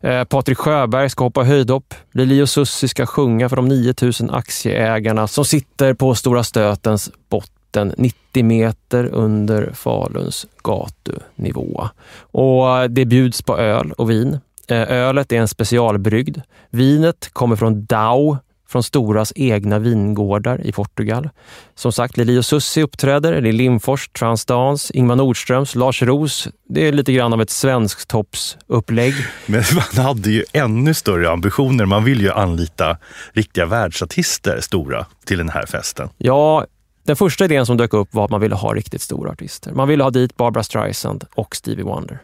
Eh, 0.00 0.24
Patrik 0.24 0.58
Sjöberg 0.58 1.10
ska 1.10 1.24
hoppa 1.24 1.42
höjdhopp. 1.42 1.94
Lili 2.12 2.42
och 2.42 2.48
Sussi 2.48 2.88
ska 2.88 3.06
sjunga 3.06 3.48
för 3.48 3.56
de 3.56 3.68
9000 3.68 4.30
aktieägarna 4.30 5.28
som 5.28 5.44
sitter 5.44 5.94
på 5.94 6.14
Stora 6.14 6.44
Stötens 6.44 7.10
botten 7.28 7.94
90 7.96 8.44
meter 8.44 9.06
under 9.06 9.70
Faluns 9.74 10.46
gatunivå. 10.64 11.88
Och 12.20 12.78
eh, 12.78 12.88
det 12.88 13.04
bjuds 13.04 13.42
på 13.42 13.58
öl 13.58 13.92
och 13.92 14.10
vin. 14.10 14.38
Eh, 14.68 14.90
ölet 14.92 15.32
är 15.32 15.40
en 15.40 15.48
specialbrygd. 15.48 16.40
Vinet 16.70 17.30
kommer 17.32 17.56
från 17.56 17.84
Dau 17.84 18.36
från 18.70 18.82
Storas 18.82 19.32
egna 19.36 19.78
vingårdar 19.78 20.66
i 20.66 20.72
Portugal. 20.72 21.28
Som 21.74 21.92
sagt, 21.92 22.16
Lili 22.16 22.38
och 22.38 22.44
Sussi 22.44 22.82
uppträder, 22.82 23.40
det 23.40 23.48
är 23.48 23.52
Limfors, 23.52 24.08
Transdance, 24.08 24.96
Ingmar 24.96 25.16
Nordströms, 25.16 25.74
Lars 25.74 26.02
Ros. 26.02 26.48
Det 26.68 26.88
är 26.88 26.92
lite 26.92 27.12
grann 27.12 27.32
av 27.32 27.42
ett 27.42 27.50
svensktoppsupplägg. 27.50 29.14
Men 29.46 29.62
man 29.74 30.04
hade 30.04 30.30
ju 30.30 30.44
ännu 30.52 30.94
större 30.94 31.30
ambitioner. 31.30 31.84
Man 31.84 32.04
vill 32.04 32.20
ju 32.20 32.30
anlita 32.30 32.96
riktiga 33.32 33.66
världsartister, 33.66 34.60
stora, 34.60 35.06
till 35.24 35.38
den 35.38 35.48
här 35.48 35.66
festen. 35.66 36.08
Ja, 36.16 36.66
den 37.06 37.16
första 37.16 37.44
idén 37.44 37.66
som 37.66 37.76
dök 37.76 37.94
upp 37.94 38.14
var 38.14 38.24
att 38.24 38.30
man 38.30 38.40
ville 38.40 38.54
ha 38.54 38.74
riktigt 38.74 39.02
stora 39.02 39.30
artister. 39.30 39.72
Man 39.72 39.88
ville 39.88 40.02
ha 40.02 40.10
dit 40.10 40.36
Barbara 40.36 40.62
Streisand 40.62 41.24
och 41.34 41.56
Stevie 41.56 41.84
Wonder. 41.84 42.18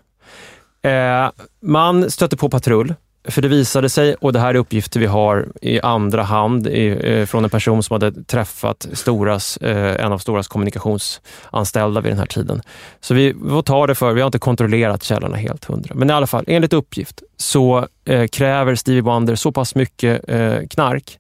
Eh, 0.83 1.31
man 1.63 2.11
stötte 2.11 2.37
på 2.37 2.49
patrull 2.49 2.95
för 3.29 3.43
det 3.43 3.49
visade 3.49 3.89
sig, 3.89 4.15
och 4.15 4.33
det 4.33 4.39
här 4.39 4.55
är 4.55 4.59
uppgifter 4.59 5.01
vi 5.01 5.07
har 5.07 5.49
i 5.63 5.81
andra 5.81 6.23
hand 6.23 6.67
i, 6.67 6.99
eh, 7.03 7.27
från 7.27 7.45
en 7.45 7.51
person 7.51 7.83
som 7.83 7.95
hade 7.95 8.25
träffat 8.25 8.89
Storas, 8.93 9.57
eh, 9.57 10.05
en 10.05 10.13
av 10.13 10.19
Storas 10.19 10.49
kommunikationsanställda 10.49 12.01
vid 12.01 12.13
den 12.13 12.19
här 12.19 12.27
tiden. 12.27 12.63
Så 13.01 13.15
vi 13.15 13.35
får 13.35 13.63
ta 13.63 13.87
det 13.87 13.95
för, 13.95 14.13
vi 14.13 14.21
har 14.21 14.27
inte 14.27 14.39
kontrollerat 14.39 15.03
källorna 15.03 15.37
helt 15.37 15.65
hundra. 15.65 15.95
Men 15.95 16.11
i 16.11 16.13
alla 16.13 16.27
fall, 16.27 16.45
enligt 16.47 16.73
uppgift 16.73 17.23
så 17.37 17.87
eh, 18.05 18.27
kräver 18.27 18.75
Stevie 18.75 19.03
Wonder 19.03 19.35
så 19.35 19.53
pass 19.53 19.75
mycket 19.75 20.29
eh, 20.29 20.59
knark 20.71 21.19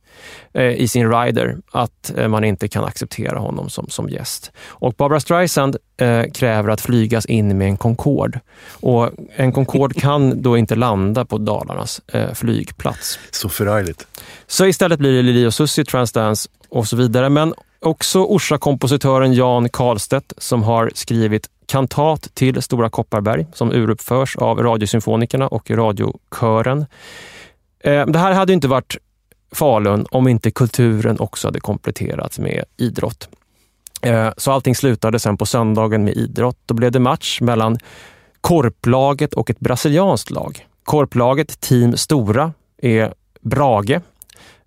Eh, 0.53 0.73
i 0.73 0.89
sin 0.89 1.13
rider 1.13 1.57
att 1.73 2.13
eh, 2.17 2.29
man 2.29 2.45
inte 2.45 2.69
kan 2.69 2.85
acceptera 2.85 3.39
honom 3.39 3.71
som, 3.71 3.89
som 3.89 4.09
gäst. 4.09 4.53
Och 4.67 4.93
Barbara 4.93 5.21
Streisand 5.21 5.77
eh, 5.97 6.23
kräver 6.35 6.69
att 6.71 6.81
flygas 6.81 7.27
in 7.27 7.59
med 7.59 7.69
en 7.69 7.77
Concorde. 7.77 8.41
Och 8.71 9.11
en 9.37 9.53
Concorde 9.53 9.95
kan 10.01 10.43
då 10.43 10.57
inte 10.57 10.75
landa 10.75 11.25
på 11.25 11.39
Dalarnas 11.39 12.01
eh, 12.13 12.33
flygplats. 12.35 13.19
Så 13.31 13.49
förargligt. 13.49 14.07
Så 14.47 14.67
istället 14.67 14.99
blir 14.99 15.17
det 15.17 15.23
Lili 15.23 15.47
och 15.47 15.55
Susie, 15.55 15.85
Transdance 15.85 16.49
och 16.69 16.87
så 16.87 16.97
vidare. 16.97 17.29
Men 17.29 17.55
också 17.81 18.25
Orsa-kompositören 18.25 19.35
Jan 19.35 19.69
Karlstedt 19.69 20.33
som 20.39 20.63
har 20.63 20.91
skrivit 20.95 21.49
kantat 21.67 22.35
till 22.35 22.63
Stora 22.63 22.91
Kopparberg 22.91 23.47
som 23.53 23.73
uruppförs 23.73 24.37
av 24.37 24.63
Radiosymfonikerna 24.63 25.49
och 25.49 25.71
Radiokören. 25.71 26.87
Eh, 27.81 28.07
det 28.07 28.19
här 28.19 28.33
hade 28.33 28.53
inte 28.53 28.69
varit 28.69 28.97
Falun 29.53 30.07
om 30.11 30.29
inte 30.29 30.51
kulturen 30.51 31.21
också 31.21 31.49
hade 31.49 31.61
kompletterats 31.61 32.39
med 32.39 32.65
idrott. 32.77 33.29
Eh, 34.03 34.31
så 34.37 34.53
allting 34.53 34.75
slutade 34.75 35.19
sen 35.19 35.37
på 35.37 35.47
söndagen 35.47 36.05
med 36.05 36.15
idrott. 36.15 36.59
Då 36.67 36.75
blev 36.75 36.93
det 36.93 37.01
match 37.01 37.41
mellan 37.41 37.79
korplaget 38.41 39.35
och 39.35 39.51
ett 39.51 39.61
brasilianskt 39.61 40.31
lag. 40.31 40.67
Korplaget, 40.85 41.61
Team 41.61 41.97
Stora, 41.97 42.53
är 42.83 43.15
Brage 43.41 44.01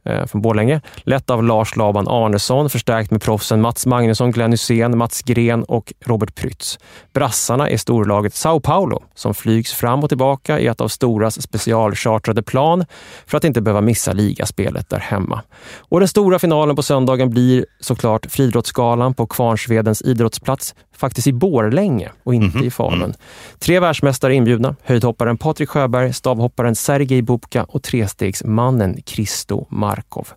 Eh, 0.09 0.25
från 0.25 0.41
Borlänge. 0.41 0.81
Lett 1.03 1.29
av 1.29 1.43
Lars 1.43 1.75
Laban 1.75 2.07
Arnesson, 2.07 2.69
förstärkt 2.69 3.11
med 3.11 3.21
proffsen 3.21 3.61
Mats 3.61 3.85
Magnusson, 3.85 4.31
Glenn 4.31 4.51
Hysén, 4.51 4.97
Mats 4.97 5.21
Gren 5.21 5.63
och 5.63 5.93
Robert 6.05 6.35
Prytz. 6.35 6.79
Brassarna 7.13 7.69
är 7.69 7.77
storlaget 7.77 8.33
Sao 8.33 8.59
Paulo 8.59 9.03
som 9.15 9.33
flygs 9.33 9.73
fram 9.73 10.03
och 10.03 10.09
tillbaka 10.09 10.59
i 10.59 10.67
ett 10.67 10.81
av 10.81 10.87
Storas 10.87 11.41
specialchartrade 11.41 12.43
plan 12.43 12.85
för 13.27 13.37
att 13.37 13.43
inte 13.43 13.61
behöva 13.61 13.81
missa 13.81 14.13
ligaspelet 14.13 14.89
där 14.89 14.99
hemma. 14.99 15.41
Och 15.79 15.99
den 15.99 16.07
stora 16.07 16.39
finalen 16.39 16.75
på 16.75 16.83
söndagen 16.83 17.29
blir 17.29 17.65
såklart 17.79 18.25
Friidrottsgalan 18.29 19.13
på 19.13 19.27
Kvarnsvedens 19.27 20.01
idrottsplats, 20.01 20.75
faktiskt 20.99 21.27
i 21.27 21.33
Borlänge 21.33 22.11
och 22.23 22.35
inte 22.35 22.57
Mhm, 22.57 22.67
i 22.67 22.71
Falun. 22.71 23.13
Tre 23.59 23.79
världsmästare 23.79 24.35
inbjudna, 24.35 24.75
höjdhopparen 24.83 25.37
Patrik 25.37 25.69
Sjöberg, 25.69 26.13
stavhopparen 26.13 26.75
Sergej 26.75 27.21
Bubka 27.21 27.63
och 27.63 27.83
trestegsmannen 27.83 29.01
Kristo 29.01 29.65
Markov. 29.69 30.27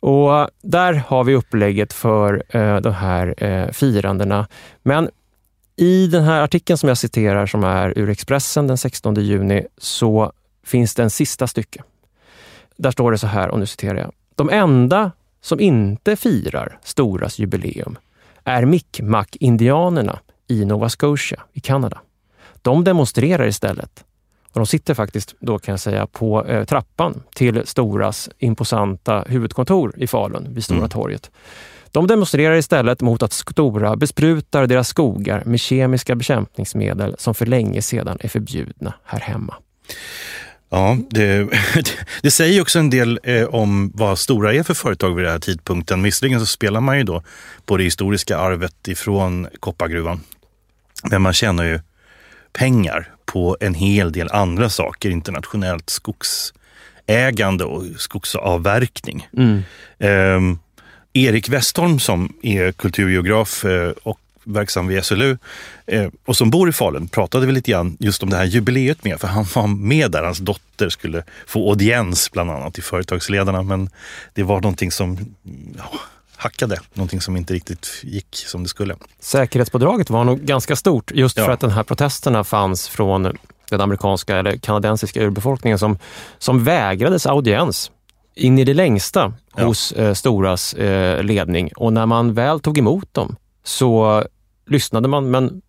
Och 0.00 0.48
där 0.62 0.94
har 1.06 1.24
vi 1.24 1.34
upplägget 1.34 1.92
för 1.92 2.42
eh, 2.48 2.76
de 2.76 2.92
här 2.92 3.44
eh, 3.44 3.70
firandena. 3.70 4.46
Men 4.82 5.10
i 5.76 6.06
den 6.06 6.24
här 6.24 6.40
artikeln 6.40 6.78
som 6.78 6.88
jag 6.88 6.98
citerar, 6.98 7.46
som 7.46 7.64
är 7.64 7.98
ur 7.98 8.10
Expressen 8.10 8.66
den 8.66 8.78
16 8.78 9.14
juni, 9.14 9.66
så 9.78 10.32
finns 10.64 10.94
det 10.94 11.02
en 11.02 11.10
sista 11.10 11.46
stycke. 11.46 11.82
Där 12.76 12.90
står 12.90 13.12
det 13.12 13.18
så 13.18 13.26
här, 13.26 13.48
och 13.48 13.58
nu 13.58 13.66
citerar 13.66 13.98
jag. 13.98 14.12
De 14.34 14.50
enda 14.50 15.12
som 15.40 15.60
inte 15.60 16.16
firar 16.16 16.78
Storas 16.82 17.38
jubileum 17.38 17.98
är 18.50 18.62
Mi'kmaq-indianerna 18.62 20.18
i 20.48 20.64
Nova 20.64 20.88
Scotia 20.88 21.40
i 21.52 21.60
Kanada. 21.60 21.98
De 22.62 22.84
demonstrerar 22.84 23.46
istället. 23.46 24.04
Och 24.52 24.60
de 24.60 24.66
sitter 24.66 24.94
faktiskt, 24.94 25.34
då 25.40 25.58
kan 25.58 25.72
jag 25.72 25.80
säga, 25.80 26.06
på 26.06 26.44
eh, 26.46 26.64
trappan 26.64 27.22
till 27.34 27.66
Storas 27.66 28.28
imposanta 28.38 29.24
huvudkontor 29.28 29.94
i 29.96 30.06
Falun, 30.06 30.54
vid 30.54 30.64
Stora 30.64 30.78
Mm. 30.78 30.90
torget. 30.90 31.30
De 31.90 32.06
demonstrerar 32.06 32.54
istället 32.54 33.00
mot 33.00 33.22
att 33.22 33.32
Stora 33.32 33.96
besprutar 33.96 34.66
deras 34.66 34.88
skogar 34.88 35.42
med 35.44 35.60
kemiska 35.60 36.14
bekämpningsmedel 36.14 37.14
som 37.18 37.34
för 37.34 37.46
länge 37.46 37.82
sedan 37.82 38.18
är 38.20 38.28
förbjudna 38.28 38.94
här 39.04 39.20
hemma. 39.20 39.54
Ja, 40.70 40.98
det, 41.10 41.48
det 42.22 42.30
säger 42.30 42.60
också 42.60 42.78
en 42.78 42.90
del 42.90 43.20
eh, 43.22 43.44
om 43.44 43.92
vad 43.94 44.18
Stora 44.18 44.54
är 44.54 44.62
för 44.62 44.74
företag 44.74 45.14
vid 45.14 45.24
den 45.24 45.32
här 45.32 45.38
tidpunkten. 45.38 46.02
Visserligen 46.02 46.40
så 46.40 46.46
spelar 46.46 46.80
man 46.80 46.98
ju 46.98 47.04
då 47.04 47.22
på 47.64 47.76
det 47.76 47.84
historiska 47.84 48.38
arvet 48.38 48.88
ifrån 48.88 49.48
koppargruvan. 49.60 50.20
Men 51.10 51.22
man 51.22 51.32
tjänar 51.32 51.64
ju 51.64 51.80
pengar 52.52 53.14
på 53.24 53.56
en 53.60 53.74
hel 53.74 54.12
del 54.12 54.30
andra 54.30 54.70
saker, 54.70 55.10
internationellt 55.10 55.90
skogsägande 55.90 57.64
och 57.64 57.84
skogsavverkning. 57.96 59.28
Mm. 59.36 59.62
Eh, 59.98 60.58
Erik 61.12 61.48
Westholm 61.48 61.98
som 61.98 62.32
är 62.42 62.72
kulturgeograf 62.72 63.64
eh, 63.64 63.92
och 64.02 64.20
verksam 64.44 64.86
vid 64.86 65.04
SLU 65.04 65.38
eh, 65.86 66.08
och 66.26 66.36
som 66.36 66.50
bor 66.50 66.68
i 66.68 66.72
Falun 66.72 67.08
pratade 67.08 67.46
vi 67.46 67.52
lite 67.52 67.70
grann 67.70 67.96
just 68.00 68.22
om 68.22 68.30
det 68.30 68.36
här 68.36 68.44
jubileet 68.44 69.04
med, 69.04 69.20
för 69.20 69.28
han 69.28 69.46
var 69.54 69.66
med 69.66 70.10
där, 70.10 70.22
hans 70.22 70.38
dotter 70.38 70.88
skulle 70.88 71.22
få 71.46 71.68
audiens 71.70 72.30
bland 72.32 72.50
annat 72.50 72.74
till 72.74 72.82
företagsledarna, 72.82 73.62
men 73.62 73.90
det 74.34 74.42
var 74.42 74.60
någonting 74.60 74.90
som 74.90 75.18
ja, 75.78 75.90
hackade, 76.36 76.80
någonting 76.94 77.20
som 77.20 77.36
inte 77.36 77.54
riktigt 77.54 78.00
gick 78.02 78.36
som 78.46 78.62
det 78.62 78.68
skulle. 78.68 78.96
Säkerhetspådraget 79.20 80.10
var 80.10 80.24
nog 80.24 80.40
ganska 80.40 80.76
stort 80.76 81.10
just 81.14 81.36
Ja. 81.36 81.44
för 81.44 81.52
att 81.52 81.60
de 81.60 81.70
här 81.70 81.82
protesterna 81.82 82.44
fanns 82.44 82.88
från 82.88 83.22
den 83.70 83.80
amerikanska 83.80 84.36
eller 84.36 84.56
kanadensiska 84.56 85.22
urbefolkningen 85.22 85.78
som, 85.78 85.98
som 86.38 86.64
vägrades 86.64 87.26
audiens 87.26 87.90
in 88.34 88.58
i 88.58 88.64
det 88.64 88.74
längsta 88.74 89.32
Ja. 89.56 89.64
hos 89.64 89.92
eh, 89.92 90.14
Storas 90.14 90.74
eh, 90.74 91.22
ledning. 91.22 91.70
Och 91.76 91.92
när 91.92 92.06
man 92.06 92.34
väl 92.34 92.60
tog 92.60 92.78
emot 92.78 93.14
dem 93.14 93.36
så 93.70 94.24
lyssnade 94.66 95.08
man 95.08 95.30
men 95.30 95.62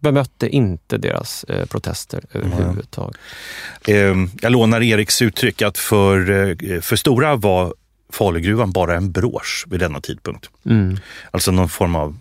bemötte 0.00 0.48
inte 0.48 0.98
deras 0.98 1.44
eh, 1.44 1.66
protester 1.66 2.24
överhuvudtaget. 2.32 3.20
Eh, 3.88 4.14
jag 4.42 4.52
lånar 4.52 4.82
Eriks 4.82 5.22
uttryck 5.22 5.62
att 5.62 5.78
för, 5.78 6.30
eh, 6.30 6.80
för 6.80 6.96
Stora 6.96 7.36
var 7.36 7.74
Falugruvan 8.12 8.72
bara 8.72 8.96
en 8.96 9.12
brosch 9.12 9.64
vid 9.68 9.80
denna 9.80 10.00
tidpunkt. 10.00 10.50
Mm. 10.64 10.96
Alltså 11.30 11.50
någon 11.50 11.68
form 11.68 11.96
av 11.96 12.18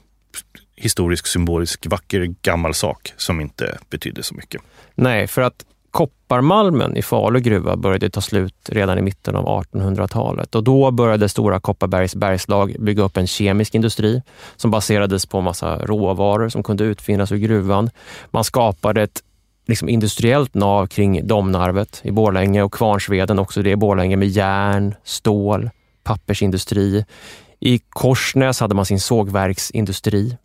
historisk, 0.75 1.27
symbolisk, 1.27 1.85
vacker 1.85 2.35
gammal 2.41 2.73
sak 2.73 3.13
som 3.17 3.41
inte 3.41 3.77
betydde 3.89 4.23
så 4.23 4.35
mycket. 4.35 4.61
Nej, 4.95 5.27
för 5.27 5.41
att 5.41 5.65
kopparmalmen 5.97 6.97
i 6.97 7.01
Falu 7.01 7.39
gruva 7.39 7.75
började 7.75 8.09
ta 8.09 8.21
slut 8.21 8.69
redan 8.69 8.97
i 8.97 9.01
mitten 9.01 9.35
av 9.35 9.45
1800-talet 9.45 10.55
och 10.55 10.63
då 10.63 10.91
började 10.91 11.29
Stora 11.29 11.59
Kopparbergs 11.59 12.15
bergslag 12.15 12.75
bygga 12.79 13.03
upp 13.03 13.17
en 13.17 13.27
kemisk 13.27 13.75
industri 13.75 14.21
som 14.55 14.71
baserades 14.71 15.25
på 15.25 15.41
massa 15.41 15.77
råvaror 15.77 16.49
som 16.49 16.63
kunde 16.63 16.83
utvinnas 16.83 17.31
ur 17.31 17.37
gruvan. 17.37 17.89
Man 18.31 18.43
skapade 18.43 19.01
ett 19.01 19.23
liksom 19.67 19.89
industriellt 19.89 20.53
nav 20.53 20.87
kring 20.87 21.27
Domnarvet 21.27 22.01
i 22.03 22.11
Borlänge 22.11 22.63
och 22.63 22.73
Kvarnsveden 22.73 23.39
också 23.39 23.61
det 23.61 23.71
i 23.71 23.75
Borlänge 23.75 24.15
med 24.15 24.27
järn, 24.27 24.95
stål, 25.03 25.69
pappersindustri. 26.03 27.05
I 27.59 27.79
Korsnäs 27.89 28.59
hade 28.59 28.75
man 28.75 28.85
sin 28.85 28.99
sågverksindustri. 28.99 30.37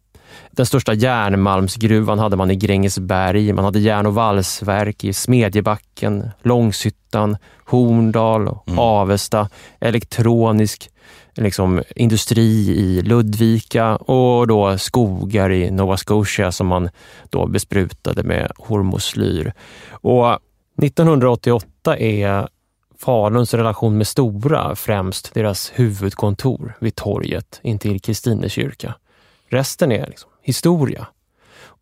Den 0.51 0.67
största 0.67 0.95
järnmalmsgruvan 0.95 2.19
hade 2.19 2.37
man 2.37 2.51
i 2.51 2.57
Grängesberg. 2.57 3.53
Man 3.53 3.65
hade 3.65 3.79
järn 3.79 4.07
och 4.07 4.15
valsverk 4.15 5.05
i 5.05 5.13
Smedjebacken, 5.13 6.31
Långshyttan, 6.43 7.37
Horndal, 7.67 8.59
Mm. 8.67 8.79
Avesta, 8.79 9.49
elektronisk 9.81 10.91
liksom, 11.35 11.83
industri 11.97 12.69
i 12.69 13.03
Ludvika 13.03 13.97
och 13.97 14.47
då 14.47 14.79
skogar 14.79 15.51
i 15.51 15.71
Nova 15.71 15.97
Scotia 15.97 16.53
som 16.53 16.67
man 16.67 16.89
då 17.31 17.47
besprutade 17.47 18.23
med 18.23 18.53
hormoslyr. 18.57 19.53
Och 19.91 20.39
1988 20.83 21.99
är 21.99 22.49
Faluns 22.99 23.55
relation 23.55 23.99
med 23.99 24.07
Stora 24.07 24.77
främst 24.77 25.35
deras 25.35 25.73
huvudkontor 25.75 26.75
vid 26.81 26.95
torget 26.95 27.61
intill 27.63 28.01
Kristine 28.01 28.49
kyrka. 28.49 28.95
Resten 29.53 29.93
är 29.93 30.07
liksom 30.07 30.31
historia. 30.43 31.07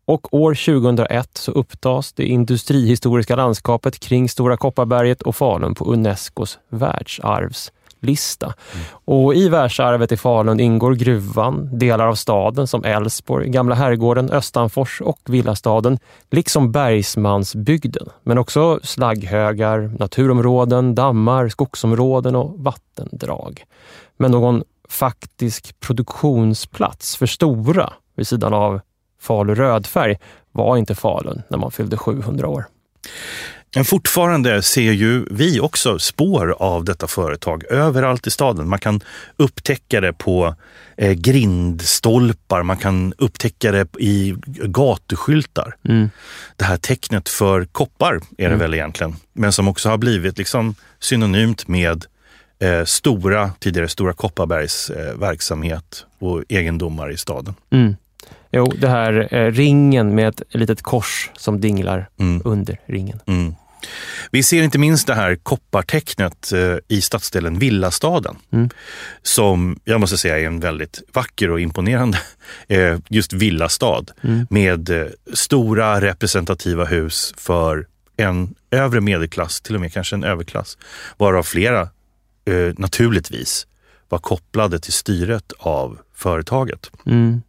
Och 0.05 0.33
år 0.33 0.53
2001 0.53 1.29
så 1.37 1.51
upptas 1.51 2.13
det 2.13 2.25
industrihistoriska 2.25 3.35
landskapet 3.35 3.99
kring 3.99 4.29
Stora 4.29 4.57
Kopparberget 4.57 5.21
och 5.21 5.35
Falun 5.35 5.75
på 5.75 5.85
Unescos 5.85 6.59
världsarvslista. 6.69 8.53
Och 9.05 9.35
I 9.35 9.49
världsarvet 9.49 10.11
i 10.11 10.17
Falun 10.17 10.59
ingår 10.59 10.95
gruvan, 10.95 11.69
delar 11.79 12.07
av 12.07 12.15
staden 12.15 12.67
som 12.67 12.83
Älvsborg, 12.83 13.49
Gamla 13.49 13.75
herrgården, 13.75 14.31
Östanfors 14.31 15.01
och 15.01 15.19
Villastaden, 15.25 15.99
liksom 16.31 16.71
Bergsmansbygden. 16.71 18.09
Men 18.23 18.37
också 18.37 18.79
slagghögar, 18.83 19.91
naturområden, 19.99 20.95
dammar, 20.95 21.49
skogsområden 21.49 22.35
och 22.35 22.59
vattendrag. 22.59 23.65
Men 24.17 24.31
någon 24.31 24.63
faktisk 24.91 25.79
produktionsplats 25.79 27.15
för 27.15 27.25
Stora 27.25 27.93
vid 28.17 28.27
sidan 28.27 28.53
av 28.53 28.81
Falu 29.21 29.55
rödfärg 29.55 30.17
var 30.51 30.77
inte 30.77 30.95
Falun 30.95 31.41
när 31.49 31.57
man 31.57 31.71
fyllde 31.71 31.97
700 31.97 32.47
år. 32.47 32.65
Men 33.75 33.85
fortfarande 33.85 34.61
ser 34.61 34.91
ju 34.91 35.25
vi 35.31 35.59
också 35.59 35.99
spår 35.99 36.55
av 36.59 36.83
detta 36.85 37.07
företag 37.07 37.63
överallt 37.65 38.27
i 38.27 38.31
staden. 38.31 38.69
Man 38.69 38.79
kan 38.79 39.01
upptäcka 39.37 40.01
det 40.01 40.13
på 40.13 40.55
eh, 40.97 41.11
grindstolpar, 41.11 42.63
man 42.63 42.77
kan 42.77 43.13
upptäcka 43.17 43.71
det 43.71 43.87
i 43.99 44.35
gatuskyltar. 44.45 45.75
Mm. 45.89 46.09
Det 46.55 46.65
här 46.65 46.77
tecknet 46.77 47.29
för 47.29 47.65
koppar 47.65 48.13
är 48.15 48.21
det 48.37 48.45
Mm. 48.45 48.59
väl 48.59 48.73
egentligen, 48.73 49.15
men 49.33 49.51
som 49.51 49.67
också 49.67 49.89
har 49.89 49.97
blivit 49.97 50.37
liksom 50.37 50.75
synonymt 50.99 51.67
med 51.67 52.05
eh, 52.61 52.83
stora, 52.85 53.51
tidigare 53.59 53.87
Stora 53.87 54.13
Kopparbergs 54.13 54.89
eh, 54.89 55.17
verksamhet 55.17 56.05
och 56.19 56.43
egendomar 56.49 57.11
i 57.11 57.17
staden. 57.17 57.53
Mm. 57.71 57.95
Jo, 58.51 58.65
det 58.77 58.87
här 58.87 59.27
eh, 59.33 59.51
ringen 59.51 60.15
med 60.15 60.27
ett 60.27 60.41
litet 60.49 60.81
kors 60.81 61.29
som 61.37 61.61
dinglar 61.61 62.09
Mm, 62.19 62.41
under 62.45 62.79
ringen. 62.85 63.19
mm. 63.25 63.55
Vi 64.31 64.43
ser 64.43 64.63
inte 64.63 64.77
minst 64.79 65.07
det 65.07 65.13
här 65.13 65.35
koppartecknet 65.35 66.51
eh, 66.53 66.75
i 66.87 67.01
stadsdelen 67.01 67.59
Villastaden. 67.59 68.35
Mm. 68.51 68.69
Som 69.21 69.79
jag 69.83 69.99
måste 69.99 70.17
säga 70.17 70.39
är 70.39 70.45
en 70.45 70.59
väldigt 70.59 71.01
vacker 71.13 71.49
och 71.51 71.59
imponerande 71.61 72.17
eh, 72.67 72.97
just 73.09 73.33
villastad. 73.33 74.03
Mm. 74.23 74.47
Med 74.49 74.89
eh, 74.89 75.07
stora 75.33 76.01
representativa 76.01 76.85
hus 76.85 77.33
för 77.37 77.87
en 78.17 78.55
övre 78.71 79.01
medelklass, 79.01 79.61
till 79.61 79.75
och 79.75 79.81
med 79.81 79.93
kanske 79.93 80.15
en 80.15 80.23
överklass. 80.23 80.77
Varav 81.17 81.43
flera 81.43 81.89
eh, 82.45 82.73
naturligtvis 82.77 83.67
var 84.09 84.19
kopplade 84.19 84.79
till 84.79 84.93
styret 84.93 85.53
av 85.59 85.99
företaget. 86.13 86.91
Mm. 87.05 87.41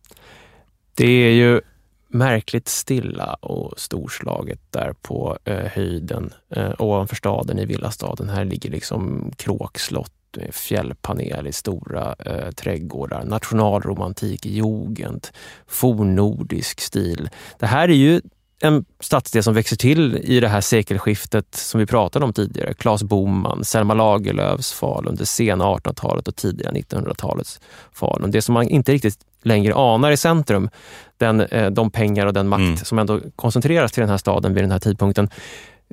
Det 0.94 1.06
är 1.06 1.32
ju 1.32 1.60
märkligt 2.08 2.68
stilla 2.68 3.34
och 3.34 3.80
storslaget 3.80 4.60
där 4.70 4.92
på 5.02 5.38
eh, 5.44 5.66
höjden 5.66 6.32
eh, 6.50 6.72
ovanför 6.78 7.16
staden 7.16 7.58
i 7.58 7.64
villastaden. 7.64 8.28
Här 8.28 8.44
ligger 8.44 8.70
liksom 8.70 9.30
kråkslott, 9.36 10.12
med 10.36 10.54
fjällpanel 10.54 11.46
i 11.46 11.52
stora 11.52 12.14
eh, 12.18 12.50
trädgårdar, 12.50 13.24
nationalromantik, 13.24 14.46
jugend, 14.46 15.28
fornnordisk 15.66 16.80
stil. 16.80 17.30
Det 17.58 17.66
här 17.66 17.88
är 17.88 17.94
ju 17.94 18.20
en 18.64 18.84
stadsdel 19.00 19.42
som 19.42 19.54
växer 19.54 19.76
till 19.76 20.16
i 20.16 20.40
det 20.40 20.48
här 20.48 20.60
sekelskiftet 20.60 21.54
som 21.54 21.80
vi 21.80 21.86
pratade 21.86 22.24
om 22.24 22.32
tidigare. 22.32 22.74
Claes 22.74 23.02
Boman, 23.02 23.64
Selma 23.64 23.94
Lagerlöfs 23.94 24.72
Falun, 24.72 25.14
det 25.14 25.26
sena 25.26 25.64
1800-talet 25.64 26.28
och 26.28 26.36
tidiga 26.36 26.70
1900-talets 26.70 27.60
Falun. 27.92 28.30
Det 28.30 28.42
som 28.42 28.52
man 28.52 28.68
inte 28.68 28.92
riktigt 28.92 29.18
längre 29.42 29.74
anar 29.74 30.10
i 30.10 30.16
centrum, 30.16 30.70
den, 31.18 31.40
eh, 31.40 31.70
de 31.70 31.90
pengar 31.90 32.26
och 32.26 32.32
den 32.32 32.48
makt 32.48 32.60
Mm. 32.60 32.76
som 32.76 32.98
ändå 32.98 33.20
koncentreras 33.36 33.92
till 33.92 34.00
den 34.00 34.10
här 34.10 34.16
staden 34.18 34.54
vid 34.54 34.64
den 34.64 34.70
här 34.70 34.78
tidpunkten, 34.78 35.30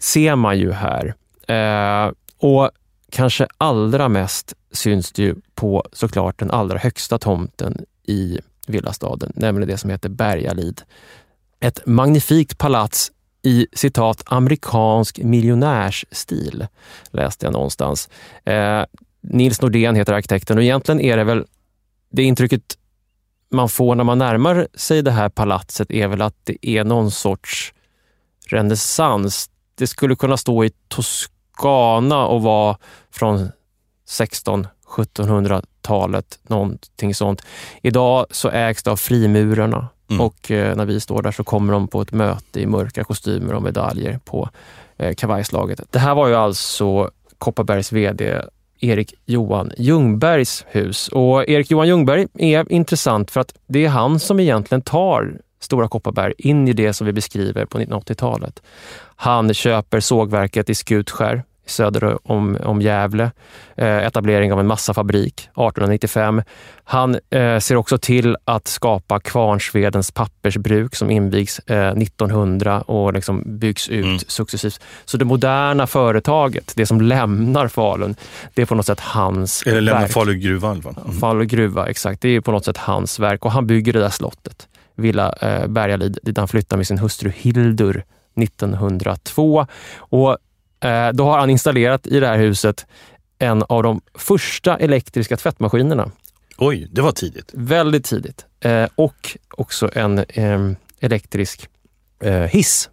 ser 0.01 0.35
man 0.35 0.59
ju 0.59 0.71
här. 0.71 1.13
Eh, 1.47 2.11
och 2.37 2.69
kanske 3.11 3.47
allra 3.57 4.09
mest 4.09 4.53
syns 4.71 5.11
det 5.11 5.21
ju 5.23 5.35
på 5.55 5.83
såklart 5.93 6.39
den 6.39 6.51
allra 6.51 6.77
högsta 6.77 7.17
tomten 7.17 7.85
i 8.07 8.39
villastaden, 8.67 9.31
nämligen 9.35 9.69
det 9.69 9.77
som 9.77 9.89
heter 9.89 10.09
Bergalid. 10.09 10.81
Ett 11.59 11.85
magnifikt 11.85 12.57
palats 12.57 13.11
i 13.41 13.67
citat 13.73 14.23
amerikansk 14.25 15.17
miljonärsstil, 15.17 16.67
läste 17.11 17.45
jag 17.45 17.53
någonstans. 17.53 18.09
Eh, 18.45 18.83
Nils 19.21 19.61
Nordén 19.61 19.95
heter 19.95 20.13
arkitekten 20.13 20.57
och 20.57 20.63
egentligen 20.63 21.01
är 21.01 21.17
det 21.17 21.23
väl 21.23 21.45
det 22.11 22.23
intrycket 22.23 22.77
man 23.51 23.69
får 23.69 23.95
när 23.95 24.03
man 24.03 24.17
närmar 24.17 24.67
sig 24.73 25.01
det 25.01 25.11
här 25.11 25.29
palatset 25.29 25.91
är 25.91 26.07
väl 26.07 26.21
att 26.21 26.35
det 26.43 26.67
är 26.67 26.83
någon 26.83 27.11
sorts 27.11 27.73
renässans. 28.47 29.49
Det 29.75 29.87
skulle 29.87 30.15
kunna 30.15 30.37
stå 30.37 30.63
i 30.63 30.71
Toscana 30.87 32.25
och 32.25 32.41
vara 32.41 32.77
från 33.11 33.51
16-1700-talet, 34.09 36.39
någonting 36.43 37.15
sånt. 37.15 37.41
Idag 37.81 38.25
så 38.31 38.49
ägs 38.49 38.83
det 38.83 38.91
av 38.91 38.97
frimurarna 38.97 39.87
Mm. 40.09 40.21
och 40.21 40.51
eh, 40.51 40.75
när 40.75 40.85
vi 40.85 40.99
står 40.99 41.21
där 41.21 41.31
så 41.31 41.43
kommer 41.43 41.73
de 41.73 41.87
på 41.87 42.01
ett 42.01 42.11
möte 42.11 42.61
i 42.61 42.65
mörka 42.65 43.03
kostymer 43.03 43.53
och 43.53 43.63
medaljer 43.63 44.19
på 44.25 44.49
eh, 44.97 45.15
kavajslaget. 45.15 45.81
Det 45.91 45.99
här 45.99 46.15
var 46.15 46.27
ju 46.27 46.35
alltså 46.35 47.11
Kopparbergs 47.37 47.91
VD 47.91 48.41
Erik 48.79 49.13
Johan 49.25 49.71
Ljungbergs 49.77 50.65
hus. 50.67 51.07
Och 51.07 51.49
Erik 51.49 51.71
Johan 51.71 51.87
Ljungberg 51.87 52.27
är 52.33 52.71
intressant 52.71 53.31
för 53.31 53.41
att 53.41 53.53
det 53.67 53.85
är 53.85 53.89
han 53.89 54.19
som 54.19 54.39
egentligen 54.39 54.81
tar 54.81 55.39
Stora 55.59 55.87
Kopparberg 55.87 56.33
in 56.37 56.67
i 56.67 56.73
det 56.73 56.93
som 56.93 57.07
vi 57.07 57.13
beskriver 57.13 57.65
på 57.65 57.79
1980-talet. 57.79 58.61
Han 59.15 59.53
köper 59.53 59.99
sågverket 59.99 60.69
i 60.69 60.75
Skutskär 60.75 61.43
söder 61.69 62.31
om, 62.31 62.57
om 62.63 62.81
Gävle. 62.81 63.31
Eh, 63.77 63.97
etablering 63.97 64.53
av 64.53 64.59
en 64.59 64.67
massafabrik 64.67 65.33
1895. 65.39 66.41
Han 66.83 67.17
eh, 67.29 67.59
ser 67.59 67.75
också 67.75 67.97
till 67.97 68.37
att 68.45 68.67
skapa 68.67 69.19
Kvarnsvedens 69.19 70.11
pappersbruk 70.11 70.95
som 70.95 71.11
invigs 71.11 71.59
eh, 71.59 71.87
1900 71.87 72.81
och 72.81 73.13
liksom 73.13 73.43
byggs 73.45 73.89
ut 73.89 74.05
Mm. 74.05 74.19
successivt. 74.19 74.79
Så 75.05 75.17
det 75.17 75.25
moderna 75.25 75.87
företaget, 75.87 76.73
det 76.75 76.85
som 76.85 77.01
lämnar 77.01 77.67
Falun, 77.67 78.15
det 78.53 78.61
är 78.61 78.65
på 78.65 78.75
något 78.75 78.85
sätt 78.85 78.99
hans 78.99 79.63
Eller 79.67 79.81
lämna 79.81 80.01
verk. 80.01 80.11
Falugruvan. 80.11 80.81
va? 80.81 80.95
Mm. 81.05 81.17
Falu 81.19 81.45
gruva, 81.45 81.87
exakt. 81.87 82.21
Det 82.21 82.29
är 82.29 82.41
på 82.41 82.51
något 82.51 82.65
sätt 82.65 82.77
hans 82.77 83.19
verk 83.19 83.45
och 83.45 83.51
han 83.51 83.67
bygger 83.67 83.93
det 83.93 83.99
där 83.99 84.09
slottet, 84.09 84.67
Villa 84.95 85.33
eh, 85.41 85.67
Bergalid, 85.67 86.19
dit 86.23 86.37
han 86.37 86.47
flyttar 86.47 86.77
med 86.77 86.87
sin 86.87 86.97
hustru 86.97 87.31
Hildur 87.35 88.03
1902. 88.41 89.67
Och 89.97 90.37
då 91.13 91.23
har 91.23 91.39
han 91.39 91.49
installerat 91.49 92.07
i 92.07 92.19
det 92.19 92.27
här 92.27 92.37
huset 92.37 92.85
en 93.39 93.63
av 93.69 93.83
de 93.83 94.01
första 94.15 94.77
elektriska 94.77 95.37
tvättmaskinerna, 95.37 96.11
Oj, 96.57 96.87
det 96.91 97.01
var 97.01 97.11
tidigt. 97.11 97.51
väldigt 97.53 98.05
tidigt. 98.05 98.45
Eh, 98.59 98.85
och 98.95 99.37
också 99.49 99.89
en 99.93 100.17
eh, 100.17 100.71
elektrisk 100.99 101.69
eh, 102.23 102.33
hiss 102.33 102.89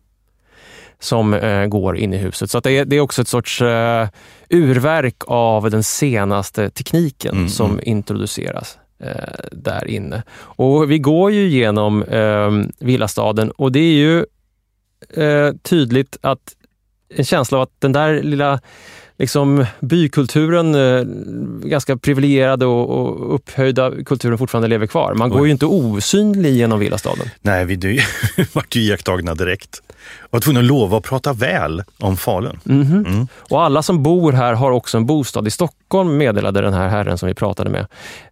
som 1.00 1.34
eh, 1.34 1.66
går 1.66 1.96
in 1.96 2.14
i 2.14 2.16
huset. 2.16 2.50
Så 2.50 2.60
det, 2.60 2.70
är, 2.70 2.84
det 2.84 2.96
är 2.96 3.00
också 3.00 3.22
ett 3.22 3.28
sorts 3.28 3.62
eh, 3.62 4.08
urverk 4.50 5.22
av 5.26 5.70
den 5.70 5.82
senaste 5.82 6.70
tekniken 6.70 7.34
Mm, 7.34 7.48
som 7.48 7.70
mm. 7.70 7.80
introduceras 7.84 8.78
eh, 8.98 9.46
där 9.52 9.86
inne. 9.88 10.22
Och 10.38 10.90
vi 10.90 10.98
går 10.98 11.32
ju 11.32 11.48
genom 11.48 12.02
eh, 12.02 12.50
villastaden 12.78 13.50
och 13.50 13.72
det 13.72 13.80
är 13.80 13.94
ju 13.94 14.24
eh, 15.24 15.54
tydligt 15.62 16.18
att 16.20 16.55
en 17.08 17.24
känsla 17.24 17.58
av 17.58 17.62
att 17.62 17.72
den 17.78 17.92
där 17.92 18.22
lilla 18.22 18.60
liksom, 19.18 19.66
bykulturen, 19.80 20.74
eh, 20.74 21.04
ganska 21.68 21.96
privilegierade 21.96 22.66
och, 22.66 22.90
och 22.90 23.34
upphöjda 23.34 23.92
kulturen 24.06 24.38
fortfarande 24.38 24.68
lever 24.68 24.86
kvar. 24.86 25.14
Man 25.14 25.30
går 25.30 25.46
ju 25.46 25.52
inte 25.52 25.66
osynlig 25.66 26.52
genom 26.52 26.78
villastaden. 26.80 27.30
Nej, 27.40 27.64
vi 27.64 27.76
vart 28.52 28.76
ju 28.76 28.80
iakttagna 28.80 29.34
direkt. 29.34 29.82
Var 30.30 30.40
tvungna 30.40 30.60
att 30.60 30.66
lova 30.66 30.96
att 30.96 31.04
prata 31.04 31.32
väl 31.32 31.82
om 31.98 32.16
Falun. 32.16 32.60
Mhm. 32.64 33.06
Mm. 33.06 33.28
Och 33.50 33.62
alla 33.62 33.82
som 33.82 34.02
bor 34.02 34.32
här 34.32 34.52
har 34.52 34.70
också 34.70 34.96
en 34.96 35.06
bostad 35.06 35.46
i 35.46 35.50
Stockholm, 35.50 36.16
meddelade 36.16 36.60
den 36.60 36.72
här 36.74 36.88
herren 36.88 37.18
som 37.18 37.26
vi 37.26 37.34
pratade 37.34 37.70
med. 37.70 37.86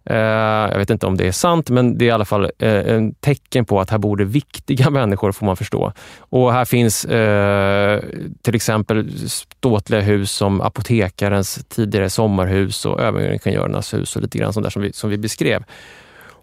Eh, 0.05 0.71
jag 0.71 0.77
vet 0.77 0.89
inte 0.89 1.05
om 1.05 1.17
det 1.17 1.27
är 1.27 1.31
sant, 1.31 1.69
men 1.69 1.97
det 1.97 2.05
är 2.05 2.07
i 2.07 2.11
alla 2.11 2.25
fall 2.25 2.51
eh, 2.59 2.93
en 2.93 3.13
tecken 3.13 3.65
på 3.65 3.79
att 3.79 3.89
här 3.89 3.97
bor 3.97 4.17
det 4.17 4.25
viktiga 4.25 4.89
människor, 4.99 5.31
får 5.31 5.45
man 5.45 5.55
förstå. 5.55 5.93
Och 6.19 6.53
här 6.53 6.65
finns 6.65 7.05
eh, 7.05 8.03
till 8.41 8.55
exempel 8.55 9.29
ståtliga 9.29 10.01
hus 10.01 10.31
som 10.31 10.61
apotekarens 10.61 11.59
tidigare 11.69 12.09
sommarhus 12.09 12.85
och 12.85 13.01
överingenjörernas 13.01 13.93
hus 13.93 14.15
och 14.15 14.21
lite 14.21 14.37
grann 14.37 14.53
sånt 14.53 14.63
där 14.63 14.71
som 14.71 14.81
vi, 14.81 14.93
som 14.93 15.09
vi 15.09 15.17
beskrev. 15.17 15.63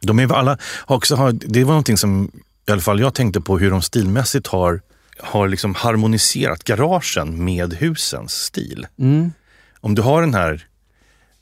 De 0.00 0.18
är 0.18 0.32
alla, 0.32 0.58
också, 0.86 1.16
har, 1.16 1.32
det 1.32 1.64
var 1.64 1.72
någonting 1.72 1.96
som 1.96 2.30
i 2.68 2.72
alla 2.72 2.80
fall 2.80 3.00
jag 3.00 3.14
tänkte 3.14 3.40
på 3.40 3.58
hur 3.58 3.70
de 3.70 3.82
stilmässigt 3.82 4.46
har, 4.46 4.80
har 5.18 5.48
liksom 5.48 5.74
harmoniserat 5.74 6.64
garagen 6.64 7.44
med 7.44 7.74
husens 7.74 8.32
stil. 8.32 8.86
Mm. 8.98 9.32
Om 9.80 9.94
du 9.94 10.02
har 10.02 10.20
den 10.20 10.34
här, 10.34 10.66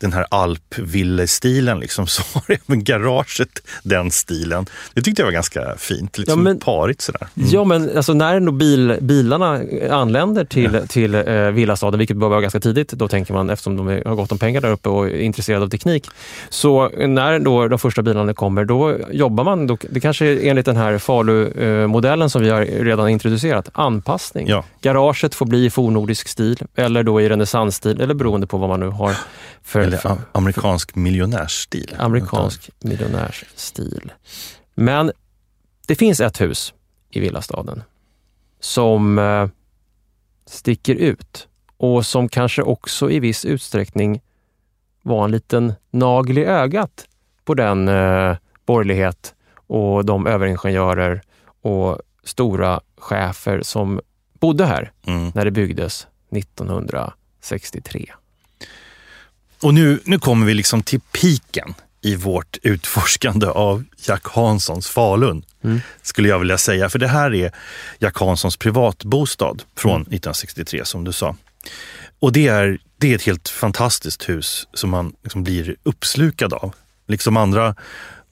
den 0.01 0.13
här 0.13 0.27
alpvillestilen 0.31 1.81
liksom, 1.81 2.07
så 2.07 2.23
har 2.33 2.43
även 2.67 2.85
garaget 2.85 3.49
den 3.83 4.11
stilen. 4.11 4.67
Det 4.95 5.03
tyckte 5.03 5.23
jag 5.23 5.27
var 5.27 5.33
ganska 5.33 5.75
fint, 5.79 6.19
liksom 6.19 6.39
Ja, 6.39 6.45
men- 6.45 6.59
parigt 6.61 7.01
sådär. 7.01 7.27
Ja, 7.35 7.65
men 7.65 7.97
alltså 7.97 8.15
när 8.15 8.35
ändå 8.35 8.53
bil, 8.53 8.97
bilarna 9.01 9.61
anländer 9.91 10.45
till, 10.45 10.81
till 10.89 11.15
eh, 11.15 11.23
villastaden, 11.35 11.99
vilket 11.99 12.17
bör 12.17 12.29
vara 12.29 12.41
ganska 12.41 12.61
tidigt, 12.61 12.89
då 12.93 13.09
tänker 13.09 13.35
man 13.35 13.51
eftersom 13.51 13.77
de 13.77 13.87
har 13.87 14.15
gott 14.15 14.33
om 14.33 14.39
pengar 14.39 14.61
där 14.61 14.71
uppe 14.73 14.89
och 14.89 15.07
är 15.07 15.21
intresserade 15.21 15.65
av 15.65 15.69
teknik. 15.69 16.07
Så 16.49 16.89
när 16.89 17.39
då 17.39 17.69
de 17.69 17.79
första 17.79 18.03
bilarna 18.03 18.35
kommer, 18.35 18.65
då 18.65 18.97
jobbar 19.11 19.45
man, 19.45 19.67
då, 19.67 19.77
det 19.91 20.01
kanske 20.01 20.27
är 20.27 20.51
enligt 20.51 20.67
den 20.67 20.77
här 20.77 20.99
Falu-modellen 20.99 22.31
som 22.31 22.43
vi 22.43 22.51
har 22.51 22.61
redan 22.61 23.09
introducerat, 23.09 23.69
anpassning. 23.73 24.49
Ja. 24.49 24.65
Garaget 24.83 25.35
får 25.35 25.47
bli 25.47 25.65
i 25.65 25.71
fornnordisk 25.71 26.29
stil 26.29 26.59
eller 26.75 27.03
då 27.03 27.21
i 27.21 27.29
renässansstil, 27.29 28.01
eller 28.01 28.15
beroende 28.15 28.47
på 28.47 28.59
vad 28.59 28.69
man 28.69 28.81
nu 28.81 28.89
har 28.89 29.15
för, 29.63 29.81
Eller 29.81 29.97
för 29.97 30.19
amerikansk 30.33 30.95
miljonärsstil. 30.95 31.97
amerikansk 31.99 32.71
miljonärsstil. 32.81 34.13
Men 34.75 35.13
det 35.87 35.95
finns 35.95 36.21
ett 36.21 36.41
hus 36.41 36.75
i 37.11 37.21
villastaden 37.21 37.83
som 38.61 39.19
eh, 39.19 39.49
sticker 40.47 40.95
ut 40.95 41.49
och 41.77 42.07
som 42.07 42.29
kanske 42.29 42.63
också 42.63 43.11
i 43.11 43.21
viss 43.21 43.45
utsträckning 43.45 44.21
var 45.03 45.25
en 45.25 45.31
liten 45.31 45.73
nagel 45.91 46.39
i 46.39 46.45
ögat 46.45 47.07
på 47.45 47.55
den 47.55 47.89
eh, 47.89 48.37
borgerlighet 48.67 49.35
och 49.67 50.05
de 50.05 50.27
överingenjörer 50.27 51.23
och 51.63 51.99
stora 52.25 52.81
chefer 52.99 53.63
som 53.63 54.01
bodde 54.41 54.65
här 54.67 54.93
Mm. 55.07 55.33
när 55.35 55.45
det 55.45 55.51
byggdes 55.51 56.07
1963. 56.31 58.13
Och 59.63 59.75
nu, 59.75 60.01
nu 60.05 60.19
kommer 60.19 60.47
vi 60.47 60.55
liksom 60.55 60.83
till 60.83 61.01
piken 61.01 61.75
i 62.03 62.15
vårt 62.15 62.59
utforskande 62.63 63.47
av 63.47 63.85
Jack 64.07 64.27
Hanssons 64.29 64.89
Falun, 64.89 65.45
mm. 65.65 65.81
skulle 66.03 66.29
jag 66.29 66.39
vilja 66.39 66.59
säga. 66.59 66.89
För 66.89 66.99
det 66.99 67.09
här 67.09 67.35
är 67.35 67.53
Jack 67.99 68.19
Hanssons 68.19 68.57
privatbostad 68.57 69.57
från 69.77 69.93
mm. 69.93 70.03
1963 70.03 70.85
som 70.85 71.05
du 71.05 71.13
sa. 71.13 71.37
Och 72.21 72.33
det 72.33 72.49
är, 72.49 72.79
det 72.99 73.11
är 73.11 73.15
ett 73.15 73.23
helt 73.23 73.49
fantastiskt 73.49 74.29
hus 74.29 74.69
som 74.75 74.91
man 74.91 75.13
liksom 75.23 75.45
blir 75.45 75.77
uppslukad 75.83 76.53
av. 76.53 76.75
Liksom 77.09 77.37
andra 77.37 77.75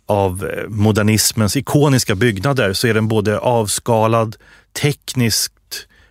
av 0.07 0.45
eh, 0.45 0.68
modernismens 0.68 1.57
ikoniska 1.57 2.14
byggnader 2.14 2.72
så 2.72 2.87
är 2.87 2.95
den 2.95 3.09
både 3.09 3.39
avskalad, 3.39 4.37
tekniskt 4.72 5.53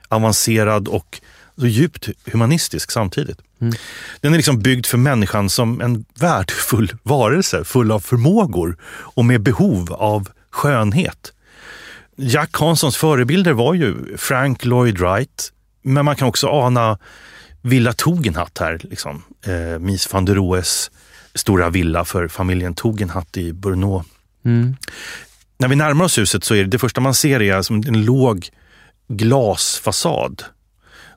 avancerad 0.09 0.88
och 0.88 1.22
så 1.60 1.68
djupt 1.68 2.10
humanistisk 2.32 2.91
samtidigt. 2.91 3.39
Mm. 3.62 3.74
Den 4.22 4.34
är 4.34 4.38
liksom 4.38 4.60
byggd 4.60 4.86
för 4.86 4.97
människan 4.97 5.49
som 5.49 5.82
en 5.82 6.05
värdefull 6.20 6.93
varelse, 7.03 7.64
full 7.64 7.91
av 7.91 7.99
förmågor 7.99 8.78
och 8.88 9.26
med 9.26 9.41
behov 9.41 9.93
av 9.93 10.30
skönhet. 10.49 11.34
Jack 12.16 12.58
Hanssons 12.58 12.97
förebilder 12.97 13.53
var 13.53 13.74
ju 13.74 14.18
Frank 14.18 14.66
Lloyd 14.66 14.99
Wright, 14.99 15.51
men 15.82 16.05
man 16.05 16.16
kan 16.16 16.28
också 16.28 16.47
ana 16.47 16.97
Villa 17.62 17.93
Togenhatt 17.93 18.58
här. 18.58 18.80
Liksom. 18.84 19.24
Eh, 19.45 19.80
Mies 19.80 20.14
van 20.14 20.26
der 20.26 20.36
Rohes 20.36 20.91
stora 21.34 21.70
villa 21.70 22.05
för 22.05 22.28
familjen 22.28 22.76
Togenhatt 22.76 23.38
i 23.38 23.53
Brno. 23.53 24.03
Mm. 24.45 24.76
När 25.58 25.68
vi 25.68 25.76
närmar 25.76 26.05
oss 26.05 26.18
huset 26.18 26.43
så 26.43 26.55
är 26.55 26.64
det, 26.64 26.70
det 26.70 26.80
första 26.80 27.01
man 27.01 27.14
ser 27.14 27.41
är 27.41 27.62
som 27.62 27.84
en 27.88 28.05
låg 28.05 28.49
glasfasad. 29.08 30.43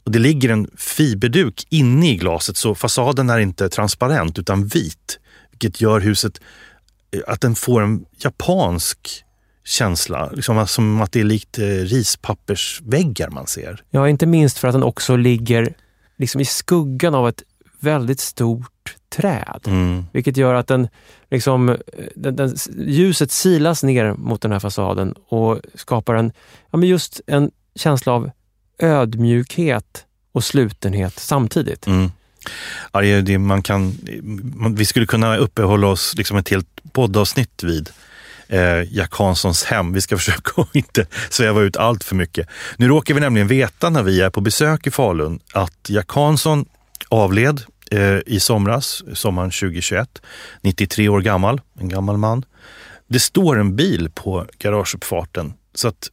Och 0.05 0.11
det 0.11 0.18
ligger 0.18 0.48
en 0.48 0.70
fiberduk 0.76 1.66
inne 1.70 2.11
i 2.11 2.16
glaset 2.16 2.57
så 2.57 2.74
fasaden 2.74 3.30
är 3.30 3.38
inte 3.38 3.68
transparent 3.68 4.38
utan 4.38 4.66
vit. 4.66 5.18
Vilket 5.51 5.80
gör 5.80 6.01
huset 6.01 6.40
eh, 7.11 7.20
att 7.26 7.40
den 7.40 7.55
får 7.55 7.82
en 7.82 8.05
japansk 8.18 9.24
känsla. 9.64 10.30
Liksom 10.32 10.66
som 10.66 11.01
att 11.01 11.12
det 11.12 11.20
är 11.20 11.24
likt 11.24 11.59
eh, 11.59 11.64
rispappersväggar 11.64 13.30
man 13.30 13.46
ser. 13.46 13.82
Ja, 13.90 14.09
inte 14.09 14.26
minst 14.26 14.59
för 14.59 14.68
att 14.68 14.74
den 14.74 14.82
också 14.82 15.16
ligger 15.16 15.74
liksom 16.16 16.40
i 16.40 16.44
skuggan 16.44 17.14
av 17.14 17.28
ett 17.28 17.42
väldigt 17.80 18.20
stort 18.20 18.96
träd. 19.09 19.61
Mm. 19.66 20.05
Vilket 20.12 20.36
gör 20.36 20.55
att 20.55 20.66
den, 20.66 20.88
liksom, 21.30 21.76
den, 22.14 22.36
den, 22.36 22.55
ljuset 22.78 23.30
silas 23.30 23.82
ner 23.82 24.12
mot 24.12 24.40
den 24.40 24.53
här 24.53 24.59
fasaden 24.59 25.14
och 25.28 25.59
skapar 25.74 26.14
en, 26.14 26.32
ja, 26.70 26.78
men 26.78 26.88
just 26.88 27.20
en 27.26 27.51
känsla 27.74 28.12
av 28.12 28.30
ödmjukhet 28.83 30.05
och 30.33 30.45
slutenhet 30.45 31.18
samtidigt. 31.18 31.87
Mm. 31.87 32.11
Ja, 32.93 33.01
det, 33.01 33.39
man 33.39 33.62
kan, 33.62 33.99
man, 34.55 34.74
vi 34.74 34.85
skulle 34.85 35.07
kunna 35.07 35.37
uppehålla 35.37 35.87
oss 35.87 36.14
liksom 36.16 36.37
ett 36.37 36.49
helt 36.49 36.93
poddavsnitt 36.93 37.62
vid 37.62 37.91
eh, 38.49 38.93
Jack 38.93 39.14
Hanssons 39.14 39.64
hem. 39.64 39.93
Vi 39.93 40.01
ska 40.01 40.16
försöka 40.18 40.62
att 40.62 40.76
inte 40.76 41.07
sväva 41.31 41.61
ut 41.61 41.76
allt 41.76 42.05
för 42.05 42.16
mycket. 42.16 42.49
Nu 42.76 42.89
råkar 42.89 43.14
vi 43.14 43.20
nämligen 43.20 43.49
veta 43.49 43.91
när 43.91 44.03
vi 44.03 44.20
är 44.20 44.31
på 44.31 44.41
besök 44.41 44.87
i 44.87 44.91
Falun 44.91 45.41
att 45.53 45.89
Jack 45.89 46.11
Hansson 46.11 46.64
avled 47.09 47.62
eh, 47.91 48.18
i 48.26 48.41
somras, 48.41 49.03
sommaren 49.14 49.51
2021, 49.51 50.22
93 50.62 51.09
år 51.09 51.20
gammal, 51.20 51.61
en 51.78 51.89
gammal 51.89 52.16
man. 52.16 52.45
Det 53.09 53.20
står 53.20 53.59
en 53.59 53.76
bil 53.76 54.11
på 54.14 54.47
garageuppfarten 54.59 55.53
så 55.74 55.89
att 55.89 56.11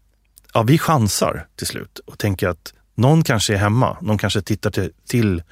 ja, 0.53 0.63
vi 0.63 0.77
chansar 0.77 1.47
till 1.55 1.67
slut 1.67 1.99
och 2.05 2.17
tänker 2.17 2.47
att 2.47 2.73
någon 2.95 3.23
kanske 3.23 3.53
är 3.53 3.57
hemma. 3.57 3.97
Någon 4.01 4.17
kanske 4.17 4.41
tittar 4.41 4.71
till, 4.71 4.91
till 5.07 5.43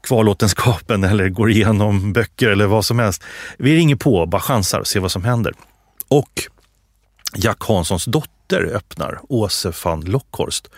kvarlåtenskapen 0.00 1.04
eller 1.10 1.28
går 1.28 1.50
igenom 1.50 2.12
böcker 2.12 2.48
eller 2.48 2.66
vad 2.66 2.84
som 2.84 2.98
helst. 2.98 3.22
Vi 3.58 3.76
ringer 3.76 3.96
på, 3.96 4.26
bara 4.26 4.42
chansar 4.42 4.80
och 4.80 4.86
ser 4.86 5.00
vad 5.00 5.12
som 5.12 5.24
händer. 5.24 5.54
Och 6.08 6.42
Jack 7.36 7.64
Hanssons 7.64 8.04
dotter 8.04 8.64
öppnar, 8.74 9.20
Åse 9.28 9.72
van 9.84 10.00
Lockhorst, 10.00 10.68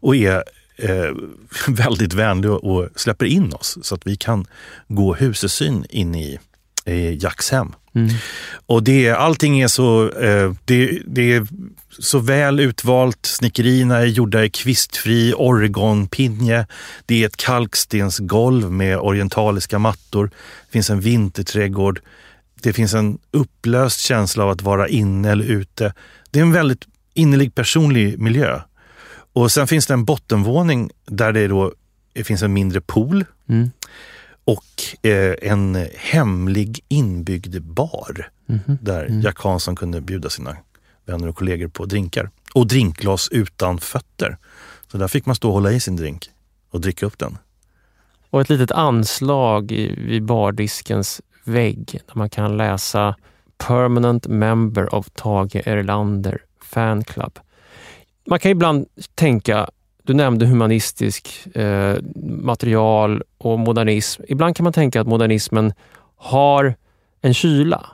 och 0.00 0.16
är 0.16 0.44
eh, 0.76 1.10
väldigt 1.68 2.12
vänlig 2.12 2.50
och, 2.50 2.64
och, 2.64 2.88
släpper 2.96 3.26
in 3.26 3.52
oss 3.52 3.78
så 3.82 3.94
att 3.94 4.06
vi 4.06 4.16
kan 4.16 4.46
gå 4.88 5.14
husesyn 5.14 5.86
in 5.90 6.14
i, 6.14 6.38
i 6.84 7.18
Jacks 7.22 7.50
hem. 7.50 7.72
Mm. 7.94 8.14
Och 8.66 8.82
det, 8.82 9.10
allting 9.10 9.60
är 9.60 9.68
så, 9.68 10.10
eh, 10.10 10.52
det, 10.64 11.02
det 11.06 11.32
är 11.32 11.46
så 11.98 12.18
väl 12.18 12.60
utvalt. 12.60 13.26
Snickerierna 13.26 13.98
är 13.98 14.06
gjorda 14.06 14.44
i 14.44 14.50
kvistfri 14.50 15.34
Oregonpinje. 15.36 16.66
Det 17.06 17.22
är 17.22 17.26
ett 17.26 17.36
kalkstensgolv 17.36 18.72
med 18.72 18.98
orientaliska 18.98 19.78
mattor. 19.78 20.30
Det 20.66 20.72
finns 20.72 20.90
en 20.90 21.00
vinterträdgård. 21.00 22.00
Det 22.62 22.72
finns 22.72 22.94
en 22.94 23.18
upplöst 23.30 24.00
känsla 24.00 24.44
av 24.44 24.50
att 24.50 24.62
vara 24.62 24.88
inne 24.88 25.30
eller 25.30 25.44
ute. 25.44 25.94
Det 26.30 26.38
är 26.38 26.42
en 26.42 26.52
väldigt 26.52 26.86
innerlig 27.14 27.54
personlig 27.54 28.18
miljö. 28.18 28.60
Och 29.32 29.52
sen 29.52 29.66
finns 29.66 29.86
det 29.86 29.94
en 29.94 30.04
bottenvåning 30.04 30.90
där 31.06 31.32
det 31.32 31.48
då 31.48 31.72
det 32.12 32.24
finns 32.24 32.42
en 32.42 32.52
mindre 32.52 32.80
pool. 32.80 33.24
Mm 33.48 33.70
och 34.44 35.06
eh, 35.06 35.34
en 35.42 35.86
hemlig 35.96 36.80
inbyggd 36.88 37.62
bar 37.62 38.30
mm 38.48 38.60
-hmm. 38.66 38.78
där 38.80 39.04
mm. 39.04 39.20
Jack 39.20 39.38
Hansson 39.38 39.76
kunde 39.76 40.00
bjuda 40.00 40.30
sina 40.30 40.56
vänner 41.04 41.28
och 41.28 41.36
kollegor 41.36 41.68
på 41.68 41.84
drinkar. 41.84 42.30
Och 42.54 42.66
drinkglas 42.66 43.28
utan 43.28 43.78
fötter. 43.78 44.38
Så 44.86 44.98
där 44.98 45.08
fick 45.08 45.26
man 45.26 45.34
stå 45.34 45.48
och 45.48 45.54
hålla 45.54 45.72
i 45.72 45.80
sin 45.80 45.96
drink 45.96 46.30
och 46.70 46.80
dricka 46.80 47.06
upp 47.06 47.18
den. 47.18 47.38
Och 48.30 48.40
ett 48.40 48.50
litet 48.50 48.70
anslag 48.70 49.72
vid 49.96 50.24
bardiskens 50.24 51.20
vägg 51.44 52.00
där 52.06 52.14
man 52.14 52.30
kan 52.30 52.56
läsa 52.56 53.16
Permanent 53.58 54.26
Member 54.26 54.94
of 54.94 55.10
Tage 55.10 55.56
Erlander 55.66 56.42
Fan 56.60 57.04
Club. 57.04 57.38
Man 58.26 58.38
kan 58.38 58.50
ibland 58.50 58.86
tänka 59.14 59.70
du 60.02 60.14
nämnde 60.14 60.46
humanistisk 60.46 61.46
eh, 61.56 61.96
material 62.24 63.22
och 63.38 63.58
modernism. 63.58 64.22
Ibland 64.28 64.56
kan 64.56 64.64
man 64.64 64.72
tänka 64.72 65.00
att 65.00 65.06
modernismen 65.06 65.72
har 66.16 66.74
en 67.20 67.34
kyla, 67.34 67.86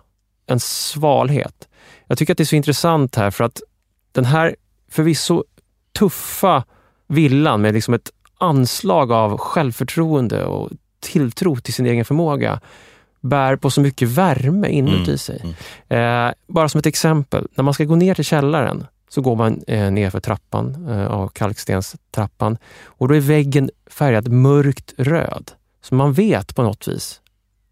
en 0.47 0.61
svalhet. 0.61 1.69
Jag 2.07 2.19
tycker 2.19 2.35
att 2.35 2.39
det 2.39 2.43
är 2.43 2.47
så 2.47 2.57
intressant 2.57 3.17
här 3.17 3.31
för 3.31 3.45
att 3.45 3.63
den 4.13 4.25
här 4.25 4.57
förvisso 4.91 5.45
tuffa 5.99 6.65
villan 7.07 7.61
med 7.61 7.75
liksom 7.75 7.95
ett 7.95 8.11
anslag 8.39 9.13
av 9.13 9.39
självförtroende 9.39 10.45
och 10.45 10.71
tilltro 11.01 11.57
till 11.57 11.75
sin 11.75 11.87
egen 11.87 12.05
förmåga 12.05 12.61
bär 13.21 13.57
på 13.57 13.71
så 13.71 13.81
mycket 13.81 14.09
värme 14.09 14.69
inuti 14.69 15.05
mm, 15.05 15.19
sig. 15.19 15.55
Mm. 15.89 16.27
Eh, 16.29 16.35
bara 16.47 16.69
som 16.69 16.79
ett 16.79 16.87
exempel, 16.87 17.49
när 17.55 17.65
man 17.65 17.75
ska 17.75 17.85
gå 17.85 17.95
ner 17.95 18.15
till 18.15 18.25
källaren 18.25 18.87
så 19.09 19.21
går 19.21 19.37
man 19.37 19.63
eh, 19.67 19.91
ner 19.91 20.11
för 20.11 20.21
trappan, 20.21 20.89
eh, 20.89 21.29
kalkstenstrappan 21.29 22.59
och 22.85 23.09
då 23.09 23.15
är 23.15 23.21
väggen 23.21 23.71
färgad 23.87 24.29
mörkt 24.29 24.95
röd. 24.97 25.51
Så 25.83 25.95
man 25.95 26.13
vet 26.13 26.55
på 26.55 26.63
något 26.63 26.89
vis 26.89 27.21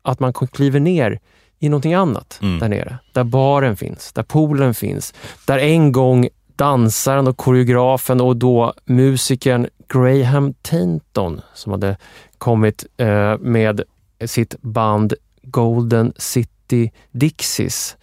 att 0.03 0.21
man 0.21 0.33
kliver 0.33 0.81
ner 0.81 1.21
i 1.59 1.69
någonting 1.69 1.95
annat 1.95 2.39
mm. 2.43 2.59
där 2.59 2.69
nere. 2.69 2.99
Där 3.13 3.25
baren 3.25 3.77
finns, 3.77 4.13
där 4.13 4.23
poolen 4.23 4.75
finns, 4.75 5.15
där 5.47 5.59
en 5.59 5.93
gång 5.93 6.29
dansaren 6.57 7.27
och 7.27 7.37
koreografen 7.37 8.21
och 8.21 8.37
då 8.37 8.75
musikern 8.85 9.67
Graham 9.89 10.55
Tainton 10.55 11.41
som 11.55 11.73
hade 11.73 11.97
kommit 12.39 12.85
eh, 12.97 13.39
med 13.39 13.83
sitt 14.25 14.63
band 14.63 15.15
Golden 15.43 16.13
City 16.17 16.93
Dixies 17.11 17.97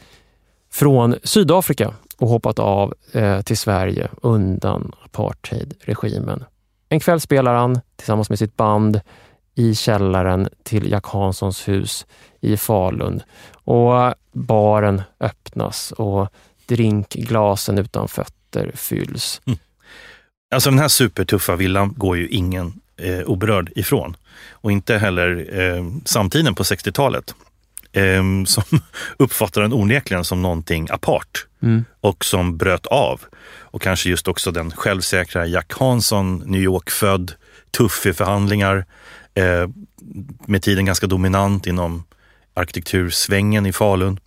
från 0.72 1.16
Sydafrika 1.24 1.94
och 2.18 2.28
hoppat 2.28 2.60
av 2.60 2.94
eh, 3.12 3.42
till 3.42 3.58
Sverige 3.58 4.10
undan 4.22 4.92
apartheidregimen. 5.06 6.44
En 6.90 7.00
kväll 7.00 7.20
spelar 7.20 7.56
han 7.56 7.82
tillsammans 7.96 8.30
med 8.30 8.40
sitt 8.40 8.58
band 8.58 9.02
i 9.56 9.76
källaren 9.76 10.50
till 10.64 10.92
Jack 10.92 11.06
Hanssons 11.06 11.68
hus 11.68 12.06
i 12.42 12.58
Falun 12.58 13.22
och 13.54 14.14
baren 14.32 15.02
öppnas 15.20 15.92
och 15.92 16.28
drinkglasen 16.66 17.78
utan 17.78 18.08
fötter 18.08 18.72
fylls. 18.76 19.42
Mm. 19.46 19.60
Alltså 20.54 20.70
den 20.70 20.80
här 20.80 20.88
supertuffa 20.88 21.56
villan 21.56 21.94
går 21.98 22.18
ju 22.18 22.28
ingen 22.28 22.74
eh, 22.98 23.20
oberörd 23.20 23.72
ifrån. 23.76 24.18
Och 24.50 24.72
inte 24.72 24.98
heller 24.98 25.60
eh, 25.60 25.86
samtiden 26.06 26.56
på 26.56 26.64
60-talet 26.64 27.36
eh, 27.92 28.24
som 28.46 28.64
uppfattar 29.18 29.62
den 29.62 29.74
onekligen 29.74 30.24
som 30.24 30.42
någonting 30.42 30.88
apart 30.92 31.48
mm. 31.64 31.86
och 32.02 32.26
som 32.26 32.58
bröt 32.58 32.86
av. 32.86 33.22
Och 33.60 33.82
kanske 33.82 34.10
just 34.10 34.28
också 34.28 34.52
den 34.52 34.72
självsäkra 34.72 35.46
Jack 35.46 35.74
Hansson, 35.74 36.44
New 36.46 36.62
York-född, 36.62 37.32
tuff 37.72 38.06
i 38.06 38.14
förhandlingar, 38.14 38.86
eh, 39.34 39.68
med 40.46 40.62
tiden 40.62 40.86
ganska 40.86 41.08
dominant 41.08 41.68
inom 41.68 42.04
arkitektursvängen 42.54 43.66
i 43.66 43.74
Falun. 43.74 44.20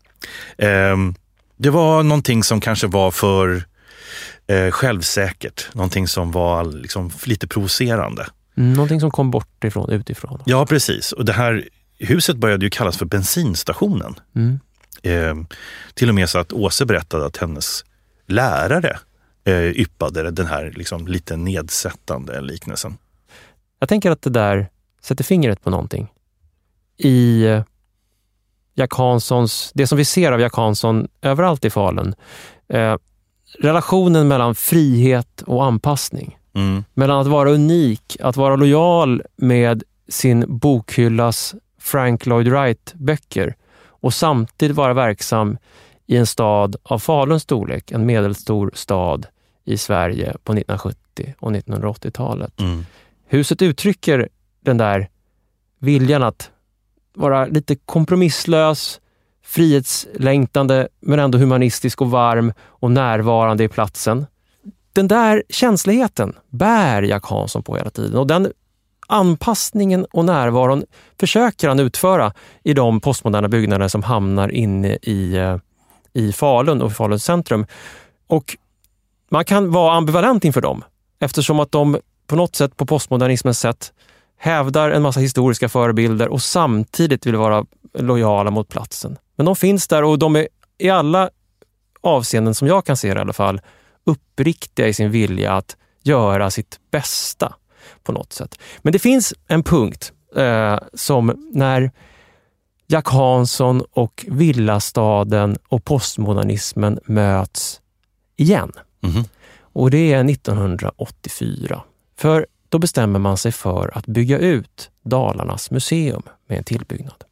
Eh, 0.58 0.96
det 1.56 1.70
var 1.70 2.02
någonting 2.02 2.42
som 2.42 2.60
kanske 2.60 2.86
var 2.86 3.10
för 3.10 3.64
eh, 4.46 4.70
självsäkert, 4.70 5.74
någonting 5.74 6.08
som 6.08 6.32
var 6.32 6.64
liksom 6.64 7.10
lite 7.24 7.46
provocerande. 7.46 8.26
Mm, 8.56 8.72
någonting 8.72 9.00
som 9.00 9.10
kom 9.10 9.30
bort 9.30 9.64
ifrån, 9.64 9.90
utifrån. 9.90 10.42
Ja, 10.46 10.66
precis. 10.66 11.12
Och 11.12 11.24
det 11.24 11.32
här 11.32 11.68
huset 11.98 12.36
började 12.36 12.66
ju 12.66 12.70
kallas 12.70 12.98
för 12.98 13.06
bensinstationen. 13.06 14.14
Mm. 14.36 14.60
Eh, 15.02 15.34
till 15.94 16.08
och 16.08 16.14
med 16.14 16.28
så 16.28 16.38
att 16.38 16.52
Åse 16.52 16.86
berättade 16.86 17.26
att 17.26 17.36
hennes 17.36 17.84
lärare 18.26 18.98
eh, 19.44 19.70
yppade 19.70 20.30
den 20.30 20.46
här 20.46 20.72
liksom, 20.76 21.06
lite 21.06 21.36
nedsättande 21.36 22.40
liknelsen. 22.40 22.96
Jag 23.78 23.88
tänker 23.88 24.10
att 24.10 24.22
det 24.22 24.30
där 24.30 24.68
sätter 25.02 25.24
fingret 25.24 25.62
på 25.62 25.70
någonting. 25.70 26.12
I 26.96 27.44
eh, 27.44 27.62
Jack 28.74 28.94
Hanssons, 28.94 29.70
det 29.74 29.86
som 29.86 29.98
vi 29.98 30.04
ser 30.04 30.32
av 30.32 30.40
Jack 30.40 30.54
Hansson 30.54 31.08
överallt 31.22 31.64
i 31.64 31.70
Falun. 31.70 32.14
Eh, 32.68 32.96
relationen 33.58 34.28
mellan 34.28 34.54
frihet 34.54 35.42
och 35.42 35.64
anpassning. 35.64 36.38
Mm. 36.54 36.84
Mellan 36.94 37.20
att 37.20 37.26
vara 37.26 37.50
unik, 37.50 38.16
att 38.20 38.36
vara 38.36 38.56
lojal 38.56 39.22
med 39.36 39.82
sin 40.08 40.58
bokhyllas 40.58 41.54
Frank 41.78 42.26
Lloyd 42.26 42.48
Wright-böcker 42.48 43.54
och 44.06 44.14
samtidigt 44.14 44.76
vara 44.76 44.94
verksam 44.94 45.58
i 46.06 46.16
en 46.16 46.26
stad 46.26 46.76
av 46.82 46.98
Faluns 46.98 47.42
storlek, 47.42 47.90
en 47.90 48.06
medelstor 48.06 48.70
stad 48.74 49.26
i 49.64 49.78
Sverige 49.78 50.36
på 50.44 50.52
1970 50.52 51.34
och 51.38 51.52
1980-talet. 51.52 52.60
Mm. 52.60 52.86
Huset 53.26 53.62
uttrycker 53.62 54.28
den 54.60 54.78
där 54.78 55.08
viljan 55.78 56.22
att 56.22 56.50
vara 57.14 57.46
lite 57.46 57.76
kompromisslös, 57.76 59.00
frihetslängtande 59.44 60.88
men 61.00 61.18
ändå 61.18 61.38
humanistisk 61.38 62.02
och 62.02 62.10
varm 62.10 62.52
och 62.60 62.90
närvarande 62.90 63.64
i 63.64 63.68
platsen. 63.68 64.26
Den 64.92 65.08
där 65.08 65.42
känsligheten 65.48 66.36
bär 66.50 67.02
Jack 67.02 67.24
Hansson 67.24 67.62
på 67.62 67.76
hela 67.76 67.90
tiden 67.90 68.18
och 68.18 68.26
den 68.26 68.52
anpassningen 69.06 70.06
och 70.12 70.24
närvaron 70.24 70.84
försöker 71.20 71.68
han 71.68 71.80
utföra 71.80 72.32
i 72.62 72.74
de 72.74 73.00
postmoderna 73.00 73.48
byggnader 73.48 73.88
som 73.88 74.02
hamnar 74.02 74.48
inne 74.48 74.98
i, 75.02 75.36
eh, 75.36 75.56
i 76.12 76.32
Falun 76.32 76.82
och 76.82 76.92
Faluns 76.92 77.24
centrum. 77.24 77.66
Och 78.26 78.56
man 79.30 79.44
kan 79.44 79.70
vara 79.70 79.94
ambivalent 79.94 80.44
inför 80.44 80.60
dem 80.60 80.84
eftersom 81.18 81.60
att 81.60 81.72
de 81.72 81.98
på 82.26 82.36
något 82.36 82.56
sätt 82.56 82.76
på 82.76 82.86
postmodernismens 82.86 83.60
sätt 83.60 83.92
hävdar 84.38 84.90
en 84.90 85.02
massa 85.02 85.20
historiska 85.20 85.68
förebilder 85.68 86.28
och 86.28 86.42
samtidigt 86.42 87.26
vill 87.26 87.36
vara 87.36 87.64
lojala 87.94 88.50
mot 88.50 88.68
platsen. 88.68 89.18
Men 89.36 89.46
de 89.46 89.56
finns 89.56 89.88
där 89.88 90.04
och 90.04 90.18
de 90.18 90.36
är 90.36 90.48
i 90.78 90.90
alla 90.90 91.30
avseenden, 92.00 92.54
som 92.54 92.68
jag 92.68 92.84
kan 92.84 92.96
se 92.96 93.14
det 93.14 93.18
i 93.18 93.20
alla 93.20 93.32
fall, 93.32 93.60
uppriktiga 94.04 94.86
i 94.86 94.94
sin 94.94 95.10
vilja 95.10 95.52
att 95.52 95.76
göra 96.02 96.50
sitt 96.50 96.80
bästa 96.90 97.54
på 98.06 98.12
något 98.12 98.32
sätt. 98.32 98.58
Men 98.78 98.92
det 98.92 98.98
finns 98.98 99.34
en 99.46 99.62
punkt 99.62 100.12
eh, 100.36 100.78
som 100.94 101.50
när 101.52 101.90
Jack 102.86 103.08
Hansson 103.08 103.82
och 103.92 104.24
villastaden 104.28 105.58
och 105.68 105.84
postmodernismen 105.84 106.98
möts 107.04 107.80
igen. 108.36 108.72
Mhm. 109.00 109.24
Och 109.58 109.90
det 109.90 110.12
är 110.12 110.24
1984. 110.24 111.82
För 112.16 112.46
då 112.68 112.78
bestämmer 112.78 113.18
man 113.18 113.36
sig 113.36 113.52
för 113.52 113.98
att 113.98 114.06
bygga 114.06 114.38
ut 114.38 114.90
Dalarnas 115.02 115.70
museum 115.70 116.22
med 116.46 116.58
en 116.58 116.64
tillbyggnad. 116.64 117.24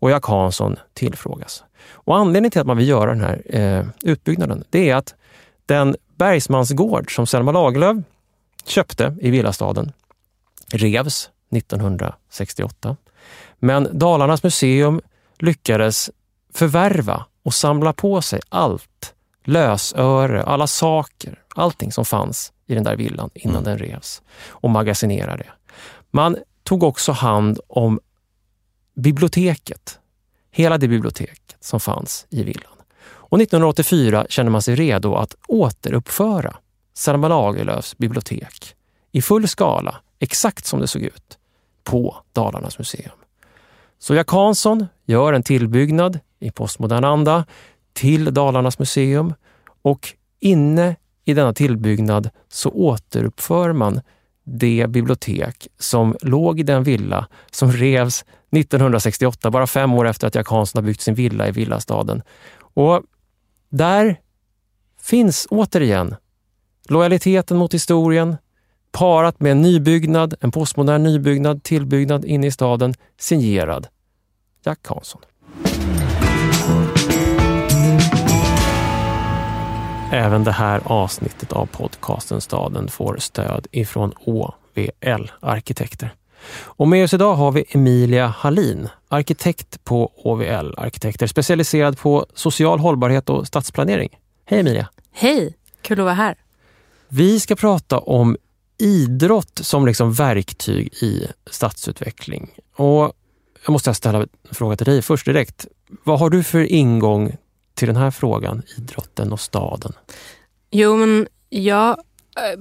Och 0.00 0.10
Jack 0.10 0.24
Hansson 0.24 0.76
tillfrågas. 0.94 1.64
Och 1.90 2.16
anledningen 2.16 2.50
till 2.50 2.60
att 2.60 2.66
man 2.66 2.76
vill 2.76 2.88
göra 2.88 3.10
den 3.10 3.20
här 3.20 3.42
eh, 3.44 3.86
utbyggnaden, 4.02 4.64
det 4.70 4.90
är 4.90 4.96
att 4.96 5.14
den 5.66 5.96
bergsmansgård 6.16 7.14
som 7.14 7.26
Selma 7.26 7.52
Lagerlöf 7.52 7.96
köpte 8.64 9.16
i 9.20 9.30
villastaden 9.30 9.92
revs 10.72 11.30
1968. 11.50 12.96
Men 13.58 13.98
Dalarnas 13.98 14.42
museum 14.42 15.00
lyckades 15.38 16.10
förvärva 16.54 17.24
och 17.42 17.54
samla 17.54 17.92
på 17.92 18.22
sig 18.22 18.40
allt. 18.48 19.14
Lösöre, 19.44 20.42
alla 20.42 20.66
saker, 20.66 21.42
allting 21.54 21.92
som 21.92 22.04
fanns 22.04 22.52
i 22.66 22.74
den 22.74 22.84
där 22.84 22.96
villan 22.96 23.30
innan 23.34 23.56
Mm. 23.56 23.64
den 23.64 23.78
revs 23.78 24.22
och 24.48 24.70
magasinera 24.70 25.36
det. 25.36 25.50
Man 26.10 26.36
tog 26.62 26.82
också 26.82 27.12
hand 27.12 27.60
om 27.68 28.00
biblioteket, 28.94 29.98
hela 30.50 30.78
det 30.78 30.88
biblioteket 30.88 31.56
som 31.60 31.80
fanns 31.80 32.26
i 32.30 32.42
villan. 32.42 32.72
Och 33.30 33.40
1984 33.40 34.26
kände 34.28 34.52
man 34.52 34.62
sig 34.62 34.74
redo 34.74 35.14
att 35.14 35.34
återuppföra 35.48 36.56
Selma 36.94 37.28
Lagerlöfs 37.28 37.98
bibliotek 37.98 38.74
i 39.12 39.22
full 39.22 39.48
skala, 39.48 39.96
exakt 40.18 40.66
som 40.66 40.80
det 40.80 40.88
såg 40.88 41.02
ut, 41.02 41.38
på 41.84 42.16
Dalarnas 42.32 42.78
museum. 42.78 43.18
Så 43.98 44.14
Jack 44.14 44.30
Hansson 44.30 44.86
gör 45.04 45.32
en 45.32 45.42
tillbyggnad 45.42 46.18
i 46.38 46.50
postmodern 46.50 47.04
anda 47.04 47.44
till 47.92 48.34
Dalarnas 48.34 48.78
museum 48.78 49.34
och 49.82 50.14
inne 50.40 50.96
i 51.24 51.34
denna 51.34 51.54
tillbyggnad 51.54 52.30
så 52.48 52.70
återuppför 52.70 53.72
man 53.72 54.00
det 54.44 54.86
bibliotek 54.88 55.68
som 55.78 56.16
låg 56.22 56.60
i 56.60 56.62
den 56.62 56.82
villa 56.82 57.26
som 57.50 57.72
revs 57.72 58.24
1968, 58.50 59.50
bara 59.50 59.66
fem 59.66 59.94
år 59.94 60.08
efter 60.08 60.26
att 60.26 60.34
Jack 60.34 60.48
Hansson 60.48 60.82
har 60.82 60.86
byggt 60.86 61.00
sin 61.00 61.14
villa 61.14 61.48
i 61.48 61.50
villastaden. 61.50 62.22
Och 62.58 63.02
där 63.68 64.20
finns 65.00 65.46
återigen 65.50 66.14
lojaliteten 66.88 67.56
mot 67.56 67.74
historien 67.74 68.36
parat 68.92 69.40
med 69.40 69.52
en 69.52 69.62
nybyggnad, 69.62 70.34
en 70.40 70.50
postmodern 70.50 71.02
nybyggnad, 71.02 71.62
tillbyggnad 71.62 72.24
inne 72.24 72.46
i 72.46 72.50
staden, 72.50 72.94
signerad 73.18 73.86
Jack 74.64 74.86
Hansson. 74.86 75.20
Även 80.12 80.44
det 80.44 80.52
här 80.52 80.80
avsnittet 80.84 81.52
av 81.52 81.66
podcasten 81.66 82.40
Staden 82.40 82.88
får 82.88 83.16
stöd 83.18 83.66
ifrån 83.72 84.12
OVL 84.20 85.30
Arkitekter. 85.40 86.14
Och 86.64 86.88
med 86.88 87.04
oss 87.04 87.14
idag 87.14 87.34
har 87.34 87.52
vi 87.52 87.64
Emilia 87.68 88.26
Hallin, 88.26 88.88
arkitekt 89.08 89.84
på 89.84 90.12
OVL 90.16 90.74
Arkitekter, 90.76 91.26
specialiserad 91.26 91.98
på 91.98 92.26
social 92.34 92.78
hållbarhet 92.78 93.30
och 93.30 93.46
stadsplanering. 93.46 94.18
Hej 94.44 94.60
Emilia! 94.60 94.88
Hej, 95.12 95.56
kul 95.82 96.00
att 96.00 96.04
vara 96.04 96.14
här. 96.14 96.34
Vi 97.08 97.40
ska 97.40 97.56
prata 97.56 97.98
om 97.98 98.36
idrott 98.78 99.60
som 99.62 99.86
liksom 99.86 100.12
verktyg 100.12 100.94
i 101.02 101.26
stadsutveckling. 101.50 102.50
Och 102.76 103.12
jag 103.64 103.72
måste 103.72 103.94
ställa 103.94 104.18
en 104.18 104.28
fråga 104.50 104.76
till 104.76 104.86
dig 104.86 105.02
först 105.02 105.26
direkt. 105.26 105.66
Vad 106.04 106.18
har 106.18 106.30
du 106.30 106.42
för 106.42 106.72
ingång 106.72 107.36
till 107.74 107.88
den 107.88 107.96
här 107.96 108.10
frågan, 108.10 108.62
idrotten 108.76 109.32
och 109.32 109.40
staden? 109.40 109.92
Jo, 110.70 110.96
men 110.96 111.28
jag 111.48 111.90
äh, 111.90 112.60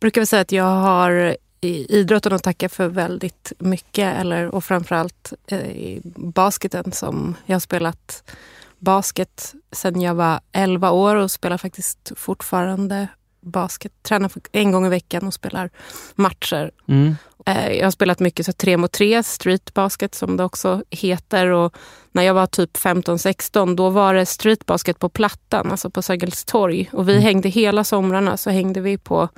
brukar 0.00 0.20
väl 0.20 0.26
säga 0.26 0.42
att 0.42 0.52
jag 0.52 0.64
har 0.64 1.36
idrotten 1.60 2.32
att 2.32 2.42
tacka 2.42 2.68
för 2.68 2.88
väldigt 2.88 3.52
mycket. 3.58 4.20
Eller, 4.20 4.54
och 4.54 4.64
framförallt 4.64 5.32
eh, 5.46 6.00
basketen 6.04 6.92
som 6.92 7.34
jag 7.46 7.54
har 7.54 7.60
spelat 7.60 8.30
basket 8.78 9.54
sedan 9.72 10.00
jag 10.00 10.14
var 10.14 10.40
11 10.52 10.90
år 10.90 11.16
och 11.16 11.30
spelar 11.30 11.58
faktiskt 11.58 12.12
fortfarande 12.16 13.08
basket. 13.40 13.92
Tränar 14.02 14.30
en 14.52 14.72
gång 14.72 14.86
i 14.86 14.88
veckan 14.88 15.26
och 15.26 15.34
spelar 15.34 15.70
matcher. 16.14 16.70
Mm. 16.88 17.16
Eh, 17.46 17.72
Jag 17.72 17.86
har 17.86 17.90
spelat 17.90 18.20
mycket 18.20 18.46
så 18.46 18.52
tre 18.52 18.76
mot 18.76 18.92
tre, 18.92 19.22
street 19.22 19.74
basket 19.74 20.14
som 20.14 20.36
det 20.36 20.44
också 20.44 20.82
heter. 20.90 21.46
Och 21.46 21.74
när 22.12 22.22
jag 22.22 22.34
var 22.34 22.46
typ 22.46 22.76
15-16 22.76 23.76
då 23.76 23.90
var 23.90 24.14
det 24.14 24.26
street 24.26 24.66
basket 24.66 24.98
på 24.98 25.08
Plattan, 25.08 25.70
alltså 25.70 25.90
på 25.90 26.02
Sergels 26.02 26.44
torg. 26.44 26.90
Och 26.92 27.08
vi 27.08 27.12
Mm. 27.12 27.24
hängde 27.24 27.48
hela 27.48 27.84
somrarna 27.84 28.36
så 28.36 28.50
hängde 28.50 28.80
vi 28.80 28.98
på, 28.98 29.28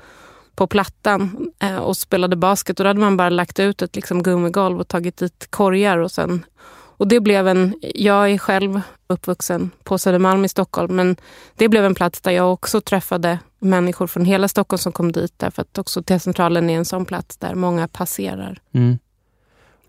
på 0.55 0.67
Plattan 0.67 1.51
eh, 1.59 1.77
och 1.77 1.97
spelade 1.97 2.37
basket. 2.37 2.81
Och 2.81 2.85
då 2.85 2.89
hade 2.91 3.01
man 3.01 3.17
bara 3.17 3.31
lagt 3.31 3.61
ut 3.61 3.83
ett 3.83 3.97
liksom, 3.97 4.23
gummigolv 4.23 4.81
och 4.81 4.89
tagit 4.89 5.17
dit 5.17 5.47
korgar. 5.51 5.99
Och, 5.99 6.11
sen, 6.11 6.45
och 7.03 7.09
det 7.09 7.21
blev 7.21 7.49
en, 7.49 7.75
jag 7.95 8.31
är 8.31 8.39
själv 8.39 8.81
uppvuxen 9.07 9.71
på 9.85 9.99
Södermalm 9.99 10.45
i 10.45 10.49
Stockholm 10.49 10.97
men 10.97 11.17
det 11.57 11.69
blev 11.69 11.85
en 11.85 11.95
plats 11.95 12.21
där 12.21 12.31
jag 12.31 12.53
också 12.53 12.81
träffade 12.81 13.39
människor 13.59 14.07
från 14.07 14.25
hela 14.25 14.49
Stockholm 14.49 14.79
som 14.79 14.93
kom 14.93 15.13
dit 15.13 15.35
därför 15.37 15.63
att 15.63 15.79
också 15.79 16.03
T-centralen 16.03 16.71
är 16.71 16.77
en 16.77 16.85
sån 16.85 17.05
plats 17.05 17.37
där 17.37 17.55
många 17.55 17.89
passerar. 17.89 18.59
Mm. 18.73 18.99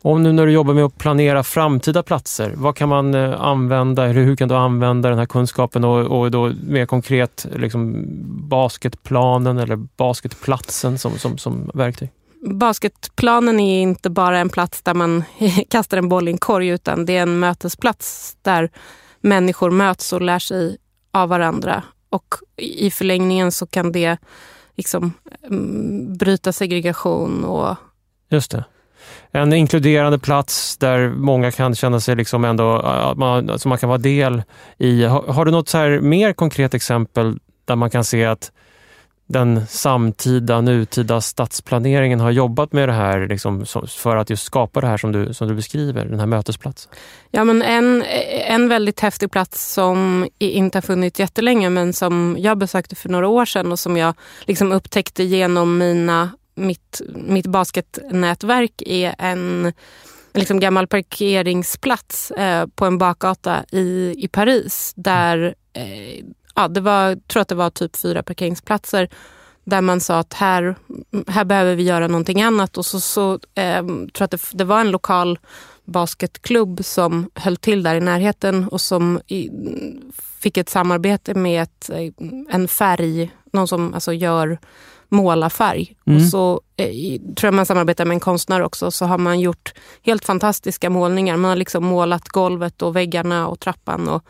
Och 0.02 0.22
nu 0.22 0.32
när 0.32 0.46
du 0.46 0.52
jobbar 0.52 0.74
med 0.74 0.84
att 0.84 0.98
planera 0.98 1.44
framtida 1.44 2.04
platser, 2.04 2.54
vad 2.56 2.76
kan 2.76 2.90
man 2.90 3.14
eh, 3.14 3.42
använda, 3.42 4.06
eller 4.10 4.22
hur 4.22 4.36
kan 4.36 4.50
du 4.50 4.56
använda 4.56 5.10
den 5.10 5.20
här 5.20 5.26
kunskapen 5.26 5.84
och, 5.84 6.20
och 6.20 6.32
då 6.32 6.52
mer 6.68 6.86
konkret 6.86 7.46
liksom 7.56 8.06
basketplanen 8.50 9.58
eller 9.58 9.76
basketplatsen 9.76 10.98
som, 10.98 11.18
som, 11.18 11.38
som 11.38 11.72
verktyg? 11.74 12.12
Basketplanen 12.46 13.60
är 13.60 13.82
inte 13.82 14.10
bara 14.10 14.40
en 14.40 14.50
plats 14.50 14.82
där 14.82 14.94
man 14.94 15.24
kastar 15.70 15.98
en 15.98 16.10
boll 16.10 16.28
i 16.28 16.32
en 16.32 16.38
korg 16.38 16.68
utan 16.68 17.06
det 17.06 17.18
är 17.18 17.22
en 17.22 17.40
mötesplats 17.40 18.38
där 18.42 18.70
människor 19.22 19.72
möts 19.72 20.14
och 20.14 20.22
lär 20.22 20.40
sig 20.40 20.78
av 21.12 21.30
varandra. 21.30 21.84
Och 22.10 22.36
i 22.58 22.92
förlängningen 22.92 23.52
så 23.52 23.68
kan 23.68 23.92
det 23.92 24.18
liksom 24.76 25.14
mm, 25.48 26.18
bryta 26.18 26.54
segregation 26.54 27.46
och 27.46 27.76
Just 28.30 28.52
det. 28.52 28.64
en 29.32 29.54
inkluderande 29.54 30.20
plats 30.20 30.78
där 30.78 31.10
många 31.10 31.52
kan 31.52 31.76
känna 31.76 32.00
sig 32.00 32.16
liksom 32.16 32.46
ändå, 32.46 32.80
att 32.80 33.18
man, 33.18 33.50
alltså 33.50 33.68
man 33.68 33.78
kan 33.78 33.90
vara 33.90 33.98
del 33.98 34.44
i. 34.78 35.04
Har, 35.04 35.22
har 35.22 35.46
du 35.46 35.52
något 35.52 35.70
så 35.70 35.78
här 35.78 36.00
mer 36.00 36.34
konkret 36.34 36.74
exempel 36.74 37.40
där 37.66 37.76
man 37.76 37.90
kan 37.90 38.04
se 38.04 38.26
att 38.26 38.52
den 39.28 39.68
samtida, 39.68 40.62
nutida 40.62 41.22
stadsplaneringen 41.22 42.20
har 42.20 42.32
jobbat 42.32 42.74
med 42.74 42.90
det 42.90 42.94
här 42.94 43.28
liksom, 43.28 43.66
för 43.88 44.16
att 44.16 44.30
just 44.30 44.44
skapa 44.44 44.82
det 44.82 44.88
här 44.88 44.98
som 44.98 45.12
du, 45.12 45.34
som 45.34 45.48
du 45.48 45.56
beskriver, 45.56 46.06
den 46.06 46.20
här 46.20 46.28
mötesplatsen? 46.28 46.92
Ja, 47.32 47.44
men 47.44 47.62
en, 47.62 48.04
en 48.48 48.70
väldigt 48.70 49.00
häftig 49.00 49.32
plats 49.32 49.74
som 49.74 50.28
inte 50.38 50.78
har 50.78 50.82
funnits 50.82 51.20
jättelänge 51.20 51.70
men 51.70 51.94
som 51.94 52.36
jag 52.40 52.58
besökte 52.58 52.96
för 52.96 53.10
några 53.10 53.28
år 53.28 53.46
sedan 53.46 53.72
och 53.72 53.80
som 53.80 53.98
jag 53.98 54.14
liksom 54.42 54.72
upptäckte 54.72 55.24
genom 55.24 55.78
mina, 55.78 56.30
mitt, 56.56 57.02
mitt 57.16 57.48
basketnätverk 57.48 58.82
är 58.86 59.16
en, 59.18 59.74
liksom 60.34 60.60
gammal 60.60 60.88
parkeringsplats 60.88 62.32
eh, 62.32 62.68
på 62.76 62.86
en 62.86 62.98
bakgata 62.98 63.66
i, 63.72 64.16
i 64.18 64.28
Paris 64.28 64.94
där 64.96 65.56
eh, 65.74 66.26
ja, 66.56 66.68
det 66.68 66.82
var, 66.82 67.16
tror 67.16 67.42
att 67.42 67.48
det 67.48 67.56
var 67.56 67.70
typ 67.70 67.96
fyra 67.96 68.24
parkeringsplatser 68.24 69.10
där 69.64 69.82
man 69.82 70.02
sa 70.02 70.20
att 70.20 70.34
här, 70.34 70.76
här 71.28 71.46
behöver 71.46 71.76
vi 71.76 71.84
göra 71.84 72.08
någonting 72.08 72.42
annat. 72.42 72.78
Och 72.78 72.86
så, 72.86 73.00
så 73.00 73.34
eh, 73.56 73.86
tror 73.86 74.12
jag 74.18 74.26
att 74.26 74.32
det, 74.32 74.42
det, 74.52 74.64
var 74.64 74.82
en 74.82 74.92
lokal 74.92 75.40
basketklubb 75.86 76.86
som 76.86 77.30
höll 77.36 77.58
till 77.58 77.84
där 77.84 77.96
i 77.96 78.00
närheten 78.00 78.68
och 78.68 78.82
som 78.82 79.22
i, 79.28 79.50
fick 80.40 80.58
ett 80.58 80.70
samarbete 80.70 81.34
med 81.34 81.64
ett, 81.64 81.90
en 82.50 82.68
färg, 82.68 83.32
någon 83.54 83.68
som 83.68 83.94
alltså 83.94 84.14
gör 84.14 84.60
målarfärg. 85.10 85.96
Mm. 86.06 86.18
Och 86.18 86.26
så 86.30 86.62
eh, 86.78 87.20
tror 87.36 87.48
jag 87.48 87.54
man 87.54 87.66
samarbetar 87.66 88.06
med 88.06 88.16
en 88.16 88.20
konstnär 88.20 88.62
också, 88.62 88.92
så 88.92 89.06
har 89.06 89.18
man 89.18 89.40
gjort 89.40 89.74
helt 90.02 90.26
fantastiska 90.26 90.90
målningar. 90.90 91.38
Man 91.38 91.50
har 91.50 91.56
liksom 91.56 91.86
målat 91.86 92.28
golvet 92.28 92.82
och 92.82 92.96
väggarna 92.96 93.48
och 93.48 93.60
trappan 93.60 94.10
och, 94.10 94.24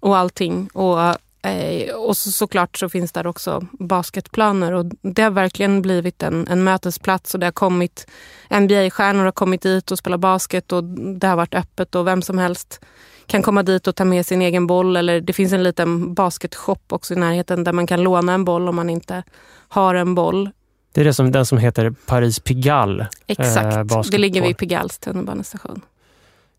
och 0.00 0.16
allting. 0.16 0.68
Och 0.72 1.16
Eh, 1.44 1.94
och 1.94 2.16
så, 2.16 2.32
såklart 2.32 2.76
så 2.76 2.88
finns 2.88 3.12
där 3.12 3.26
också 3.26 3.66
basketplaner 3.72 4.72
och 4.72 4.86
det 5.02 5.22
har 5.22 5.30
verkligen 5.30 5.82
blivit 5.82 6.22
en, 6.22 6.48
en 6.48 6.64
mötesplats 6.64 7.34
och 7.34 7.40
det 7.40 7.46
har 7.46 7.52
kommit 7.52 8.06
NBA-stjärnor 8.50 9.24
har 9.24 9.32
kommit 9.32 9.62
dit 9.62 9.90
och 9.90 9.98
spelat 9.98 10.20
basket 10.20 10.72
och 10.72 10.84
det 11.20 11.26
har 11.26 11.36
varit 11.36 11.54
öppet 11.54 11.94
och 11.94 12.06
vem 12.06 12.22
som 12.22 12.38
helst 12.38 12.80
kan 13.26 13.42
komma 13.42 13.62
dit 13.62 13.86
och 13.86 13.96
ta 13.96 14.04
med 14.04 14.26
sin 14.26 14.42
egen 14.42 14.66
boll 14.66 14.96
eller 14.96 15.20
det 15.20 15.32
finns 15.32 15.52
en 15.52 15.62
liten 15.62 16.14
basketshop 16.14 16.92
också 16.92 17.14
i 17.14 17.16
närheten 17.16 17.64
där 17.64 17.72
man 17.72 17.86
kan 17.86 18.02
låna 18.02 18.34
en 18.34 18.44
boll 18.44 18.68
om 18.68 18.76
man 18.76 18.90
inte 18.90 19.22
har 19.68 19.94
en 19.94 20.14
boll. 20.14 20.50
Det 20.92 21.00
är 21.00 21.04
det 21.04 21.14
som, 21.14 21.32
den 21.32 21.46
som 21.46 21.58
heter 21.58 21.94
Paris 22.06 22.40
Pigalle. 22.40 23.08
Exakt, 23.26 23.92
eh, 23.92 24.02
det 24.10 24.18
ligger 24.18 24.42
vid 24.42 24.56
Pigalles 24.56 24.98
tunnelbanestation. 24.98 25.80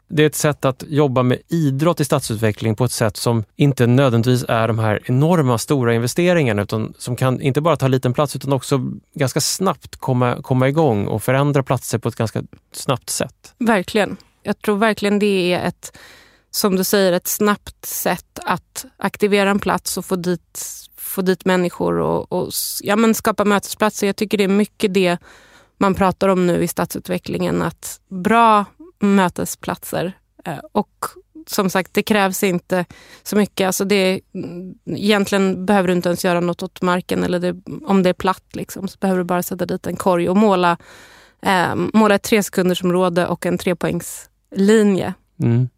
Det 0.07 0.23
är 0.23 0.27
ett 0.27 0.35
sätt 0.35 0.65
att 0.65 0.83
jobba 0.87 1.23
med 1.23 1.41
idrott 1.47 1.99
i 1.99 2.05
stadsutveckling 2.05 2.75
på 2.75 2.85
ett 2.85 2.91
sätt 2.91 3.17
som 3.17 3.43
inte 3.55 3.87
nödvändigtvis 3.87 4.45
är 4.47 4.67
de 4.67 4.79
här 4.79 4.99
enorma 5.05 5.57
stora 5.57 5.93
investeringarna 5.93 6.61
utan 6.61 6.93
som 6.97 7.15
kan 7.15 7.41
inte 7.41 7.61
bara 7.61 7.77
ta 7.77 7.87
liten 7.87 8.13
plats 8.13 8.35
utan 8.35 8.53
också 8.53 8.81
ganska 9.13 9.41
snabbt 9.41 9.95
komma, 9.95 10.41
komma 10.41 10.69
igång 10.69 11.07
och 11.07 11.23
förändra 11.23 11.63
platser 11.63 11.97
på 11.97 12.09
ett 12.09 12.15
ganska 12.15 12.43
snabbt 12.71 13.09
sätt. 13.09 13.53
Verkligen. 13.57 14.17
Jag 14.43 14.61
tror 14.61 14.77
verkligen 14.77 15.19
det 15.19 15.53
är 15.53 15.67
ett, 15.67 15.97
som 16.51 16.75
du 16.75 16.83
säger, 16.83 17.13
ett 17.13 17.27
snabbt 17.27 17.85
sätt 17.85 18.39
att 18.45 18.85
aktivera 18.97 19.49
en 19.49 19.59
plats 19.59 19.97
och 19.97 20.05
få 20.05 20.15
dit, 20.15 20.61
få 20.97 21.21
dit 21.21 21.45
människor 21.45 21.99
och, 21.99 22.31
och 22.31 22.49
ja, 22.81 22.95
men 22.95 23.13
skapa 23.13 23.45
mötesplatser. 23.45 24.07
Jag 24.07 24.15
tycker 24.15 24.37
det 24.37 24.43
är 24.43 24.47
mycket 24.47 24.93
det 24.93 25.17
man 25.77 25.95
pratar 25.95 26.27
om 26.29 26.47
nu 26.47 26.63
i 26.63 26.67
stadsutvecklingen, 26.67 27.61
att 27.61 27.99
bra 28.09 28.65
mötesplatser. 28.99 30.13
Eh, 30.45 30.59
och 30.71 30.89
som 31.47 31.69
sagt, 31.69 31.93
det 31.93 32.03
krävs 32.03 32.43
inte 32.43 32.85
så 33.23 33.35
mycket. 33.35 33.67
Alltså 33.67 33.85
det, 33.85 34.21
egentligen 34.85 35.65
behöver 35.65 35.87
du 35.87 35.93
inte 35.93 36.09
ens 36.09 36.25
göra 36.25 36.39
något 36.39 36.63
åt 36.63 36.81
marken. 36.81 37.23
Eller 37.23 37.39
det, 37.39 37.55
om 37.85 38.03
det 38.03 38.09
är 38.09 38.13
platt 38.13 38.55
liksom, 38.55 38.87
så 38.87 38.97
behöver 38.99 39.17
du 39.17 39.23
bara 39.23 39.43
sätta 39.43 39.65
dit 39.65 39.87
en 39.87 39.95
korg 39.95 40.29
och 40.29 40.37
måla, 40.37 40.77
eh, 41.41 41.75
måla 41.75 42.15
ett 42.15 42.23
tresekundersområde 42.23 43.27
och 43.27 43.45
en 43.45 43.57
trepoängslinje. 43.57 45.13
Mm. 45.39 45.69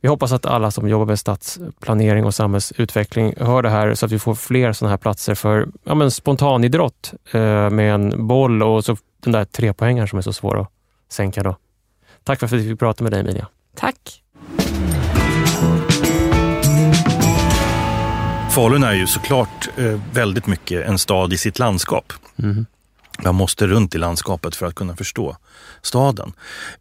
Vi 0.00 0.08
hoppas 0.08 0.32
att 0.32 0.46
alla 0.46 0.70
som 0.70 0.88
jobbar 0.88 1.06
med 1.06 1.18
stadsplanering 1.18 2.24
och 2.24 2.34
samhällsutveckling 2.34 3.34
hör 3.36 3.62
det 3.62 3.70
här 3.70 3.94
så 3.94 4.06
att 4.06 4.12
vi 4.12 4.18
får 4.18 4.34
fler 4.34 4.72
sådana 4.72 4.90
här 4.90 4.98
platser 4.98 5.34
för 5.34 5.68
ja, 5.84 5.94
men 5.94 6.10
spontanidrott 6.10 7.14
eh, 7.32 7.70
med 7.70 7.94
en 7.94 8.26
boll 8.26 8.62
och 8.62 8.84
så 8.84 8.96
den 9.20 9.32
där 9.32 9.44
trepoängaren 9.44 10.08
som 10.08 10.18
är 10.18 10.22
så 10.22 10.32
svår 10.32 10.60
att 10.60 10.68
sänka. 11.08 11.42
Då. 11.42 11.56
Tack 12.24 12.38
för 12.38 12.46
att 12.46 12.52
vi 12.52 12.68
fick 12.68 12.78
prata 12.78 13.04
med 13.04 13.12
dig 13.12 13.20
Emilia. 13.20 13.48
Tack. 13.76 14.22
Falun 18.54 18.84
är 18.84 18.92
ju 18.92 19.06
såklart 19.06 19.68
eh, 19.76 20.00
väldigt 20.12 20.46
mycket 20.46 20.86
en 20.86 20.98
stad 20.98 21.32
i 21.32 21.36
sitt 21.36 21.58
landskap. 21.58 22.12
Mm. 22.38 22.66
Man 23.24 23.34
måste 23.34 23.66
runt 23.66 23.94
i 23.94 23.98
landskapet 23.98 24.56
för 24.56 24.66
att 24.66 24.74
kunna 24.74 24.96
förstå 24.96 25.36
staden. 25.82 26.32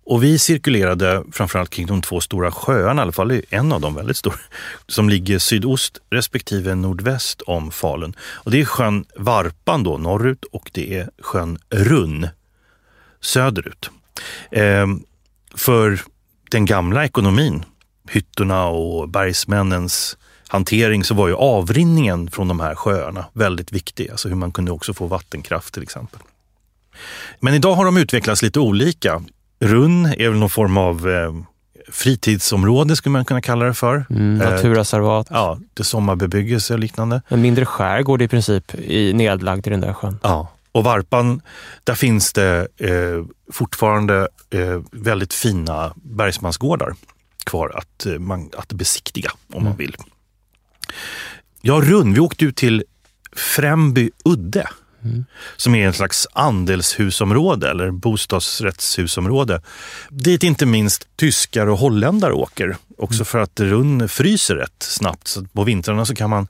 Och 0.04 0.24
vi 0.24 0.40
cirkulerade 0.40 1.24
framförallt 1.32 1.70
kring 1.70 1.88
de 1.88 2.02
två 2.02 2.22
stora 2.22 2.52
sjöarna, 2.52 3.02
i 3.02 3.04
alla 3.04 3.12
fall 3.12 3.42
en 3.50 3.72
av 3.72 3.82
dem 3.82 3.96
väldigt 3.96 4.18
stor, 4.18 4.36
som 4.88 5.10
ligger 5.10 5.40
sydost 5.40 5.98
respektive 6.10 6.76
nordväst 6.76 7.42
om 7.42 7.72
Falun. 7.72 8.16
Och 8.22 8.52
det 8.52 8.62
är 8.62 8.66
sjön 8.66 9.06
Varpan 9.16 9.84
då 9.84 9.98
norrut 9.98 10.46
och 10.46 10.72
det 10.74 10.98
är 10.98 11.10
sjön 11.20 11.58
Runn 11.70 12.28
söderut. 13.22 13.90
Eh, 14.52 14.88
för 15.56 16.02
den 16.52 16.66
gamla 16.66 17.06
ekonomin, 17.06 17.66
hyttorna 18.10 18.66
och 18.66 19.10
bergsmännens 19.10 20.18
hantering 20.48 21.04
så 21.04 21.14
var 21.14 21.28
ju 21.28 21.36
avrinningen 21.36 22.32
från 22.32 22.48
de 22.48 22.60
här 22.60 22.76
sjöarna 22.76 23.26
väldigt 23.34 23.72
viktig. 23.72 24.12
Alltså 24.12 24.28
hur 24.28 24.36
man 24.36 24.52
kunde 24.52 24.72
också 24.72 24.94
få 24.94 25.08
vattenkraft 25.08 25.74
till 25.74 25.84
exempel. 25.84 26.20
Men 27.40 27.54
idag 27.54 27.76
har 27.76 27.86
de 27.86 27.98
utvecklats 27.98 28.42
lite 28.42 28.60
olika. 28.60 29.24
Runn 29.60 30.06
är 30.06 30.30
väl 30.30 30.40
någon 30.40 30.50
form 30.50 30.78
av 30.78 31.10
eh, 31.10 31.34
fritidsområde 31.92 32.96
skulle 32.96 33.14
man 33.14 33.26
kunna 33.26 33.42
kalla 33.42 33.66
det 33.66 33.74
för. 33.74 34.06
Mm, 34.10 34.42
eh, 34.42 34.50
naturreservat. 34.50 35.32
Eh, 35.32 35.38
ja, 35.38 35.60
det 35.74 35.84
sommarbebyggelse 35.84 36.74
och 36.74 36.80
liknande. 36.80 37.22
En 37.28 37.42
mindre 37.42 37.66
skärgård 37.66 38.22
i 38.22 38.28
princip 38.28 38.76
i, 38.76 39.14
nedlagd 39.14 39.68
i 39.68 39.70
den 39.70 39.82
där 39.82 39.94
sjön. 39.94 40.20
Ja, 40.24 40.48
och 40.72 40.84
Varpan, 40.84 41.42
där 41.84 41.96
finns 41.96 42.34
det 42.34 42.68
eh, 42.78 43.26
fortfarande 43.52 44.28
eh, 44.50 44.82
väldigt 44.92 45.34
fina 45.34 45.94
bergsmansgårdar 45.96 46.94
kvar 47.44 47.72
att, 47.76 48.06
eh, 48.06 48.20
man, 48.20 48.50
att 48.58 48.74
besiktiga 48.74 49.32
om 49.48 49.54
mm. 49.54 49.64
man 49.64 49.78
vill. 49.78 49.96
Ja, 51.62 51.82
Runn, 51.84 52.14
vi 52.14 52.20
åkte 52.20 52.46
ut 52.46 52.56
till 52.56 52.84
Främby 53.36 54.12
udde. 54.26 54.68
Mm. 55.04 55.26
som 55.58 55.76
är 55.76 55.88
en 55.88 55.94
slags 55.94 56.28
andelshusområde 56.34 57.70
eller 57.70 57.92
bostadsrättshusområde. 57.92 59.62
Dit 60.10 60.44
inte 60.44 60.66
minst 60.66 61.08
tyskar 61.16 61.68
och 61.68 61.78
holländare 61.78 62.34
åker. 62.34 62.76
Också 62.98 63.18
mm. 63.18 63.26
för 63.26 63.40
att 63.40 63.60
Runn 63.60 64.10
fryser 64.10 64.56
rätt 64.56 64.84
snabbt. 64.84 65.28
Så 65.28 65.46
på 65.46 65.64
vintrarna 65.64 66.06
så 66.06 66.16
kan 66.16 66.30
man 66.30 66.48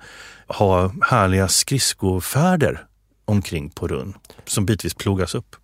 ha 0.47 0.93
härliga 1.01 1.47
skridskofärder 1.47 2.85
omkring 3.31 3.69
på 3.69 3.87
Runn 3.87 4.13
som 4.45 4.65
bitvis 4.65 4.93
plogas 4.93 5.35
upp. 5.35 5.55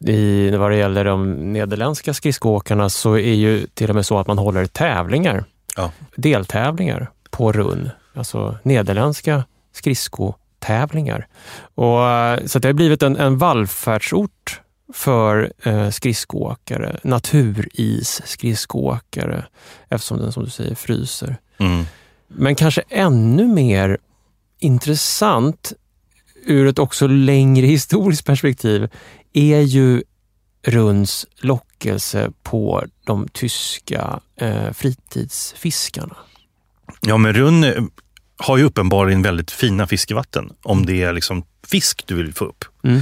I, 0.00 0.50
vad 0.50 0.70
det 0.70 0.76
gäller 0.76 1.04
de 1.04 1.32
nederländska 1.52 2.14
skridskoåkarna 2.14 2.90
så 2.90 3.14
är 3.14 3.34
ju 3.34 3.66
till 3.66 3.88
och 3.88 3.94
med 3.94 4.06
så 4.06 4.18
att 4.18 4.26
man 4.26 4.38
håller 4.38 4.66
tävlingar, 4.66 5.44
ja. 5.76 5.92
deltävlingar 6.16 7.10
på 7.30 7.52
Runn. 7.52 7.90
Alltså 8.14 8.58
nederländska 8.62 9.44
skridskotävlingar. 9.72 11.26
Och, 11.74 11.98
så 12.50 12.58
det 12.58 12.68
har 12.68 12.72
blivit 12.72 13.02
en, 13.02 13.16
en 13.16 13.38
vallfärdsort 13.38 14.60
för 14.92 15.52
eh, 15.62 15.90
skridskoåkare, 15.90 17.00
naturis 17.02 18.22
skridskoåkare 18.24 19.44
eftersom 19.88 20.18
den 20.18 20.32
som 20.32 20.44
du 20.44 20.50
säger 20.50 20.74
fryser. 20.74 21.36
Mm. 21.58 21.84
Men 22.28 22.54
kanske 22.54 22.82
ännu 22.88 23.46
mer 23.46 23.98
intressant 24.58 25.72
ur 26.46 26.66
ett 26.66 26.78
också 26.78 27.06
längre 27.06 27.66
historiskt 27.66 28.24
perspektiv 28.24 28.88
är 29.32 29.60
ju 29.60 30.02
Runds 30.66 31.26
lockelse 31.36 32.32
på 32.42 32.84
de 33.04 33.28
tyska 33.28 34.20
eh, 34.36 34.72
fritidsfiskarna. 34.72 36.16
Ja, 37.00 37.16
men 37.16 37.32
Rund 37.32 37.64
eh, 37.64 37.84
har 38.36 38.56
ju 38.56 38.64
uppenbarligen 38.64 39.22
väldigt 39.22 39.50
fina 39.50 39.86
fiskevatten 39.86 40.52
om 40.62 40.86
det 40.86 41.02
är 41.02 41.12
liksom 41.12 41.44
fisk 41.66 42.06
du 42.06 42.14
vill 42.14 42.34
få 42.34 42.44
upp. 42.44 42.64
Mm. 42.84 43.00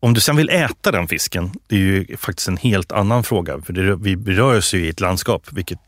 Om 0.00 0.14
du 0.14 0.20
sen 0.20 0.36
vill 0.36 0.50
äta 0.50 0.92
den 0.92 1.08
fisken, 1.08 1.50
det 1.66 1.74
är 1.74 1.80
ju 1.80 2.16
faktiskt 2.16 2.48
en 2.48 2.56
helt 2.56 2.92
annan 2.92 3.24
fråga. 3.24 3.60
För 3.60 3.72
det, 3.72 3.96
vi 3.96 4.34
rör 4.34 4.58
oss 4.58 4.74
ju 4.74 4.86
i 4.86 4.88
ett 4.88 5.00
landskap, 5.00 5.46
vilket 5.52 5.78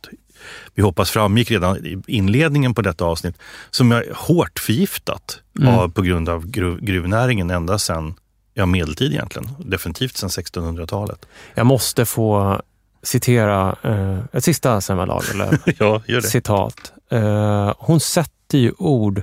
vi 0.74 0.82
hoppas 0.82 1.10
framgick 1.10 1.50
redan 1.50 1.86
i 1.86 2.02
inledningen 2.06 2.74
på 2.74 2.82
detta 2.82 3.04
avsnitt, 3.04 3.38
som 3.70 3.92
är 3.92 4.04
hårt 4.14 4.58
förgiftat 4.58 5.40
mm. 5.58 5.74
av, 5.74 5.88
på 5.88 6.02
grund 6.02 6.28
av 6.28 6.46
gruv, 6.46 6.80
gruvnäringen 6.80 7.50
ända 7.50 7.78
sedan 7.78 8.14
ja, 8.54 8.66
medeltid 8.66 9.12
egentligen. 9.12 9.48
Definitivt 9.58 10.16
sedan 10.16 10.28
1600-talet. 10.28 11.26
Jag 11.54 11.66
måste 11.66 12.04
få 12.04 12.60
citera 13.02 13.76
eh, 13.82 14.18
ett 14.32 14.44
sista 14.44 14.80
Selma 14.80 15.04
Lagerlöf 15.04 15.60
ja, 15.78 16.02
gör 16.06 16.20
det. 16.20 16.28
citat. 16.28 16.92
Eh, 17.10 17.74
hon 17.78 18.00
sätter 18.00 18.58
ju 18.58 18.72
ord 18.78 19.22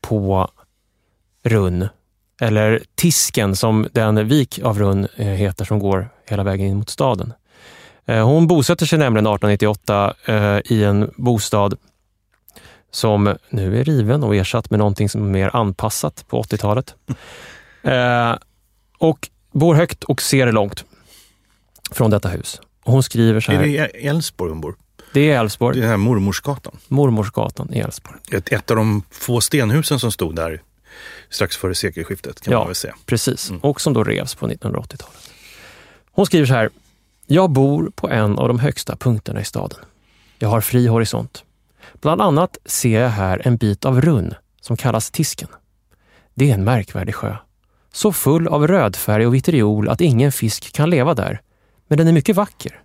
på 0.00 0.50
runn, 1.44 1.88
eller 2.40 2.82
Tisken 2.94 3.56
som 3.56 3.88
den 3.92 4.28
vik 4.28 4.58
av 4.58 4.78
runn 4.78 5.08
eh, 5.16 5.26
heter 5.26 5.64
som 5.64 5.78
går 5.78 6.08
hela 6.26 6.42
vägen 6.42 6.66
in 6.66 6.76
mot 6.76 6.90
staden. 6.90 7.32
Eh, 8.10 8.24
hon 8.26 8.46
bosätter 8.46 8.86
sig 8.86 8.98
nämligen 8.98 9.26
1898 9.26 10.14
eh, 10.24 10.58
i 10.64 10.84
en 10.84 11.10
bostad 11.16 11.74
som 12.90 13.36
nu 13.50 13.80
är 13.80 13.84
riven 13.84 14.24
och 14.24 14.36
ersatt 14.36 14.70
med 14.70 14.78
någonting 14.78 15.08
som 15.08 15.24
är 15.24 15.28
mer 15.30 15.56
anpassat 15.56 16.24
på 16.28 16.42
80-talet. 16.42 16.94
Eh, 17.82 18.34
och 18.98 19.28
bor 19.52 19.74
högt 19.74 20.04
och 20.04 20.22
ser 20.22 20.52
långt 20.52 20.84
från 21.90 22.10
detta 22.10 22.28
hus. 22.28 22.60
Och 22.84 22.92
hon 22.92 23.02
skriver 23.02 23.40
så 23.40 23.52
Är 23.52 23.56
här. 23.56 23.62
det 23.62 23.68
i 23.98 24.06
Älvsborg 24.06 24.50
hon 24.50 24.60
bor? 24.60 24.74
Det 25.12 25.30
är 25.32 25.38
Älvsborg, 25.40 25.78
Det 25.80 25.84
är 25.86 25.88
här 25.88 25.96
Mormorsgatan. 25.96 26.76
Mormorsgatan 26.88 27.74
i 27.74 27.78
Älvsborg. 27.78 28.16
Ett, 28.32 28.52
ett 28.52 28.70
av 28.70 28.76
de 28.76 29.02
få 29.10 29.40
stenhusen 29.40 30.00
som 30.00 30.12
stod 30.12 30.36
där 30.36 30.62
strax 31.30 31.56
före 31.56 31.74
sekelskiftet 31.74 32.40
kan 32.40 32.52
Ja. 32.52 32.58
man 32.58 32.66
väl 32.68 32.74
säga. 32.74 32.94
Precis, 33.06 33.52
och 33.60 33.80
som 33.80 33.92
då 33.92 34.04
revs 34.04 34.34
på 34.34 34.48
1980-talet. 34.48 35.30
Hon 36.12 36.26
skriver 36.26 36.46
så 36.46 36.54
här. 36.54 36.70
Jag 37.32 37.50
bor 37.50 37.90
på 37.94 38.10
en 38.10 38.38
av 38.38 38.48
de 38.48 38.58
högsta 38.58 38.96
punkterna 38.96 39.40
i 39.40 39.44
staden. 39.44 39.78
Jag 40.38 40.48
har 40.48 40.60
fri 40.60 40.86
horisont. 40.86 41.44
Bland 42.00 42.20
annat 42.20 42.58
ser 42.64 43.00
jag 43.00 43.08
här 43.08 43.42
en 43.44 43.56
bit 43.56 43.84
av 43.84 44.00
runn 44.00 44.34
som 44.60 44.76
kallas 44.76 45.10
Tisken. 45.10 45.48
Det 46.34 46.50
är 46.50 46.54
en 46.54 46.64
märkvärdig 46.64 47.14
sjö. 47.14 47.36
Så 47.92 48.12
full 48.12 48.48
av 48.48 48.66
rödfärg 48.66 49.26
och 49.26 49.34
vitriol 49.34 49.88
att 49.88 50.00
ingen 50.00 50.32
fisk 50.32 50.72
kan 50.72 50.90
leva 50.90 51.14
där. 51.14 51.40
Men 51.88 51.98
den 51.98 52.08
är 52.08 52.12
mycket 52.12 52.36
vacker. 52.36 52.82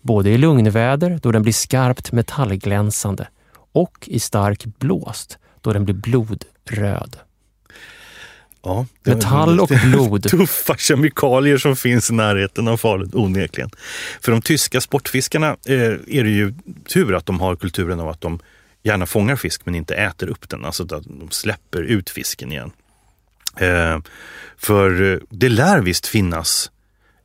Både 0.00 0.30
i 0.30 0.38
lugnväder, 0.38 1.20
då 1.22 1.32
den 1.32 1.42
blir 1.42 1.52
skarpt 1.52 2.12
metallglänsande, 2.12 3.28
och 3.72 4.08
i 4.08 4.20
stark 4.20 4.64
blåst, 4.64 5.38
då 5.60 5.72
den 5.72 5.84
blir 5.84 5.94
blodröd. 5.94 7.16
Ja, 8.62 8.86
Metall 9.04 9.60
och 9.60 9.68
blod. 9.84 10.22
Tuffa 10.22 10.76
kemikalier 10.76 11.58
som 11.58 11.76
finns 11.76 12.10
i 12.10 12.14
närheten 12.14 12.68
av 12.68 12.76
Falun, 12.76 13.10
onekligen. 13.14 13.70
För 14.20 14.32
de 14.32 14.42
tyska 14.42 14.80
sportfiskarna 14.80 15.56
eh, 15.66 15.92
är 16.06 16.24
det 16.24 16.30
ju 16.30 16.54
tur 16.88 17.14
att 17.14 17.26
de 17.26 17.40
har 17.40 17.56
kulturen 17.56 18.00
av 18.00 18.08
att 18.08 18.20
de 18.20 18.40
gärna 18.82 19.06
fångar 19.06 19.36
fisk 19.36 19.66
men 19.66 19.74
inte 19.74 19.94
äter 19.94 20.28
upp 20.28 20.48
den. 20.48 20.64
Alltså 20.64 20.82
att 20.82 20.88
de 20.88 21.28
släpper 21.30 21.82
ut 21.82 22.10
fisken 22.10 22.52
igen. 22.52 22.70
Eh, 23.56 23.98
för 24.56 25.12
eh, 25.12 25.18
det 25.30 25.48
lär 25.48 25.80
visst 25.80 26.06
finnas 26.06 26.70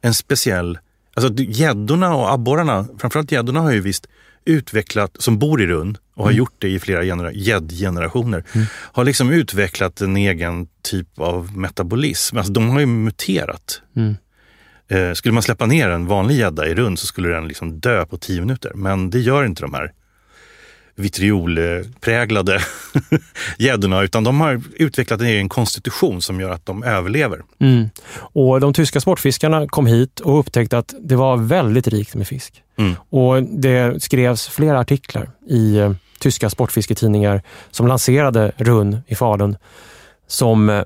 en 0.02 0.14
speciell... 0.14 0.80
Alltså 1.16 1.44
gäddorna 1.44 2.16
och 2.16 2.34
abborrarna, 2.34 2.88
framförallt 2.98 3.32
gäddorna 3.32 3.60
har 3.60 3.72
ju 3.72 3.80
visst 3.80 4.08
utvecklat, 4.46 5.16
som 5.20 5.40
bor 5.40 5.62
i 5.62 5.68
Runn 5.68 5.98
och 6.16 6.26
har 6.26 6.32
gjort 6.32 6.54
det 6.60 6.70
i 6.70 6.80
flera 6.80 7.04
genera- 7.04 7.32
gäddgenerationer, 7.32 8.44
har 8.70 9.04
liksom 9.04 9.30
utvecklat 9.32 10.02
en 10.02 10.18
egen 10.18 10.68
typ 10.82 11.20
av 11.20 11.58
metabolism. 11.58 12.38
Alltså 12.38 12.54
de 12.54 12.70
har 12.70 12.80
ju 12.80 12.86
muterat. 12.86 13.82
Mm. 13.96 14.16
Eh, 14.88 15.14
skulle 15.14 15.34
man 15.34 15.44
släppa 15.44 15.66
ner 15.66 15.90
en 15.90 16.08
vanlig 16.08 16.38
gädda 16.38 16.68
i 16.68 16.76
Runn 16.76 16.98
så 16.98 17.06
skulle 17.08 17.30
den 17.30 17.48
liksom 17.48 17.80
dö 17.80 18.06
på 18.06 18.18
tio 18.18 18.42
minuter. 18.42 18.72
Men 18.76 19.10
det 19.10 19.20
gör 19.20 19.46
inte 19.46 19.62
de 19.62 19.74
här 19.74 19.92
vitriolpräglade 20.96 22.62
gäddorna 23.58 24.02
utan 24.02 24.24
de 24.24 24.42
har 24.42 24.62
utvecklat 24.76 25.22
en 25.22 25.28
egen 25.28 25.50
konstitution 25.50 26.22
som 26.22 26.40
gör 26.40 26.50
att 26.50 26.66
de 26.66 26.84
överlever. 26.84 27.42
Mm. 27.60 27.90
Och 28.16 28.60
de 28.60 28.74
tyska 28.74 29.02
sportfiskarna 29.02 29.68
kom 29.68 29.88
hit 29.88 30.20
och 30.20 30.40
upptäckte 30.40 30.78
att 30.78 30.94
det 31.00 31.16
var 31.16 31.38
väldigt 31.38 31.88
rikt 31.88 32.16
med 32.16 32.28
fisk. 32.28 32.64
Mm. 32.78 32.96
Och 33.10 33.44
det 33.44 34.04
skrevs 34.04 34.48
flera 34.48 34.80
artiklar 34.80 35.30
i 35.50 35.78
eh, 35.78 35.94
tyska 36.20 36.50
sportfisketidningar 36.50 37.42
som 37.72 37.88
lanserade 37.88 38.52
Runn 38.58 38.98
i 39.08 39.16
Falun 39.16 39.58
som 40.28 40.70
eh, 40.70 40.84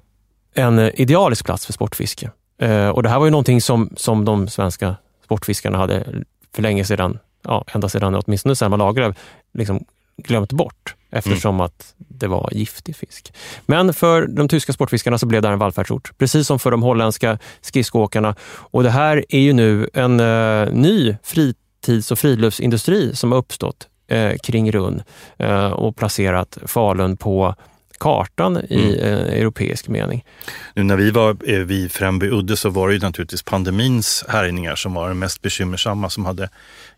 en 0.55 0.79
idealisk 0.79 1.45
plats 1.45 1.65
för 1.65 1.73
sportfiske. 1.73 2.31
Eh, 2.61 2.89
och 2.89 3.03
det 3.03 3.09
här 3.09 3.19
var 3.19 3.25
ju 3.25 3.31
någonting 3.31 3.61
som, 3.61 3.89
som 3.97 4.25
de 4.25 4.47
svenska 4.47 4.95
sportfiskarna 5.25 5.77
hade 5.77 6.23
för 6.55 6.61
länge 6.61 6.85
sedan, 6.85 7.19
ja, 7.43 7.65
ända 7.73 7.89
sedan 7.89 8.15
åtminstone 8.15 8.55
Selma 8.55 8.75
Lagerlöf, 8.75 9.15
liksom 9.53 9.85
glömt 10.17 10.51
bort 10.51 10.95
eftersom 11.11 11.61
att 11.61 11.93
det 11.97 12.27
var 12.27 12.49
giftig 12.51 12.95
fisk. 12.95 13.33
Men 13.65 13.93
för 13.93 14.27
de 14.27 14.47
tyska 14.47 14.73
sportfiskarna 14.73 15.17
så 15.17 15.25
blev 15.25 15.41
det 15.41 15.47
här 15.47 15.53
en 15.53 15.59
vallfärdsort, 15.59 16.17
precis 16.17 16.47
som 16.47 16.59
för 16.59 16.71
de 16.71 16.83
holländska 16.83 17.39
skridskoåkarna. 17.61 18.35
Och 18.45 18.83
det 18.83 18.89
här 18.89 19.25
är 19.29 19.39
ju 19.39 19.53
nu 19.53 19.89
en 19.93 20.19
eh, 20.19 20.73
ny 20.73 21.15
fritids 21.23 22.11
och 22.11 22.19
friluftsindustri 22.19 23.15
som 23.15 23.31
har 23.31 23.39
uppstått 23.39 23.87
eh, 24.07 24.33
kring 24.43 24.71
Runn 24.71 25.03
eh, 25.37 25.67
och 25.67 25.95
placerat 25.95 26.57
Falun 26.65 27.17
på 27.17 27.55
kartan 27.99 28.57
i 28.69 28.99
eh, 29.01 29.39
europeisk 29.41 29.87
mening. 29.87 30.25
Nu 30.73 30.83
när 30.83 30.95
vi 30.97 31.11
var 31.11 31.37
eh, 31.45 31.59
vid 31.59 31.91
Främby 31.91 32.29
udde 32.29 32.57
så 32.57 32.69
var 32.69 32.87
det 32.87 32.93
ju 32.93 32.99
naturligtvis 32.99 33.43
pandemins 33.43 34.25
härjningar 34.27 34.75
som 34.75 34.93
var 34.93 35.07
den 35.07 35.19
mest 35.19 35.41
bekymmersamma 35.41 36.09
som 36.09 36.25
hade 36.25 36.49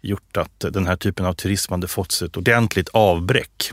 gjort 0.01 0.37
att 0.37 0.59
den 0.73 0.87
här 0.87 0.95
typen 0.95 1.25
av 1.25 1.33
turism 1.33 1.71
hade 1.73 1.87
fått 1.87 2.11
sig 2.11 2.25
ett 2.25 2.37
ordentligt 2.37 2.89
avbräck. 2.89 3.71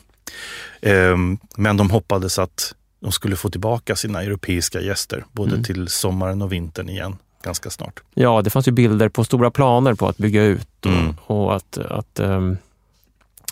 Ehm, 0.82 1.38
Men 1.56 1.76
de 1.76 1.90
hoppades 1.90 2.38
att 2.38 2.74
de 3.00 3.12
skulle 3.12 3.36
få 3.36 3.50
tillbaka 3.50 3.96
sina 3.96 4.22
europeiska 4.22 4.80
gäster 4.80 5.24
både 5.32 5.64
till 5.64 5.88
sommaren 5.88 6.42
och 6.42 6.52
vintern 6.52 6.88
igen 6.88 7.16
ganska 7.42 7.70
snart. 7.70 8.00
Ja, 8.14 8.42
det 8.42 8.50
fanns 8.50 8.68
ju 8.68 8.72
bilder 8.72 9.08
på 9.08 9.24
stora 9.24 9.50
planer 9.50 9.94
på 9.94 10.08
att 10.08 10.16
bygga 10.18 10.42
ut 10.44 10.86
och, 10.86 10.92
Mm. 10.92 11.14
och 11.26 11.56
att, 11.56 11.78
att 11.78 12.20
ehm, 12.20 12.56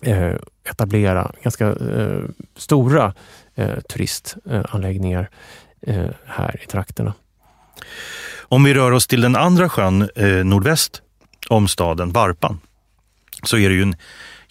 eh, 0.03 0.35
etablera 0.71 1.33
ganska 1.43 1.75
stora 2.57 3.15
eh, 3.55 3.81
turistanläggningar 3.89 5.31
eh, 5.87 6.07
här 6.27 6.61
i 6.63 6.67
trakterna. 6.67 7.15
Om 8.43 8.65
vi 8.65 8.75
rör 8.75 8.91
oss 8.93 9.07
till 9.07 9.21
den 9.21 9.37
andra 9.37 9.69
sjön 9.69 10.09
eh, 10.17 10.27
nordväst 10.29 11.03
om 11.49 11.69
staden, 11.69 12.13
Varpan, 12.13 12.61
så 13.43 13.57
är 13.59 13.69
det 13.69 13.75
ju 13.75 13.83
en 13.83 13.97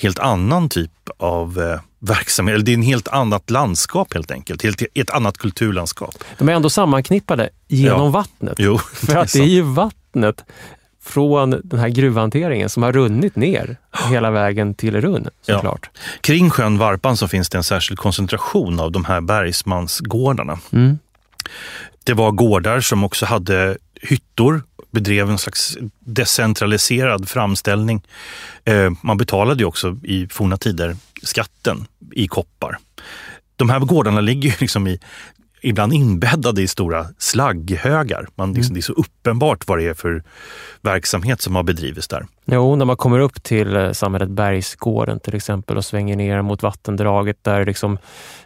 helt 0.02 0.20
annan 0.20 0.70
typ 0.70 0.92
av 1.18 1.60
eh, 1.62 1.80
verksamhet. 2.00 2.66
Det 2.66 2.72
är 2.72 2.74
en 2.74 2.82
helt 2.82 3.08
annat 3.08 3.50
landskap 3.50 4.14
helt 4.14 4.32
enkelt. 4.32 4.64
Helt, 4.64 4.82
ett 4.94 5.10
annat 5.10 5.38
kulturlandskap. 5.38 6.16
De 6.38 6.50
är 6.50 6.54
ändå 6.54 6.70
sammanknippade 6.70 7.50
genom 7.68 8.02
Ja. 8.04 8.10
vattnet. 8.10 8.56
Jo, 8.58 8.78
För 8.78 9.16
att 9.16 9.34
det 9.34 9.40
är 9.40 9.46
ju 9.46 9.62
vattnet 9.62 10.44
från 11.04 11.62
den 11.64 11.80
här 11.80 11.90
gruvhanteringen 11.90 12.70
som 12.70 12.84
har 12.84 12.92
runnit 12.92 13.36
ner 13.36 13.78
hela 14.10 14.32
vägen 14.32 14.74
till 14.74 15.02
Runn 15.02 15.28
såklart. 15.42 15.90
Kring 16.22 16.50
sjön 16.50 16.78
Varpan 16.78 17.18
så 17.18 17.28
finns 17.28 17.50
det 17.50 17.58
en 17.58 17.64
särskild 17.64 18.00
koncentration 18.00 18.80
av 18.80 18.92
de 18.92 19.06
här 19.06 19.22
bergsmansgårdarna. 19.22 20.60
Mm. 20.72 21.00
Det 22.04 22.14
var 22.14 22.32
gårdar 22.32 22.80
som 22.80 23.04
också 23.04 23.26
hade 23.26 23.78
hyttor, 24.02 24.64
bedrev 24.92 25.30
en 25.30 25.38
slags 25.38 25.78
decentraliserad 26.00 27.30
framställning. 27.30 28.02
Eh, 28.66 28.92
man 29.02 29.18
betalade 29.18 29.60
ju 29.60 29.66
också 29.66 29.98
i 30.04 30.28
forna 30.28 30.58
tider 30.58 30.96
skatten 31.24 31.86
i 32.12 32.28
koppar. 32.28 32.78
De 33.56 33.70
här 33.70 33.80
gårdarna 33.80 34.22
ligger 34.22 34.50
ju 34.50 34.56
liksom 34.60 34.88
i, 34.88 35.00
ibland 35.64 35.94
inbäddade 35.94 36.62
i 36.62 36.68
stora 36.68 37.06
slagghögar. 37.18 38.28
Man, 38.36 38.54
liksom, 38.54 38.74
Det 38.74 38.80
är 38.80 38.82
så 38.82 38.94
uppenbart 38.94 39.68
vad 39.68 39.78
det 39.78 39.88
är 39.88 39.94
för 39.94 40.24
verksamhet 40.82 41.42
som 41.42 41.56
har 41.56 41.64
bedrivits 41.64 42.08
där. 42.08 42.26
Jo, 42.46 42.76
när 42.76 42.86
man 42.86 42.98
kommer 42.98 43.20
upp 43.20 43.44
till 43.44 43.76
eh, 43.76 43.92
samhället 43.92 44.30
Bergsgården 44.30 45.20
till 45.20 45.36
exempel 45.36 45.78
och 45.78 45.86
svänger 45.86 46.16
ner 46.16 46.42
mot 46.42 46.64
vattendraget 46.64 47.38
där 47.42 47.66
liksom, 47.66 47.98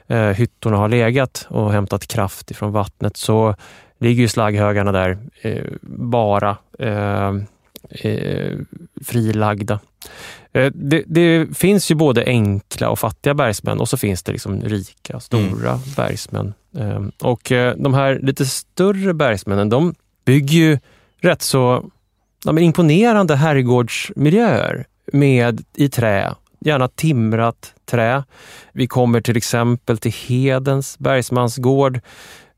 eh, 0.08 0.20
hyttorna 0.20 0.78
har 0.78 0.90
legat 0.90 1.48
och 1.50 1.72
hämtat 1.72 2.08
kraft 2.08 2.52
ifrån 2.52 2.72
vattnet 2.72 3.18
så 3.18 3.56
ligger 4.00 4.22
ju 4.22 4.28
slagghögarna 4.28 4.92
där 4.92 5.18
eh, 5.42 5.64
bara 5.98 6.58
eh, 6.80 7.34
eh, 7.90 8.58
frilagda. 9.06 9.80
Eh, 10.54 10.72
det, 10.74 11.04
det 11.08 11.58
finns 11.58 11.92
ju 11.92 11.96
både 11.96 12.26
enkla 12.26 12.90
och 12.90 13.00
fattiga 13.00 13.34
bergsmän 13.34 13.80
och 13.80 13.90
så 13.90 13.98
finns 13.98 14.24
det 14.24 14.32
liksom 14.32 14.62
rika, 14.62 15.20
stora 15.20 15.80
bergsmän. 15.96 16.54
Eh, 16.78 17.02
och 17.22 17.52
de 17.78 17.94
här 17.94 18.20
lite 18.24 18.46
större 18.46 19.14
bergsmännen, 19.14 19.70
de 19.70 19.96
bygger 20.26 20.58
ju 20.58 20.80
rätt 21.22 21.42
så 21.42 21.90
ja, 22.46 22.60
imponerande 22.60 23.36
herrgårdsmiljöer 23.36 24.86
med 25.14 25.64
i 25.76 25.90
trä, 25.90 26.36
gärna 26.60 26.88
timrat 26.88 27.74
trä. 27.86 28.24
Vi 28.74 28.88
kommer 28.88 29.22
till 29.22 29.38
exempel 29.38 29.98
till 29.98 30.14
Hedens 30.28 31.00
bergsmansgård 31.00 32.00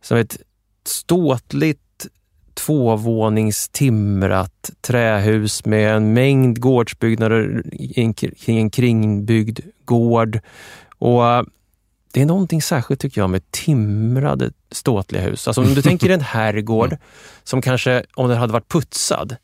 som 0.01 0.17
är 0.17 0.21
ett 0.21 0.37
ståtligt 0.85 1.81
tvåvåningstimrat 2.65 4.71
trähus 4.81 5.65
med 5.65 5.95
en 5.95 6.13
mängd 6.13 6.59
gårdsbyggnader 6.59 7.63
kring 8.45 8.59
en 8.59 8.69
kringbyggd 8.69 9.59
gård. 9.85 10.39
Och 10.97 11.23
det 12.13 12.21
är 12.21 12.25
någonting 12.25 12.61
särskilt 12.61 13.01
tycker 13.01 13.21
jag 13.21 13.29
med 13.29 13.51
timrade 13.51 14.51
ståtliga 14.71 15.21
hus. 15.21 15.47
Alltså 15.47 15.61
om 15.61 15.73
du 15.73 15.81
tänker 15.81 16.09
en 16.09 16.21
herrgård 16.21 16.97
som 17.43 17.61
kanske, 17.61 18.03
om 18.15 18.29
den 18.29 18.37
hade 18.37 18.53
varit 18.53 18.69
putsad, 18.69 19.35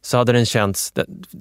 så 0.00 0.16
hade 0.16 0.32
den 0.32 0.46
känts... 0.46 0.92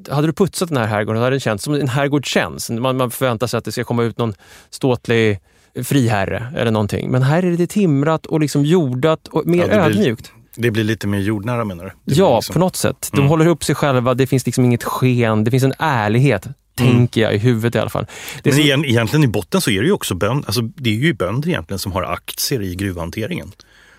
Hade 0.10 0.28
du 0.28 0.34
putsat 0.34 0.70
den 0.70 0.78
här 0.78 0.88
herrgården 0.88 1.20
så 1.20 1.24
hade 1.24 1.34
den 1.34 1.40
känts 1.40 1.64
som 1.64 1.74
en 1.74 1.90
herrgård 1.90 2.26
känns. 2.26 2.70
Man, 2.70 2.98
man 2.98 3.12
förväntar 3.12 3.48
sig 3.48 3.58
att 3.58 3.66
det 3.66 3.72
ska 3.72 3.84
komma 3.84 4.04
ut 4.04 4.18
någon 4.18 4.34
ståtlig 4.70 5.40
friherre 5.84 6.54
eller 6.58 6.72
någonting. 6.72 7.12
Men 7.12 7.24
här 7.24 7.46
är 7.46 7.58
det 7.58 7.68
timrat 7.68 8.26
och 8.26 8.40
liksom 8.40 8.66
jordat 8.66 9.28
och 9.28 9.46
mer 9.46 9.68
ja, 9.68 9.74
ödmjukt. 9.74 10.32
Det 10.56 10.72
blir 10.72 10.84
lite 10.84 11.08
mer 11.08 11.20
jordnära 11.20 11.66
menar 11.66 11.84
du? 11.84 12.14
ja, 12.14 12.36
liksom... 12.36 12.54
på 12.54 12.60
något 12.60 12.76
sätt. 12.76 13.10
De 13.12 13.18
mm. 13.18 13.30
håller 13.30 13.46
upp 13.46 13.64
sig 13.64 13.76
själva, 13.76 14.14
det 14.14 14.28
finns 14.28 14.46
liksom 14.46 14.66
inget 14.66 14.84
sken, 14.84 15.44
det 15.44 15.52
finns 15.52 15.64
en 15.64 15.74
ärlighet. 15.80 16.46
Mm. 16.46 16.92
Tänker 16.92 17.22
jag 17.22 17.36
i 17.36 17.38
huvudet 17.38 17.76
i 17.76 17.80
alla 17.80 17.90
fall. 17.90 18.06
Det 18.44 18.50
Men 18.50 18.60
som... 18.60 18.86
egentligen 18.86 19.24
i 19.24 19.28
botten 19.28 19.62
så 19.62 19.70
är 19.70 19.82
det 19.82 19.86
ju 19.86 19.92
också 19.92 20.16
bönder, 20.16 20.48
alltså 20.48 20.62
det 20.62 20.90
är 20.90 20.94
ju 20.94 21.14
bönder 21.14 21.50
egentligen 21.50 21.80
som 21.80 21.92
har 21.92 22.04
aktier 22.04 22.62
i 22.62 22.76
gruvhanteringen. 22.76 23.52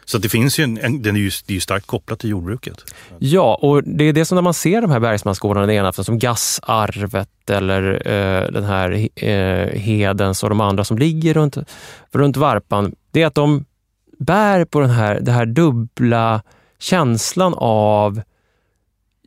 Så 0.05 0.19
det 0.19 0.29
finns 0.29 0.59
ju 0.59 0.65
en, 0.65 0.79
en, 0.79 1.03
den 1.03 1.17
är 1.17 1.21
ju, 1.21 1.31
det 1.47 1.53
är 1.53 1.55
ju 1.55 1.61
starkt 1.61 1.87
kopplat 1.87 2.19
till 2.19 2.31
jordbruket. 2.31 2.95
Ja, 3.19 3.55
och 3.55 3.85
det 3.85 4.05
är 4.05 4.13
det 4.13 4.25
som 4.25 4.37
när 4.37 4.43
man 4.43 4.55
ser 4.55 4.83
de 4.83 4.91
här 4.91 5.01
bergsmansgårdarna, 5.01 5.67
det 5.67 5.75
ena 5.75 5.93
som 5.93 6.19
Gassarvet 6.19 7.51
eller 7.51 8.09
eh, 8.09 8.53
den 8.53 8.65
här 8.65 9.09
eh, 9.25 9.81
Hedens 9.81 10.43
och 10.43 10.49
de 10.49 10.61
andra 10.61 10.85
som 10.85 10.99
ligger 10.99 11.35
runt, 11.35 11.57
runt 12.13 12.37
Varpan, 12.37 12.95
det 13.11 13.23
är 13.23 13.27
att 13.27 13.35
de 13.35 13.65
bär 14.19 14.65
på 14.65 14.81
den 14.81 14.91
här, 14.91 15.21
den 15.21 15.35
här 15.35 15.47
dubbla 15.47 16.43
känslan 16.79 17.55
av 17.57 18.23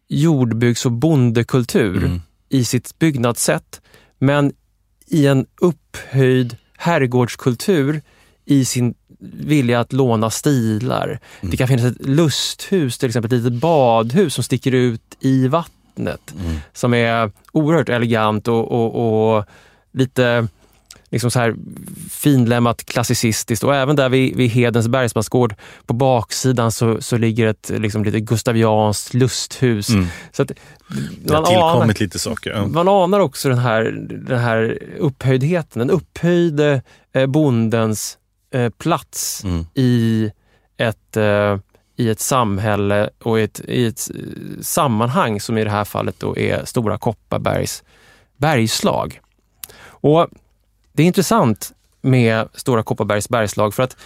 jordbruks 0.08 0.86
och 0.86 0.92
bondekultur 0.92 1.98
mm. 1.98 2.22
i 2.50 2.66
sitt 2.66 3.00
byggnadssätt, 3.00 3.82
men 4.20 4.54
i 5.08 5.28
en 5.28 5.46
upphöjd 5.62 6.58
herrgårdskultur 6.78 8.02
i 8.46 8.66
sin 8.66 8.96
vilja 9.20 9.80
att 9.80 9.94
låna 9.94 10.30
stilar. 10.30 11.08
Mm. 11.08 11.52
Det 11.52 11.58
kan 11.58 11.68
finnas 11.68 11.86
ett 11.86 12.06
lusthus, 12.06 12.98
till 12.98 13.08
exempel 13.08 13.34
ett 13.34 13.44
litet 13.44 13.60
badhus 13.60 14.34
som 14.34 14.44
sticker 14.44 14.72
ut 14.72 15.18
i 15.20 15.48
vattnet. 15.48 16.34
Mm. 16.40 16.58
Som 16.74 16.94
är 16.94 17.32
oerhört 17.52 17.90
elegant 17.90 18.48
och, 18.48 18.72
och, 18.72 19.38
och 19.38 19.46
lite 19.92 20.48
liksom 21.12 21.32
så 21.32 21.40
här 21.40 21.56
finlämmat 22.12 22.86
klassicistiskt 22.86 23.64
och 23.64 23.76
även 23.76 23.96
där 23.96 24.10
vid, 24.10 24.36
vid 24.36 24.50
Hedens 24.50 24.88
bergsmansgård 24.88 25.56
på 25.86 25.94
baksidan 25.94 26.72
så, 26.72 27.02
så 27.02 27.18
ligger 27.18 27.48
ett 27.48 27.72
liksom 27.76 28.04
lite 28.04 28.20
gustavianskt 28.20 29.14
lusthus. 29.14 29.90
Mm. 29.90 30.08
Så 30.32 30.42
att 30.42 30.48
det 30.48 31.34
har 31.34 31.46
tillkommit 31.46 31.82
anar, 31.82 32.00
lite 32.00 32.20
saker. 32.20 32.52
Ja. 32.52 32.68
Man 32.68 32.88
anar 32.88 33.20
också 33.20 33.50
den 33.50 33.58
här, 33.58 33.84
den 34.28 34.40
här 34.40 34.80
upphöjdheten, 34.98 35.80
den 35.80 35.90
upphöjde 35.90 36.82
eh, 37.14 37.26
bondens 37.26 38.18
eh, 38.54 38.70
plats 38.70 39.44
mm. 39.44 39.66
i, 39.74 40.32
ett, 40.78 41.18
eh, 41.18 41.58
i 41.98 42.10
ett 42.10 42.20
samhälle 42.20 43.10
och 43.24 43.40
i 43.40 43.44
ett, 43.44 43.62
i 43.68 43.86
ett 43.86 44.08
sammanhang 44.62 45.42
som 45.42 45.58
i 45.58 45.64
det 45.64 45.70
här 45.70 45.86
fallet 45.86 46.20
då 46.20 46.38
är 46.38 46.66
Stora 46.66 46.98
Kopparbergs 46.98 47.84
bergslag. 48.38 49.22
Och 49.86 50.28
det 50.98 51.04
är 51.04 51.08
intressant 51.08 51.74
med 52.02 52.50
Stora 52.54 52.84
Kopparbergs 52.84 53.30
bergslag 53.30 53.74
för 53.74 53.84
att 53.84 53.98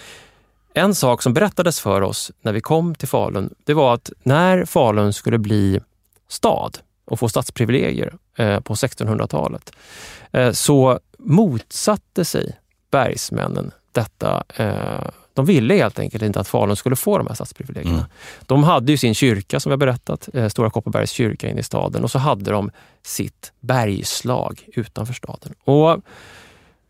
en 0.73 0.95
sak 0.95 1.21
som 1.21 1.33
berättades 1.33 1.79
för 1.79 2.01
oss 2.01 2.31
när 2.41 2.53
vi 2.53 2.61
kom 2.61 2.95
till 2.95 3.07
Falun, 3.07 3.53
det 3.63 3.73
var 3.73 3.93
att 3.93 4.11
när 4.23 4.65
Falun 4.65 5.13
skulle 5.13 5.37
bli 5.37 5.79
stad 6.27 6.77
och 7.05 7.19
få 7.19 7.29
stadsprivilegier 7.29 8.13
eh, 8.37 8.59
på 8.59 8.73
1600-talet 8.73 9.71
eh, 10.31 10.51
så 10.51 10.99
motsatte 11.17 12.25
sig 12.25 12.59
bergsmännen 12.91 13.71
detta. 13.91 14.43
Eh, 14.55 15.09
de 15.33 15.45
ville 15.45 15.73
helt 15.73 15.99
enkelt 15.99 16.23
inte 16.23 16.39
att 16.39 16.47
Falun 16.47 16.75
skulle 16.75 16.95
få 16.95 17.17
de 17.17 17.27
här 17.27 17.35
stadsprivilegierna. 17.35 17.97
Mm. 17.97 18.09
De 18.45 18.63
hade 18.63 18.91
ju 18.91 18.97
sin 18.97 19.15
kyrka 19.15 19.59
som 19.59 19.69
vi 19.69 19.73
har 19.73 19.77
berättat, 19.77 20.29
Stora 20.49 20.69
Kopparbergs 20.69 21.11
kyrka 21.11 21.49
inne 21.49 21.59
i 21.59 21.63
staden 21.63 22.03
och 22.03 22.11
så 22.11 22.19
hade 22.19 22.51
de 22.51 22.71
sitt 23.03 23.51
bergslag 23.59 24.67
utanför 24.73 25.13
staden. 25.13 25.53
Och 25.63 26.01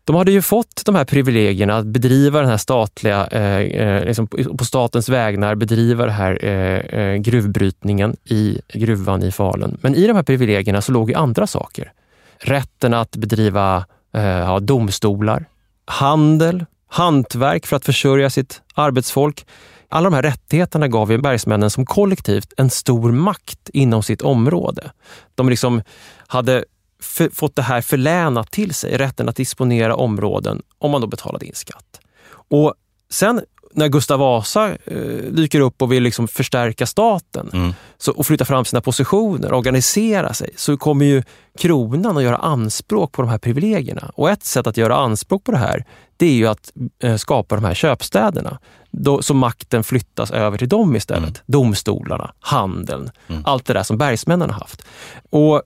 de 0.04 0.16
hade 0.16 0.32
ju 0.32 0.42
fått 0.42 0.82
de 0.84 0.94
här 0.94 1.04
privilegierna 1.04 1.76
att 1.76 1.86
bedriva 1.86 2.40
den 2.40 2.50
här 2.50 2.56
statliga, 2.56 3.26
eh, 3.26 3.58
eh 3.58 4.04
liksom 4.04 4.26
på 4.58 4.64
statens 4.64 5.08
vägnar, 5.08 5.54
bedriva 5.54 6.04
den 6.04 6.14
här 6.14 6.44
eh, 6.44 7.00
eh, 7.00 7.16
gruvbrytningen 7.16 8.16
i 8.24 8.60
gruvan 8.72 9.22
i 9.22 9.32
Falun. 9.32 9.78
Men 9.80 9.94
i 9.94 10.06
de 10.06 10.16
här 10.16 10.22
privilegierna 10.22 10.82
så 10.82 10.92
låg 10.92 11.10
ju 11.10 11.16
andra 11.16 11.46
saker. 11.46 11.92
Rätten 12.38 12.94
att 12.94 13.16
bedriva 13.16 13.84
eh, 14.14 14.22
ja, 14.22 14.60
domstolar, 14.60 15.44
handel, 15.84 16.64
hantverk 16.88 17.66
för 17.66 17.76
att 17.76 17.84
försörja 17.84 18.30
sitt 18.30 18.62
arbetsfolk. 18.74 19.46
Alla 19.88 20.10
de 20.10 20.16
här 20.16 20.22
rättigheterna 20.22 20.88
gav 20.88 21.12
ju 21.12 21.18
bergsmännen 21.18 21.70
som 21.70 21.86
kollektivt 21.86 22.52
en 22.56 22.70
stor 22.70 23.12
makt 23.12 23.68
inom 23.72 24.02
sitt 24.02 24.22
område. 24.22 24.90
De 25.34 25.48
liksom 25.48 25.82
hade 26.26 26.64
för, 27.02 27.28
fått 27.28 27.56
det 27.56 27.62
här 27.62 27.80
förlänat 27.80 28.50
till 28.50 28.74
sig, 28.74 28.96
rätten 28.96 29.28
att 29.28 29.36
disponera 29.36 29.96
områden 29.96 30.62
om 30.78 30.90
man 30.90 31.00
då 31.00 31.06
betalade 31.06 31.46
in 31.46 31.54
skatt. 31.54 32.00
Och 32.48 32.74
sen 33.10 33.40
när 33.74 33.88
Gustav 33.88 34.18
Vasa 34.18 34.70
eh, 34.84 34.96
dyker 35.30 35.60
upp 35.60 35.82
och 35.82 35.92
vill 35.92 36.02
liksom 36.02 36.28
förstärka 36.28 36.86
staten 36.86 37.50
mm. 37.52 37.74
så, 37.98 38.12
och 38.12 38.26
flytta 38.26 38.44
fram 38.44 38.64
sina 38.64 38.80
positioner, 38.80 39.52
organisera 39.52 40.34
sig, 40.34 40.50
så 40.56 40.76
kommer 40.76 41.04
ju 41.04 41.22
kronan 41.58 42.16
att 42.16 42.22
göra 42.22 42.36
anspråk 42.36 43.12
på 43.12 43.22
de 43.22 43.28
här 43.28 43.38
privilegierna. 43.38 44.10
Och 44.14 44.30
ett 44.30 44.44
sätt 44.44 44.66
att 44.66 44.76
göra 44.76 44.96
anspråk 44.96 45.44
på 45.44 45.52
det 45.52 45.58
här, 45.58 45.84
det 46.16 46.26
är 46.26 46.34
ju 46.34 46.46
att 46.46 46.72
eh, 47.02 47.16
skapa 47.16 47.54
de 47.54 47.64
här 47.64 47.74
köpstäderna. 47.74 48.58
Då, 48.90 49.22
så 49.22 49.34
makten 49.34 49.84
flyttas 49.84 50.30
över 50.30 50.58
till 50.58 50.68
dem 50.68 50.96
istället. 50.96 51.22
Mm. 51.22 51.42
Domstolarna, 51.46 52.32
handeln, 52.40 53.10
mm. 53.28 53.42
allt 53.46 53.66
det 53.66 53.72
där 53.72 53.82
som 53.82 53.98
bergsmännen 53.98 54.50
har 54.50 54.60
haft. 54.60 54.82
Och 55.30 55.62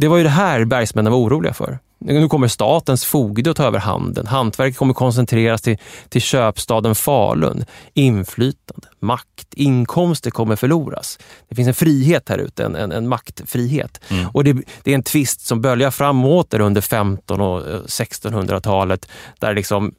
det 0.00 0.08
var 0.08 0.16
ju 0.16 0.22
det 0.22 0.28
här 0.28 0.64
bergsmännen 0.64 1.12
var 1.12 1.20
oroliga 1.20 1.54
för. 1.54 1.78
Nu 2.00 2.28
kommer 2.28 2.48
statens 2.48 3.04
fogde 3.04 3.50
att 3.50 3.56
ta 3.56 3.64
över 3.64 3.78
handeln. 3.78 4.26
Hantverket 4.26 4.78
kommer 4.78 4.94
koncentreras 4.94 5.62
till, 5.62 5.76
till 6.08 6.20
köpstaden 6.20 6.94
Falun. 6.94 7.64
Inflytande, 7.94 8.88
makt, 9.00 9.54
inkomster 9.54 10.30
kommer 10.30 10.56
förloras. 10.56 11.18
Det 11.48 11.54
finns 11.54 11.68
en 11.68 11.74
frihet 11.74 12.28
här 12.28 12.38
ute, 12.38 12.64
en, 12.64 12.76
en, 12.76 12.92
en 12.92 13.08
maktfrihet. 13.08 14.00
Mm. 14.08 14.28
Och 14.32 14.44
det, 14.44 14.52
det, 14.82 14.90
är 14.90 14.94
en 14.94 15.02
tvist 15.02 15.46
som 15.46 15.60
böljar 15.60 15.90
framåt 15.90 16.54
under 16.54 16.80
15 16.80 17.40
och 17.40 17.60
1600-talet 17.86 19.08
där 19.38 19.54
liksom 19.54 19.94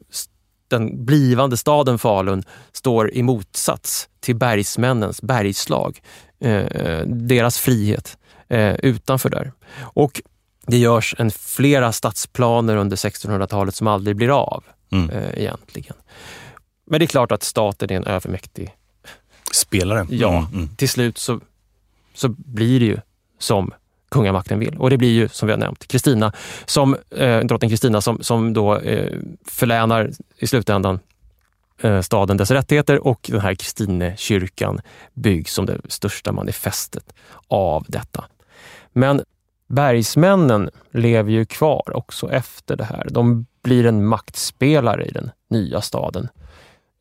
den 0.67 1.05
blivande 1.05 1.57
staden 1.57 1.99
Falun 1.99 2.43
står 2.71 3.11
i 3.11 3.23
motsats 3.23 4.09
till 4.19 4.35
bergsmännens 4.35 5.21
bergslag. 5.21 6.01
Eh, 6.41 6.55
eh 6.55 7.05
deras 7.05 7.59
frihet 7.59 8.17
eh, 8.49 8.75
utanför 8.75 9.29
där. 9.29 9.51
Och 9.79 10.21
det 10.67 10.77
görs 10.77 11.15
en 11.17 11.31
flera 11.31 11.91
stadsplaner 11.91 12.75
under 12.77 12.97
1600-talet 12.97 13.75
som 13.75 13.87
aldrig 13.87 14.15
blir 14.15 14.29
av 14.29 14.63
mm. 14.91 15.09
eh, 15.09 15.29
egentligen. 15.39 15.95
Men 16.85 16.99
det 16.99 17.05
är 17.05 17.07
klart 17.07 17.31
att 17.31 17.43
staten 17.43 17.91
är 17.91 17.95
en 17.95 18.07
övermäktig 18.07 18.75
spelare. 19.51 20.07
Ja, 20.09 20.37
mm, 20.37 20.53
mm. 20.53 20.69
till 20.75 20.89
slut 20.89 21.17
så, 21.17 21.39
så 22.13 22.29
blir 22.29 22.79
det 22.79 22.85
ju 22.85 22.97
som 23.39 23.73
kungamakten 24.11 24.59
vill. 24.59 24.77
Och 24.77 24.89
det 24.89 24.97
blir 24.97 25.11
ju, 25.11 25.27
som 25.27 25.47
vi 25.47 25.51
har 25.51 25.59
nämnt, 25.59 25.87
Kristina, 25.87 26.33
som, 26.65 26.97
eh, 27.09 27.39
drottning 27.39 27.69
Kristina 27.69 28.01
som, 28.01 28.23
som 28.23 28.53
då 28.53 28.77
eh, 28.77 29.17
förlänar 29.45 30.11
i 30.37 30.47
slutändan 30.47 30.99
eh, 31.81 32.01
staden 32.01 32.37
dess 32.37 32.51
rättigheter 32.51 33.07
och 33.07 33.25
den 33.31 33.41
här 33.41 33.55
Kristinekyrkan 33.55 34.81
byggs 35.13 35.53
som 35.53 35.65
det 35.65 35.81
största 35.87 36.31
manifestet 36.31 37.13
av 37.47 37.85
detta. 37.87 38.25
Men 38.93 39.21
bergsmännen 39.67 40.69
lever 40.91 41.31
ju 41.31 41.45
kvar 41.45 41.97
också 41.97 42.31
efter 42.31 42.75
det 42.75 42.83
här. 42.83 43.07
De 43.11 43.45
blir 43.63 43.85
en 43.85 44.05
maktspelare 44.05 45.05
i 45.05 45.11
den 45.11 45.31
nya 45.49 45.81
staden. 45.81 46.27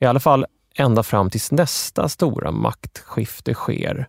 I 0.01 0.05
alla 0.05 0.21
fall 0.21 0.47
ända 0.75 1.03
fram 1.03 1.31
tills 1.31 1.53
nästa 1.53 2.09
stora 2.09 2.51
maktskifte 2.51 3.55
sker. 3.55 4.09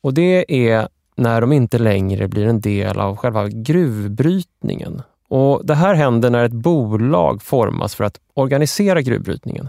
Och 0.00 0.14
det 0.14 0.68
är 0.68 0.88
när 1.16 1.40
de 1.40 1.52
inte 1.52 1.78
längre 1.78 2.28
blir 2.28 2.46
en 2.46 2.60
del 2.60 3.00
av 3.00 3.16
själva 3.16 3.48
gruvbrytningen. 3.48 5.02
Och 5.28 5.66
Det 5.66 5.74
här 5.74 5.94
händer 5.94 6.30
när 6.30 6.44
ett 6.44 6.52
bolag 6.52 7.42
formas 7.42 7.94
för 7.94 8.04
att 8.04 8.20
organisera 8.34 9.02
gruvbrytningen. 9.02 9.68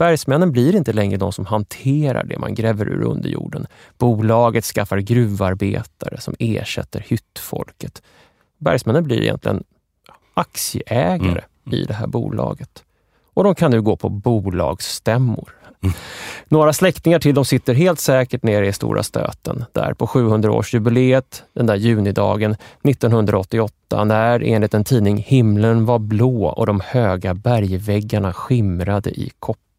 Bergsmännen 0.00 0.52
blir 0.52 0.76
inte 0.76 0.92
längre 0.92 1.16
de 1.16 1.32
som 1.32 1.46
hanterar 1.46 2.24
det 2.24 2.38
man 2.38 2.54
gräver 2.54 2.88
ur 2.88 3.02
under 3.02 3.30
jorden. 3.30 3.66
Bolaget 3.98 4.64
skaffar 4.64 4.98
gruvarbetare 4.98 6.20
som 6.20 6.34
ersätter 6.38 7.04
hyttfolket. 7.08 8.02
Bergsmännen 8.58 9.04
blir 9.04 9.22
egentligen 9.22 9.64
aktieägare 10.34 11.42
mm. 11.66 11.80
i 11.80 11.84
det 11.84 11.94
här 11.94 12.06
bolaget. 12.06 12.84
Och 13.34 13.44
de 13.44 13.54
kan 13.54 13.70
nu 13.70 13.82
gå 13.82 13.96
på 13.96 14.08
bolagsstämmor 14.08 15.54
Mm. 15.82 15.94
Några 16.48 16.72
släktingar 16.72 17.18
till 17.18 17.34
dem 17.34 17.44
sitter 17.44 17.74
helt 17.74 18.00
säkert 18.00 18.42
nere 18.42 18.66
i 18.66 18.72
Stora 18.72 19.02
stöten, 19.02 19.64
där 19.72 19.94
på 19.94 20.06
700-årsjubileet, 20.06 21.42
den 21.52 21.66
där 21.66 21.76
junidagen 21.76 22.56
1988, 22.82 24.04
när 24.04 24.40
enligt 24.40 24.74
en 24.74 24.84
tidning 24.84 25.16
himlen 25.16 25.86
var 25.86 25.98
blå 25.98 26.46
och 26.46 26.66
de 26.66 26.80
höga 26.80 27.34
bergväggarna 27.34 28.32
skimrade 28.32 29.10
i 29.10 29.30
koppar. 29.38 29.69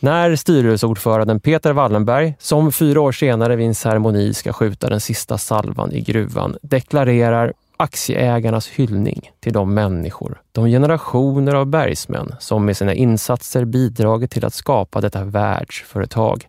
När 0.00 0.36
styrelseordföranden 0.36 1.40
Peter 1.40 1.72
Wallenberg, 1.72 2.34
som 2.38 2.72
fyra 2.72 3.00
år 3.00 3.12
senare 3.12 3.56
vid 3.56 3.66
en 3.66 3.74
ceremoni 3.74 4.34
ska 4.34 4.52
skjuta 4.52 4.88
den 4.88 5.00
sista 5.00 5.38
salvan 5.38 5.92
i 5.92 6.00
gruvan, 6.00 6.56
deklarerar 6.62 7.52
aktieägarnas 7.76 8.68
hyllning 8.68 9.30
till 9.40 9.52
de 9.52 9.74
människor, 9.74 10.42
de 10.52 10.66
generationer 10.66 11.54
av 11.54 11.66
bergsmän 11.66 12.34
som 12.38 12.64
med 12.64 12.76
sina 12.76 12.94
insatser 12.94 13.64
bidragit 13.64 14.30
till 14.30 14.44
att 14.44 14.54
skapa 14.54 15.00
detta 15.00 15.24
världsföretag 15.24 16.48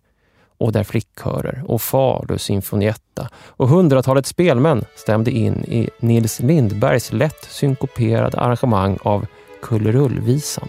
och 0.58 0.72
där 0.72 0.84
flickkörer 0.84 1.62
och 1.66 1.82
Falu 1.82 2.38
sinfonietta 2.38 3.28
och 3.34 3.68
hundratalet 3.68 4.26
spelmän 4.26 4.84
stämde 4.96 5.30
in 5.30 5.64
i 5.64 5.88
Nils 6.00 6.40
Lindbergs 6.40 7.12
lätt 7.12 7.44
synkoperade 7.48 8.40
arrangemang 8.40 8.98
av 9.02 9.26
Kullerullvisan. 9.62 10.68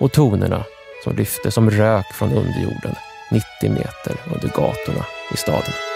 Och 0.00 0.12
tonerna 0.12 0.64
som 1.02 1.16
lyfte 1.16 1.50
som 1.50 1.70
rök 1.70 2.12
från 2.12 2.32
underjorden 2.32 2.94
90 3.30 3.44
meter 3.62 4.16
under 4.34 4.48
gatorna 4.48 5.04
i 5.34 5.36
staden. 5.36 5.91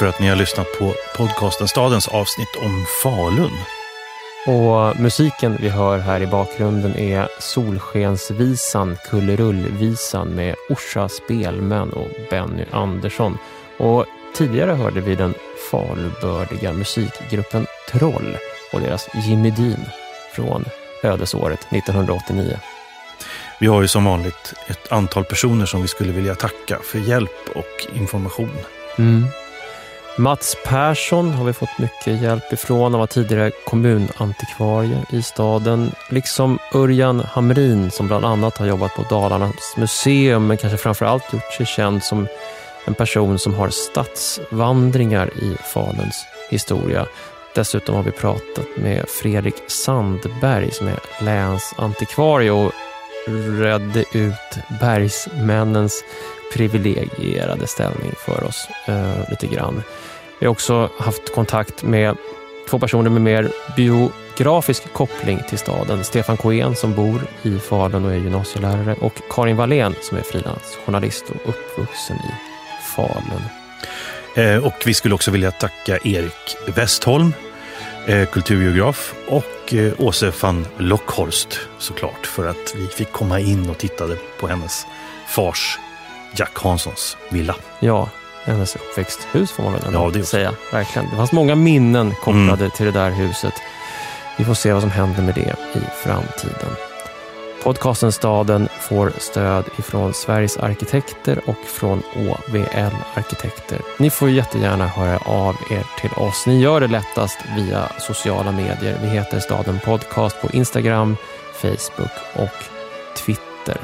För 0.00 0.06
att 0.06 0.20
ni 0.20 0.28
har 0.28 0.36
lyssnat 0.36 0.66
på 0.78 0.94
podcasten 1.16 1.68
Stadens 1.68 2.08
avsnitt 2.08 2.56
om 2.56 2.84
Falun. 3.02 3.52
Och 4.46 5.00
musiken 5.00 5.56
vi 5.60 5.68
hör 5.68 5.98
här 5.98 6.22
i 6.22 6.26
bakgrunden 6.26 6.96
är 6.96 7.28
Solskensvisan, 7.38 8.96
Kullerullvisan 9.10 10.28
med 10.28 10.54
Orsa 10.68 11.08
Spelmän 11.08 11.92
och 11.92 12.08
Benny 12.30 12.64
Andersson. 12.70 13.38
Och 13.78 14.06
tidigare 14.34 14.72
hörde 14.72 15.00
vi 15.00 15.14
den 15.14 15.34
falubördiga 15.70 16.72
musikgruppen 16.72 17.66
Troll 17.90 18.36
och 18.72 18.80
deras 18.80 19.08
Jimmy 19.26 19.50
Dean 19.50 19.84
från 20.34 20.64
ödesåret 21.02 21.66
1989. 21.70 22.58
Vi 23.58 23.66
har 23.66 23.82
ju 23.82 23.88
som 23.88 24.04
vanligt 24.04 24.54
ett 24.66 24.92
antal 24.92 25.24
personer 25.24 25.66
som 25.66 25.82
vi 25.82 25.88
skulle 25.88 26.12
vilja 26.12 26.34
tacka 26.34 26.78
för 26.82 26.98
hjälp 26.98 27.48
och 27.54 27.96
information. 27.96 28.50
Mm. 28.98 29.26
Mats 30.18 30.56
Persson 30.64 31.30
har 31.34 31.44
vi 31.44 31.52
fått 31.52 31.78
mycket 31.78 32.22
hjälp 32.22 32.52
ifrån. 32.52 32.92
Han 32.92 33.00
var 33.00 33.06
tidigare 33.06 33.50
kommunantikvarie 33.50 35.04
i 35.10 35.22
staden. 35.22 35.92
Liksom 36.08 36.58
Örjan 36.74 37.20
Hamrin 37.20 37.90
som 37.90 38.06
bland 38.06 38.24
annat 38.24 38.58
har 38.58 38.66
jobbat 38.66 38.94
på 38.94 39.02
Dalarnas 39.02 39.74
museum 39.76 40.46
men 40.46 40.56
kanske 40.56 40.78
framförallt 40.78 41.32
gjort 41.32 41.52
sig 41.52 41.66
känd 41.66 42.02
som 42.02 42.26
en 42.84 42.94
person 42.94 43.38
som 43.38 43.54
har 43.54 43.68
stadsvandringar 43.68 45.30
i 45.36 45.56
Faluns 45.74 46.26
historia. 46.50 47.06
Dessutom 47.54 47.94
har 47.94 48.02
vi 48.02 48.10
pratat 48.10 48.66
med 48.76 49.08
Fredrik 49.08 49.54
Sandberg 49.66 50.70
som 50.70 50.88
är 50.88 50.98
länsantikvarie 51.20 52.50
och 52.50 52.72
redde 53.60 54.04
ut 54.12 54.58
bergsmännens 54.80 56.04
privilegierade 56.52 57.66
ställning 57.66 58.12
för 58.18 58.44
oss 58.44 58.68
eh, 58.88 59.30
lite 59.30 59.46
grann. 59.46 59.82
Vi 60.38 60.46
har 60.46 60.52
också 60.52 60.90
haft 60.98 61.34
kontakt 61.34 61.82
med 61.82 62.16
två 62.70 62.78
personer 62.78 63.10
med 63.10 63.22
mer 63.22 63.50
biografisk 63.76 64.92
koppling 64.92 65.40
till 65.48 65.58
staden. 65.58 66.04
Stefan 66.04 66.36
Coen 66.36 66.74
som 66.74 66.94
bor 66.94 67.20
i 67.42 67.58
Falun 67.58 68.04
och 68.04 68.12
är 68.12 68.16
gymnasielärare 68.16 68.94
och 69.00 69.14
Karin 69.30 69.56
Wallén 69.56 69.94
som 70.02 70.18
är 70.18 70.22
frilansjournalist 70.22 71.24
och 71.30 71.48
uppvuxen 71.48 72.16
i 72.16 72.32
Falun. 72.96 73.42
Eh, 74.36 74.66
och 74.66 74.82
vi 74.86 74.94
skulle 74.94 75.14
också 75.14 75.30
vilja 75.30 75.50
tacka 75.50 75.98
Erik 76.04 76.56
Westholm, 76.76 77.32
kulturgeograf 78.26 79.14
och 79.28 79.74
eh, 79.74 79.92
Åse 79.98 80.32
van 80.42 80.66
Lockhorst 80.78 81.60
såklart 81.78 82.26
för 82.26 82.46
att 82.46 82.74
vi 82.76 82.86
fick 82.86 83.12
komma 83.12 83.40
in 83.40 83.70
och 83.70 83.78
tittade 83.78 84.16
på 84.40 84.46
hennes 84.48 84.86
fars 85.28 85.78
Jack 86.36 86.58
Hanssons 86.58 87.16
villa. 87.28 87.54
Ja, 87.80 88.08
hennes 88.44 88.76
uppväxthus 88.76 89.50
får 89.50 89.62
man 89.62 89.72
väl 89.72 89.82
ändå 89.86 90.12
Ja, 90.14 90.24
säga. 90.24 90.52
Verkligen. 90.72 91.10
Det 91.10 91.16
fanns 91.16 91.32
många 91.32 91.54
minnen 91.54 92.14
kopplade 92.22 92.52
Mm. 92.64 92.70
till 92.70 92.86
det 92.86 92.92
där 92.92 93.10
huset. 93.10 93.54
Vi 94.38 94.44
får 94.44 94.54
se 94.54 94.72
vad 94.72 94.82
som 94.82 94.90
händer 94.90 95.22
med 95.22 95.34
det 95.34 95.54
i 95.78 95.82
framtiden. 96.04 96.70
Podcasten 97.62 98.12
Staden 98.12 98.68
får 98.80 99.12
stöd 99.18 99.64
ifrån 99.78 100.14
Sveriges 100.14 100.56
arkitekter 100.56 101.40
och 101.46 101.58
från 101.66 102.02
OVL 102.16 102.94
Arkitekter. 103.14 103.80
Ni 103.98 104.10
får 104.10 104.30
jättegärna 104.30 104.86
höra 104.86 105.18
av 105.18 105.56
er 105.70 105.86
till 106.00 106.10
oss. 106.16 106.46
Ni 106.46 106.60
gör 106.60 106.80
det 106.80 106.86
lättast 106.86 107.38
via 107.56 107.88
sociala 107.98 108.52
medier. 108.52 108.98
Vi 109.02 109.08
heter 109.08 109.40
Staden 109.40 109.80
Podcast 109.84 110.40
på 110.40 110.50
Instagram, 110.52 111.16
Facebook 111.52 112.12
och 112.34 112.64
Twitter. 113.16 113.76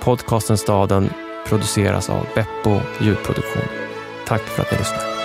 Podcasten 0.00 0.58
Staden 0.58 1.10
produceras 1.46 2.10
av 2.10 2.26
Beppo 2.34 2.80
ljudproduktion. 3.00 3.68
Tack 4.26 4.42
för 4.42 4.62
att 4.62 4.72
ni 4.72 4.78
lyssnar. 4.78 5.15